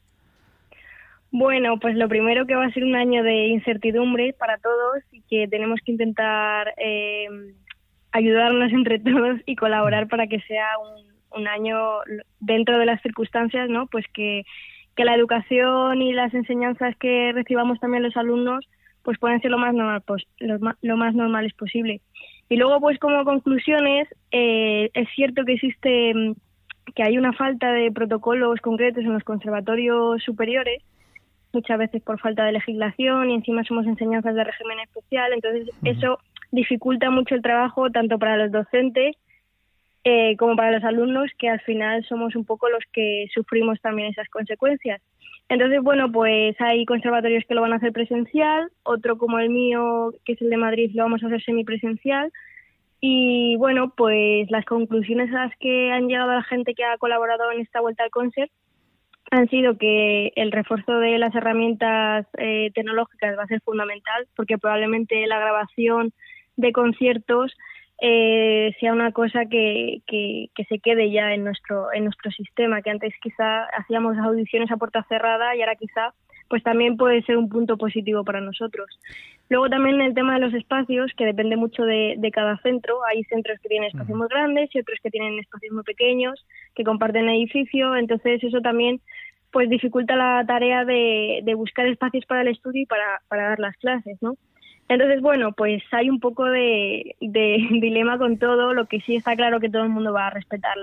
Bueno, 1.32 1.80
pues 1.80 1.96
lo 1.96 2.08
primero 2.08 2.46
que 2.46 2.54
va 2.54 2.66
a 2.66 2.72
ser 2.72 2.84
un 2.84 2.96
año 2.96 3.24
de 3.24 3.48
incertidumbre 3.48 4.34
para 4.34 4.60
todos 4.60 5.04
y 5.12 5.22
que 5.24 5.48
tenemos 5.48 5.80
que 5.84 5.92
intentar 5.92 6.76
eh, 6.78 7.28
ayudarnos 8.12 8.72
entre 8.72 9.00
todos 9.00 9.42
y 9.48 9.56
colaborar 9.56 10.08
para 10.08 10.28
que 10.28 10.40
sea 10.42 10.68
un, 10.80 11.13
un, 11.36 11.48
año 11.48 12.00
dentro 12.40 12.78
de 12.78 12.86
las 12.86 13.02
circunstancias, 13.02 13.70
¿no? 13.70 13.88
Pues 13.88 14.06
que, 14.14 14.44
que 14.96 15.06
la 15.06 15.16
educación 15.16 16.02
y 16.02 16.14
las 16.14 16.34
enseñanzas 16.34 16.96
que 16.98 17.32
recibamos 17.34 17.80
también 17.80 18.04
los 18.04 18.18
alumnos 18.18 18.68
pues 19.04 19.20
pueden 19.20 19.42
ser 19.42 19.52
lo 19.52 19.58
más 19.58 19.74
normal 19.74 20.02
pues, 20.06 20.24
lo, 20.40 20.58
lo, 20.82 20.98
más 20.98 21.14
normales 21.14 21.54
posible 21.54 22.02
y 22.50 22.56
luego 22.56 22.80
pues 22.80 22.98
como 23.00 23.24
conclusiones 23.26 24.08
eh, 24.32 24.90
es 24.94 25.08
cierto 25.16 25.44
que 25.46 25.54
existe 25.54 26.14
que 26.96 27.04
hay 27.04 27.18
una 27.18 27.34
falta 27.34 27.72
de 27.72 27.92
protocolos 27.92 28.62
concretos 28.62 29.04
en 29.04 29.14
los 29.14 29.24
conservatorios 29.24 30.24
superiores 30.24 30.82
muchas 31.52 31.78
veces 31.78 32.02
por 32.02 32.20
falta 32.20 32.46
de 32.46 32.54
legislación 32.54 33.30
y 33.30 33.36
encima 33.36 33.64
somos 33.64 33.86
enseñanzas 33.86 34.36
de 34.36 34.44
régimen 34.44 34.80
especial 34.80 35.34
entonces 35.34 35.70
eso 35.84 36.20
dificulta 36.52 37.10
mucho 37.10 37.36
el 37.36 37.42
trabajo 37.42 37.90
tanto 37.90 38.18
para 38.18 38.38
los 38.38 38.52
docentes 38.52 39.16
eh, 40.04 40.36
como 40.38 40.56
para 40.56 40.72
los 40.72 40.84
alumnos 40.84 41.32
que 41.38 41.50
al 41.50 41.62
final 41.62 42.04
somos 42.06 42.36
un 42.36 42.46
poco 42.46 42.70
los 42.70 42.84
que 42.92 43.28
sufrimos 43.34 43.80
también 43.82 44.10
esas 44.10 44.30
consecuencias 44.30 45.02
entonces, 45.50 45.82
bueno, 45.82 46.12
pues 46.12 46.60
hay 46.60 46.86
conservatorios 46.86 47.44
que 47.48 47.54
lo 47.54 47.62
van 47.62 47.74
a 47.74 47.76
hacer 47.78 47.92
presencial, 47.92 48.72
otro 48.84 49.18
como 49.18 49.40
el 49.40 49.50
mío, 49.50 50.12
que 50.26 50.34
es 50.34 50.42
el 50.42 50.50
de 50.50 50.58
Madrid, 50.58 50.92
lo 50.94 51.04
vamos 51.04 51.24
a 51.24 51.28
hacer 51.28 51.44
semipresencial. 51.44 52.32
Y 53.02 53.58
bueno, 53.58 53.94
pues 53.96 54.50
las 54.50 54.66
conclusiones 54.66 55.30
a 55.34 55.46
las 55.46 55.56
que 55.60 55.92
han 55.92 56.08
llegado 56.08 56.32
la 56.32 56.44
gente 56.44 56.74
que 56.74 56.86
ha 56.86 56.98
colaborado 56.98 57.52
en 57.52 57.60
esta 57.60 57.82
vuelta 57.82 58.04
al 58.04 58.12
concert 58.12 58.52
han 59.32 59.50
sido 59.50 59.78
que 59.78 60.32
el 60.36 60.52
refuerzo 60.52 61.00
de 61.00 61.18
las 61.18 61.36
herramientas 61.36 62.26
eh, 62.38 62.72
tecnológicas 62.74 63.38
va 63.38 63.44
a 63.44 63.48
ser 63.48 63.62
fundamental, 63.62 64.28
porque 64.36 64.58
probablemente 64.58 65.28
la 65.28 65.40
grabación 65.40 66.14
de 66.56 66.72
conciertos 66.72 67.54
eh, 68.06 68.76
sea 68.82 68.92
una 68.92 69.14
cosa 69.14 69.46
que, 69.46 70.02
que, 70.06 70.50
se 70.68 70.80
quede 70.80 71.10
ya 71.10 71.34
en 71.34 71.46
nuestro 71.46 71.88
en 71.94 72.04
nuestro 72.04 72.32
sistema 72.32 72.82
que 72.82 72.90
antes 72.90 73.14
quizá 73.22 73.64
hacíamos 73.78 74.18
audiciones 74.18 74.70
a 74.72 74.76
puerta 74.76 75.06
cerrada 75.08 75.56
y 75.56 75.62
ahora 75.62 75.78
quizá 75.78 76.14
pues 76.50 76.62
también 76.64 76.98
puede 76.98 77.22
ser 77.22 77.38
un 77.38 77.48
punto 77.48 77.78
positivo 77.78 78.26
para 78.26 78.42
nosotros. 78.42 79.00
Luego 79.48 79.70
también 79.70 80.02
el 80.02 80.14
tema 80.14 80.34
de 80.34 80.42
los 80.42 80.54
espacios 80.54 81.14
que 81.16 81.26
depende 81.26 81.56
mucho 81.56 81.84
de, 81.84 82.16
de 82.18 82.32
cada 82.32 82.58
centro. 82.58 83.00
Hay 83.06 83.24
centros 83.24 83.58
que 83.62 83.70
tienen 83.70 83.88
espacios 83.88 84.18
muy 84.18 84.28
grandes 84.28 84.70
y 84.76 84.80
otros 84.80 85.00
que 85.02 85.10
tienen 85.10 85.40
espacios 85.40 85.74
muy 85.74 85.84
pequeños 85.84 86.46
que 86.76 86.84
comparten 86.84 87.30
edificio. 87.30 87.96
Entonces 87.96 88.44
eso 88.44 88.60
también 88.60 89.00
pues 89.54 89.70
dificulta 89.70 90.18
la 90.18 90.44
tarea 90.46 90.84
de, 90.84 91.40
de 91.42 91.56
buscar 91.56 91.88
espacios 91.88 92.26
para 92.26 92.42
el 92.42 92.50
estudio 92.50 92.82
y 92.82 92.86
para, 92.86 93.22
para 93.30 93.48
dar 93.48 93.60
las 93.60 93.78
clases 93.78 94.18
no 94.22 94.36
entonces, 94.90 95.22
bueno, 95.22 95.54
pues 95.54 95.82
hay 95.92 96.10
un 96.10 96.20
poco 96.20 96.46
de, 96.46 97.16
dilema 97.20 98.18
con 98.18 98.38
todo. 98.38 98.74
Lo 98.74 98.88
que 98.88 99.02
sí 99.02 99.16
está 99.16 99.36
claro 99.36 99.60
que 99.60 99.70
todo 99.70 99.84
el 99.84 99.90
mundo 99.90 100.14
va 100.14 100.28
a 100.28 100.32
respetar 100.32 100.76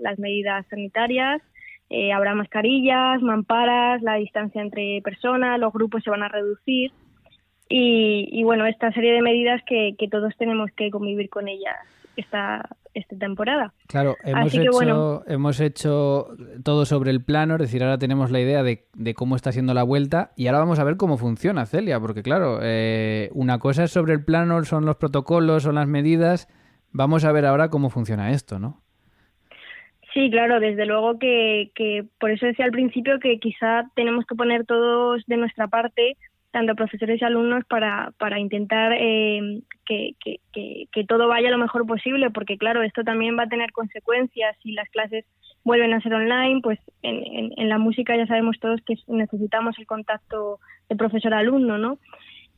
las, 0.00 0.18
medidas 0.18 0.66
sanitarias. 0.68 1.42
Eh, 1.88 2.12
habrá 2.12 2.34
mascarillas, 2.34 3.22
mamparas, 3.22 4.02
la 4.02 4.14
distancia 4.16 4.60
entre 4.60 5.00
personas, 5.02 5.58
los 5.60 5.72
grupos 5.72 6.02
se 6.02 6.10
van 6.10 6.22
a 6.22 6.28
reducir. 6.28 6.90
Y, 7.68 8.44
bueno, 8.44 8.64
esta 8.64 8.92
serie 8.92 9.12
de 9.12 9.22
medidas 9.22 9.60
que, 9.66 9.96
que 9.98 10.06
todos 10.06 10.36
tenemos 10.36 10.70
que 10.76 10.90
convivir 10.90 11.28
con 11.28 11.48
ellas 11.48 11.76
esta, 12.16 12.68
esta 12.94 13.16
temporada. 13.16 13.72
Claro, 13.86 14.16
hemos, 14.24 14.54
hecho, 14.54 15.24
hemos 15.26 15.60
hecho 15.60 16.28
todo 16.64 16.84
sobre 16.84 17.10
el 17.10 17.22
plano, 17.22 17.54
es 17.54 17.60
decir, 17.60 17.82
ahora 17.82 17.98
tenemos 17.98 18.30
la 18.30 18.40
idea 18.40 18.62
de, 18.62 18.84
cómo 19.14 19.36
está 19.36 19.52
siendo 19.52 19.74
la 19.74 19.82
vuelta 19.82 20.32
y 20.36 20.46
ahora 20.46 20.60
vamos 20.60 20.78
a 20.78 20.84
ver 20.84 20.96
cómo 20.96 21.18
funciona, 21.18 21.66
Celia, 21.66 22.00
porque 22.00 22.22
claro, 22.22 22.58
eh, 22.62 23.30
una 23.32 23.58
cosa 23.58 23.84
es 23.84 23.90
sobre 23.90 24.14
el 24.14 24.24
plano, 24.24 24.64
son 24.64 24.86
los 24.86 24.96
protocolos, 24.96 25.62
son 25.62 25.76
las 25.76 25.86
medidas, 25.86 26.48
vamos 26.92 27.24
a 27.24 27.32
ver 27.32 27.46
ahora 27.46 27.68
cómo 27.68 27.90
funciona 27.90 28.30
esto, 28.30 28.58
¿no? 28.58 28.82
Sí, 30.14 30.30
claro, 30.30 30.60
desde 30.60 30.86
luego 30.86 31.18
que, 31.18 31.70
que 31.74 32.06
por 32.18 32.30
eso 32.30 32.46
decía 32.46 32.64
al 32.64 32.70
principio 32.70 33.20
que 33.20 33.38
quizá 33.38 33.90
tenemos 33.94 34.24
que 34.24 34.34
poner 34.34 34.64
todos 34.64 35.22
de 35.26 35.36
nuestra 35.36 35.68
parte 35.68 36.16
tanto 36.56 36.74
profesores 36.74 37.20
y 37.20 37.24
alumnos 37.26 37.66
para, 37.68 38.12
para 38.16 38.40
intentar 38.40 38.94
eh, 38.98 39.60
que, 39.84 40.14
que, 40.24 41.04
todo 41.04 41.28
vaya 41.28 41.50
lo 41.50 41.58
mejor 41.58 41.86
posible, 41.86 42.30
porque 42.30 42.56
claro, 42.56 42.82
esto 42.82 43.04
también 43.04 43.36
va 43.38 43.42
a 43.42 43.48
tener 43.48 43.72
consecuencias 43.72 44.56
si 44.62 44.72
las 44.72 44.88
clases 44.88 45.26
vuelven 45.64 45.92
a 45.92 46.00
ser 46.00 46.14
online, 46.14 46.60
pues 46.62 46.78
en, 47.02 47.52
en, 47.58 47.68
la 47.68 47.76
música 47.76 48.16
ya 48.16 48.26
sabemos 48.26 48.58
todos 48.58 48.80
que 48.86 48.94
necesitamos 49.06 49.78
el 49.78 49.86
contacto 49.86 50.58
de 50.88 50.96
profesor-alumno, 50.96 51.76
¿no? 51.76 51.98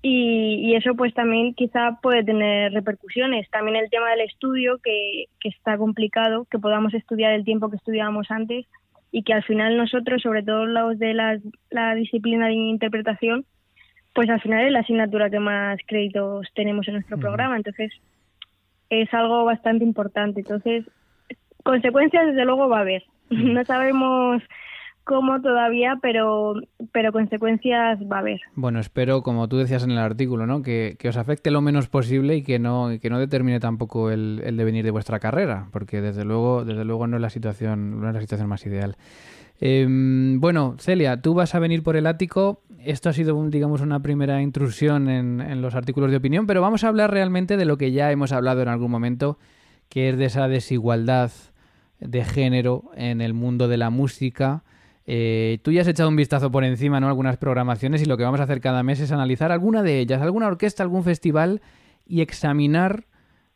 Y, 0.00 0.60
y, 0.62 0.76
eso 0.76 0.94
pues 0.94 1.12
también 1.12 1.54
quizá 1.54 1.98
puede 2.00 2.22
tener 2.22 2.72
repercusiones. 2.72 3.50
También 3.50 3.78
el 3.78 3.90
tema 3.90 4.10
del 4.10 4.20
estudio, 4.20 4.78
que, 4.78 5.24
que 5.40 5.48
está 5.48 5.76
complicado, 5.76 6.46
que 6.48 6.60
podamos 6.60 6.94
estudiar 6.94 7.32
el 7.32 7.44
tiempo 7.44 7.68
que 7.68 7.78
estudiábamos 7.78 8.30
antes 8.30 8.64
y 9.10 9.24
que 9.24 9.32
al 9.32 9.42
final 9.42 9.76
nosotros, 9.76 10.22
sobre 10.22 10.44
todo 10.44 10.66
los 10.66 11.00
de 11.00 11.14
la, 11.14 11.40
la 11.70 11.96
disciplina 11.96 12.46
de 12.46 12.54
interpretación, 12.54 13.44
pues 14.18 14.30
al 14.30 14.40
final 14.40 14.66
es 14.66 14.72
la 14.72 14.80
asignatura 14.80 15.30
que 15.30 15.38
más 15.38 15.78
créditos 15.86 16.48
tenemos 16.52 16.88
en 16.88 16.94
nuestro 16.94 17.18
programa, 17.18 17.56
entonces 17.56 17.92
es 18.90 19.14
algo 19.14 19.44
bastante 19.44 19.84
importante. 19.84 20.40
Entonces, 20.40 20.84
consecuencias 21.62 22.26
desde 22.26 22.44
luego 22.44 22.68
va 22.68 22.78
a 22.78 22.80
haber. 22.80 23.04
No 23.30 23.64
sabemos 23.64 24.42
cómo 25.04 25.40
todavía, 25.40 25.98
pero, 26.02 26.54
pero 26.90 27.12
consecuencias 27.12 28.00
va 28.10 28.16
a 28.16 28.18
haber. 28.18 28.40
Bueno, 28.56 28.80
espero, 28.80 29.22
como 29.22 29.48
tú 29.48 29.58
decías 29.58 29.84
en 29.84 29.92
el 29.92 29.98
artículo, 29.98 30.48
¿no? 30.48 30.62
que, 30.62 30.96
os 31.08 31.16
afecte 31.16 31.52
lo 31.52 31.60
menos 31.60 31.88
posible 31.88 32.34
y 32.34 32.42
que 32.42 32.58
no, 32.58 32.88
que 33.00 33.10
no 33.10 33.20
determine 33.20 33.60
tampoco 33.60 34.10
el, 34.10 34.42
el 34.44 34.56
devenir 34.56 34.84
de 34.84 34.90
vuestra 34.90 35.20
carrera, 35.20 35.68
porque 35.70 36.00
desde 36.00 36.24
luego, 36.24 36.64
desde 36.64 36.84
luego 36.84 37.06
no 37.06 37.18
es 37.18 37.22
la 37.22 37.30
situación, 37.30 38.00
no 38.00 38.08
es 38.08 38.14
la 38.14 38.20
situación 38.20 38.48
más 38.48 38.66
ideal. 38.66 38.96
Em, 39.60 40.40
bueno, 40.40 40.76
Celia, 40.78 41.20
tú 41.20 41.34
vas 41.34 41.54
a 41.54 41.58
venir 41.58 41.82
por 41.82 41.96
el 41.96 42.06
ático. 42.06 42.62
Esto 42.78 43.08
ha 43.08 43.12
sido, 43.12 43.42
digamos, 43.48 43.80
una 43.80 44.00
primera 44.00 44.40
intrusión 44.40 45.08
en, 45.08 45.60
los 45.60 45.74
artículos 45.74 46.10
de 46.10 46.18
opinión, 46.18 46.46
pero 46.46 46.60
vamos 46.60 46.84
a 46.84 46.88
hablar 46.88 47.10
realmente 47.10 47.56
de 47.56 47.64
lo 47.64 47.76
que 47.76 47.90
ya 47.90 48.12
hemos 48.12 48.32
hablado 48.32 48.62
en 48.62 48.68
algún 48.68 48.90
momento, 48.90 49.38
que 49.88 50.10
es 50.10 50.16
de 50.16 50.26
esa 50.26 50.46
desigualdad 50.46 51.32
de 51.98 52.24
género 52.24 52.90
en 52.94 53.20
el 53.20 53.34
mundo 53.34 53.66
de 53.66 53.76
la 53.76 53.90
música. 53.90 54.62
Eh, 55.06 55.58
tú 55.62 55.72
ya 55.72 55.80
has 55.80 55.88
echado 55.88 56.08
un 56.08 56.16
vistazo 56.16 56.52
por 56.52 56.62
encima, 56.62 57.00
¿no? 57.00 57.08
Algunas 57.08 57.36
programaciones 57.36 58.02
y 58.02 58.04
lo 58.04 58.16
que 58.16 58.24
vamos 58.24 58.40
a 58.40 58.44
hacer 58.44 58.60
cada 58.60 58.82
mes 58.84 59.00
es 59.00 59.10
analizar 59.10 59.50
alguna 59.50 59.82
de 59.82 59.98
ellas, 59.98 60.22
alguna 60.22 60.46
orquesta, 60.46 60.84
algún 60.84 61.02
festival 61.02 61.62
y 62.06 62.20
examinar 62.20 63.06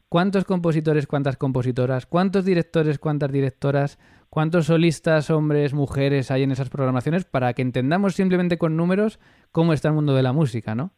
cuántos 0.09 0.45
compositores, 0.45 1.07
cuántas 1.07 1.37
compositoras, 1.37 2.07
cuántos 2.07 2.45
directores, 2.45 2.99
cuántas 2.99 3.31
directoras, 3.31 3.99
cuántos 4.33 4.65
solistas, 4.65 5.29
hombres, 5.29 5.75
mujeres 5.75 6.31
hay 6.31 6.45
en 6.45 6.53
esas 6.53 6.71
programaciones 6.71 7.27
para 7.27 7.53
que 7.53 7.61
entendamos 7.61 8.15
simplemente 8.15 8.57
con 8.57 8.79
números 8.79 9.21
cómo 9.53 9.75
está 9.75 9.89
el 9.89 9.95
mundo 9.95 10.15
de 10.15 10.23
la 10.23 10.33
música, 10.33 10.75
¿no? 10.75 10.91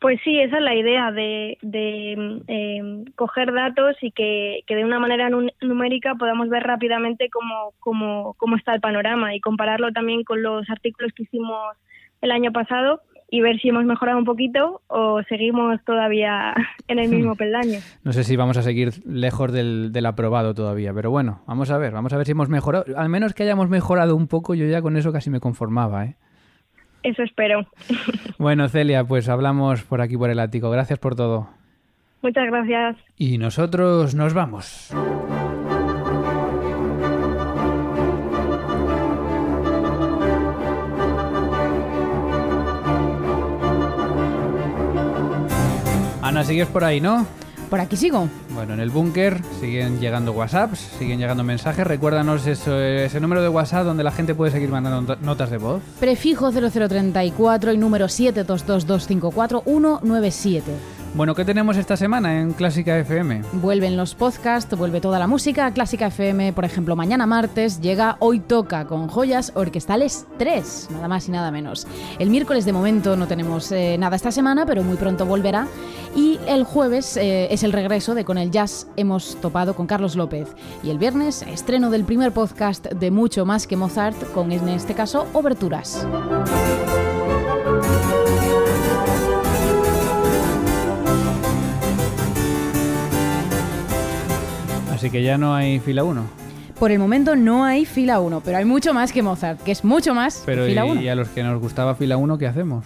Pues 0.00 0.18
sí, 0.24 0.40
esa 0.40 0.56
es 0.56 0.62
la 0.62 0.74
idea 0.74 1.12
de, 1.12 1.58
em, 1.60 3.04
coger 3.16 3.52
datos 3.52 3.98
y 4.00 4.12
que, 4.12 4.64
de 4.66 4.82
una 4.82 4.98
manera 4.98 5.28
numérica 5.60 6.14
podamos 6.14 6.48
ver 6.48 6.62
rápidamente 6.62 7.28
cómo, 7.28 7.74
cómo, 7.80 8.32
cómo 8.38 8.56
está 8.56 8.72
el 8.72 8.80
panorama 8.80 9.34
y 9.34 9.40
compararlo 9.40 9.92
también 9.92 10.24
con 10.24 10.42
los 10.42 10.70
artículos 10.70 11.12
que 11.12 11.24
hicimos 11.24 11.76
el 12.22 12.30
año 12.30 12.50
pasado 12.50 13.02
y 13.30 13.40
ver 13.40 13.60
si 13.60 13.68
hemos 13.68 13.84
mejorado 13.84 14.18
un 14.18 14.24
poquito 14.24 14.82
o 14.88 15.22
seguimos 15.28 15.80
todavía 15.84 16.54
en 16.88 16.98
el 16.98 17.08
mismo 17.08 17.36
peldaño. 17.36 17.78
No 18.02 18.12
sé 18.12 18.24
si 18.24 18.36
vamos 18.36 18.56
a 18.56 18.62
seguir 18.62 18.92
lejos 19.06 19.52
del, 19.52 19.92
del, 19.92 20.06
aprobado 20.06 20.54
todavía, 20.54 20.92
pero 20.92 21.10
bueno, 21.10 21.42
vamos 21.46 21.70
a 21.70 21.78
ver, 21.78 21.92
vamos 21.92 22.12
a 22.12 22.16
ver 22.16 22.26
si 22.26 22.32
hemos 22.32 22.48
mejorado. 22.48 22.84
Al 22.96 23.08
menos 23.08 23.34
que 23.34 23.44
hayamos 23.44 23.68
mejorado 23.68 24.16
un 24.16 24.26
poco, 24.26 24.54
yo 24.54 24.66
ya 24.66 24.82
con 24.82 24.96
eso 24.96 25.12
casi 25.12 25.30
me 25.30 25.40
conformaba, 25.40 26.06
¿eh? 26.06 26.16
Eso 27.02 27.22
espero. 27.22 27.66
Bueno, 28.38 28.68
Celia, 28.68 29.04
pues 29.04 29.28
hablamos 29.28 29.82
por 29.82 30.00
aquí 30.00 30.16
por 30.16 30.30
el 30.30 30.38
ático. 30.38 30.70
Gracias 30.70 30.98
por 30.98 31.14
todo. 31.14 31.48
Muchas 32.22 32.46
gracias. 32.46 32.96
Y 33.16 33.36
nosotros 33.36 34.14
nos 34.14 34.32
vamos. 34.32 34.90
Ana, 46.30 46.44
sigues 46.44 46.68
por 46.68 46.84
ahí, 46.84 47.00
¿no? 47.00 47.26
Por 47.68 47.80
aquí 47.80 47.96
sigo. 47.96 48.28
Bueno, 48.54 48.74
en 48.74 48.78
el 48.78 48.90
búnker 48.90 49.42
siguen 49.58 49.98
llegando 49.98 50.30
WhatsApps, 50.30 50.78
siguen 50.96 51.18
llegando 51.18 51.42
mensajes. 51.42 51.84
Recuérdanos 51.84 52.46
eso, 52.46 52.80
ese 52.80 53.18
número 53.18 53.42
de 53.42 53.48
WhatsApp 53.48 53.84
donde 53.84 54.04
la 54.04 54.12
gente 54.12 54.36
puede 54.36 54.52
seguir 54.52 54.68
mandando 54.68 55.16
notas 55.22 55.50
de 55.50 55.58
voz. 55.58 55.82
Prefijo 55.98 56.52
0034 56.52 57.72
y 57.72 57.78
número 57.78 58.06
722254197. 58.06 60.60
Bueno, 61.12 61.34
¿qué 61.34 61.44
tenemos 61.44 61.76
esta 61.76 61.96
semana 61.96 62.40
en 62.40 62.52
Clásica 62.52 62.96
FM? 62.96 63.42
Vuelven 63.54 63.96
los 63.96 64.14
podcasts, 64.14 64.76
vuelve 64.78 65.00
toda 65.00 65.18
la 65.18 65.26
música. 65.26 65.72
Clásica 65.72 66.06
FM, 66.06 66.52
por 66.52 66.64
ejemplo, 66.64 66.94
mañana 66.94 67.26
martes 67.26 67.80
llega 67.80 68.16
Hoy 68.20 68.38
Toca 68.38 68.86
con 68.86 69.08
joyas 69.08 69.50
orquestales 69.56 70.26
3, 70.38 70.88
nada 70.92 71.08
más 71.08 71.26
y 71.26 71.32
nada 71.32 71.50
menos. 71.50 71.88
El 72.20 72.30
miércoles 72.30 72.64
de 72.64 72.72
momento 72.72 73.16
no 73.16 73.26
tenemos 73.26 73.72
eh, 73.72 73.96
nada 73.98 74.14
esta 74.14 74.30
semana, 74.30 74.66
pero 74.66 74.84
muy 74.84 74.96
pronto 74.96 75.26
volverá. 75.26 75.66
Y 76.14 76.38
el 76.46 76.62
jueves 76.62 77.16
eh, 77.16 77.48
es 77.52 77.64
el 77.64 77.72
regreso 77.72 78.14
de 78.14 78.24
Con 78.24 78.38
el 78.38 78.52
Jazz 78.52 78.86
hemos 78.96 79.36
topado 79.40 79.74
con 79.74 79.88
Carlos 79.88 80.14
López. 80.14 80.48
Y 80.84 80.90
el 80.90 80.98
viernes, 80.98 81.42
estreno 81.42 81.90
del 81.90 82.04
primer 82.04 82.30
podcast 82.30 82.86
de 82.86 83.10
Mucho 83.10 83.44
más 83.44 83.66
que 83.66 83.76
Mozart, 83.76 84.16
con 84.32 84.52
en 84.52 84.68
este 84.68 84.94
caso, 84.94 85.26
Oberturas. 85.32 86.06
Así 95.00 95.08
que 95.08 95.22
ya 95.22 95.38
no 95.38 95.54
hay 95.54 95.80
fila 95.80 96.04
1. 96.04 96.22
Por 96.78 96.90
el 96.90 96.98
momento 96.98 97.34
no 97.34 97.64
hay 97.64 97.86
fila 97.86 98.20
1, 98.20 98.42
pero 98.44 98.58
hay 98.58 98.66
mucho 98.66 98.92
más 98.92 99.14
que 99.14 99.22
Mozart, 99.22 99.58
que 99.62 99.72
es 99.72 99.82
mucho 99.82 100.12
más 100.12 100.42
Pero 100.44 100.64
que 100.64 100.68
fila 100.68 100.86
y, 100.86 100.90
1. 100.90 101.00
y 101.00 101.08
a 101.08 101.14
los 101.14 101.30
que 101.30 101.42
nos 101.42 101.58
gustaba 101.58 101.94
fila 101.94 102.18
1, 102.18 102.36
¿qué 102.36 102.46
hacemos? 102.46 102.84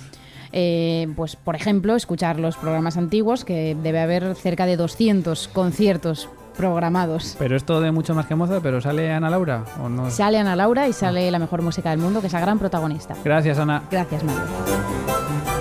Eh, 0.52 1.08
pues, 1.16 1.34
por 1.34 1.56
ejemplo, 1.56 1.96
escuchar 1.96 2.38
los 2.38 2.56
programas 2.56 2.96
antiguos, 2.96 3.44
que 3.44 3.76
debe 3.82 3.98
haber 3.98 4.36
cerca 4.36 4.64
de 4.64 4.76
200 4.76 5.48
conciertos 5.48 6.28
programados. 6.56 7.34
Pero 7.36 7.56
esto 7.56 7.80
de 7.80 7.90
mucho 7.90 8.14
más 8.14 8.26
que 8.26 8.36
Mozart, 8.36 8.62
pero 8.62 8.80
sale 8.80 9.12
Ana 9.12 9.28
Laura 9.28 9.64
o 9.82 9.88
no. 9.88 10.08
Sale 10.08 10.38
Ana 10.38 10.54
Laura 10.54 10.86
y 10.86 10.92
sale 10.92 11.28
la 11.32 11.40
mejor 11.40 11.62
música 11.62 11.90
del 11.90 11.98
mundo, 11.98 12.20
que 12.20 12.28
es 12.28 12.32
la 12.32 12.38
gran 12.38 12.60
protagonista. 12.60 13.16
Gracias, 13.24 13.58
Ana. 13.58 13.82
Gracias, 13.90 14.22
Mario. 14.22 15.53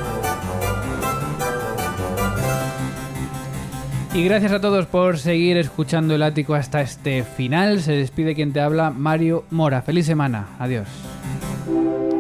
Y 4.15 4.23
gracias 4.25 4.51
a 4.51 4.61
todos 4.61 4.85
por 4.85 5.17
seguir 5.17 5.57
escuchando 5.57 6.13
el 6.13 6.21
ático 6.21 6.53
hasta 6.53 6.81
este 6.81 7.23
final. 7.23 7.81
Se 7.81 7.93
despide 7.93 8.35
quien 8.35 8.53
te 8.53 8.59
habla, 8.59 8.91
Mario 8.91 9.43
Mora. 9.49 9.81
Feliz 9.81 10.05
semana. 10.05 10.49
Adiós. 10.59 10.87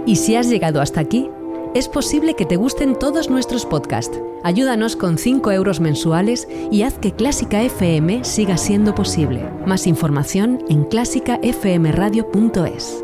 Y 0.07 0.15
si 0.15 0.35
has 0.35 0.49
llegado 0.49 0.81
hasta 0.81 1.01
aquí, 1.01 1.29
es 1.75 1.87
posible 1.87 2.35
que 2.35 2.45
te 2.45 2.55
gusten 2.55 2.97
todos 2.97 3.29
nuestros 3.29 3.67
podcasts. 3.67 4.19
Ayúdanos 4.43 4.95
con 4.95 5.19
5 5.19 5.51
euros 5.51 5.79
mensuales 5.79 6.47
y 6.71 6.81
haz 6.81 6.97
que 6.97 7.13
Clásica 7.13 7.61
FM 7.61 8.23
siga 8.23 8.57
siendo 8.57 8.95
posible. 8.95 9.43
Más 9.67 9.85
información 9.85 10.65
en 10.69 10.85
clásicafmradio.es. 10.85 13.03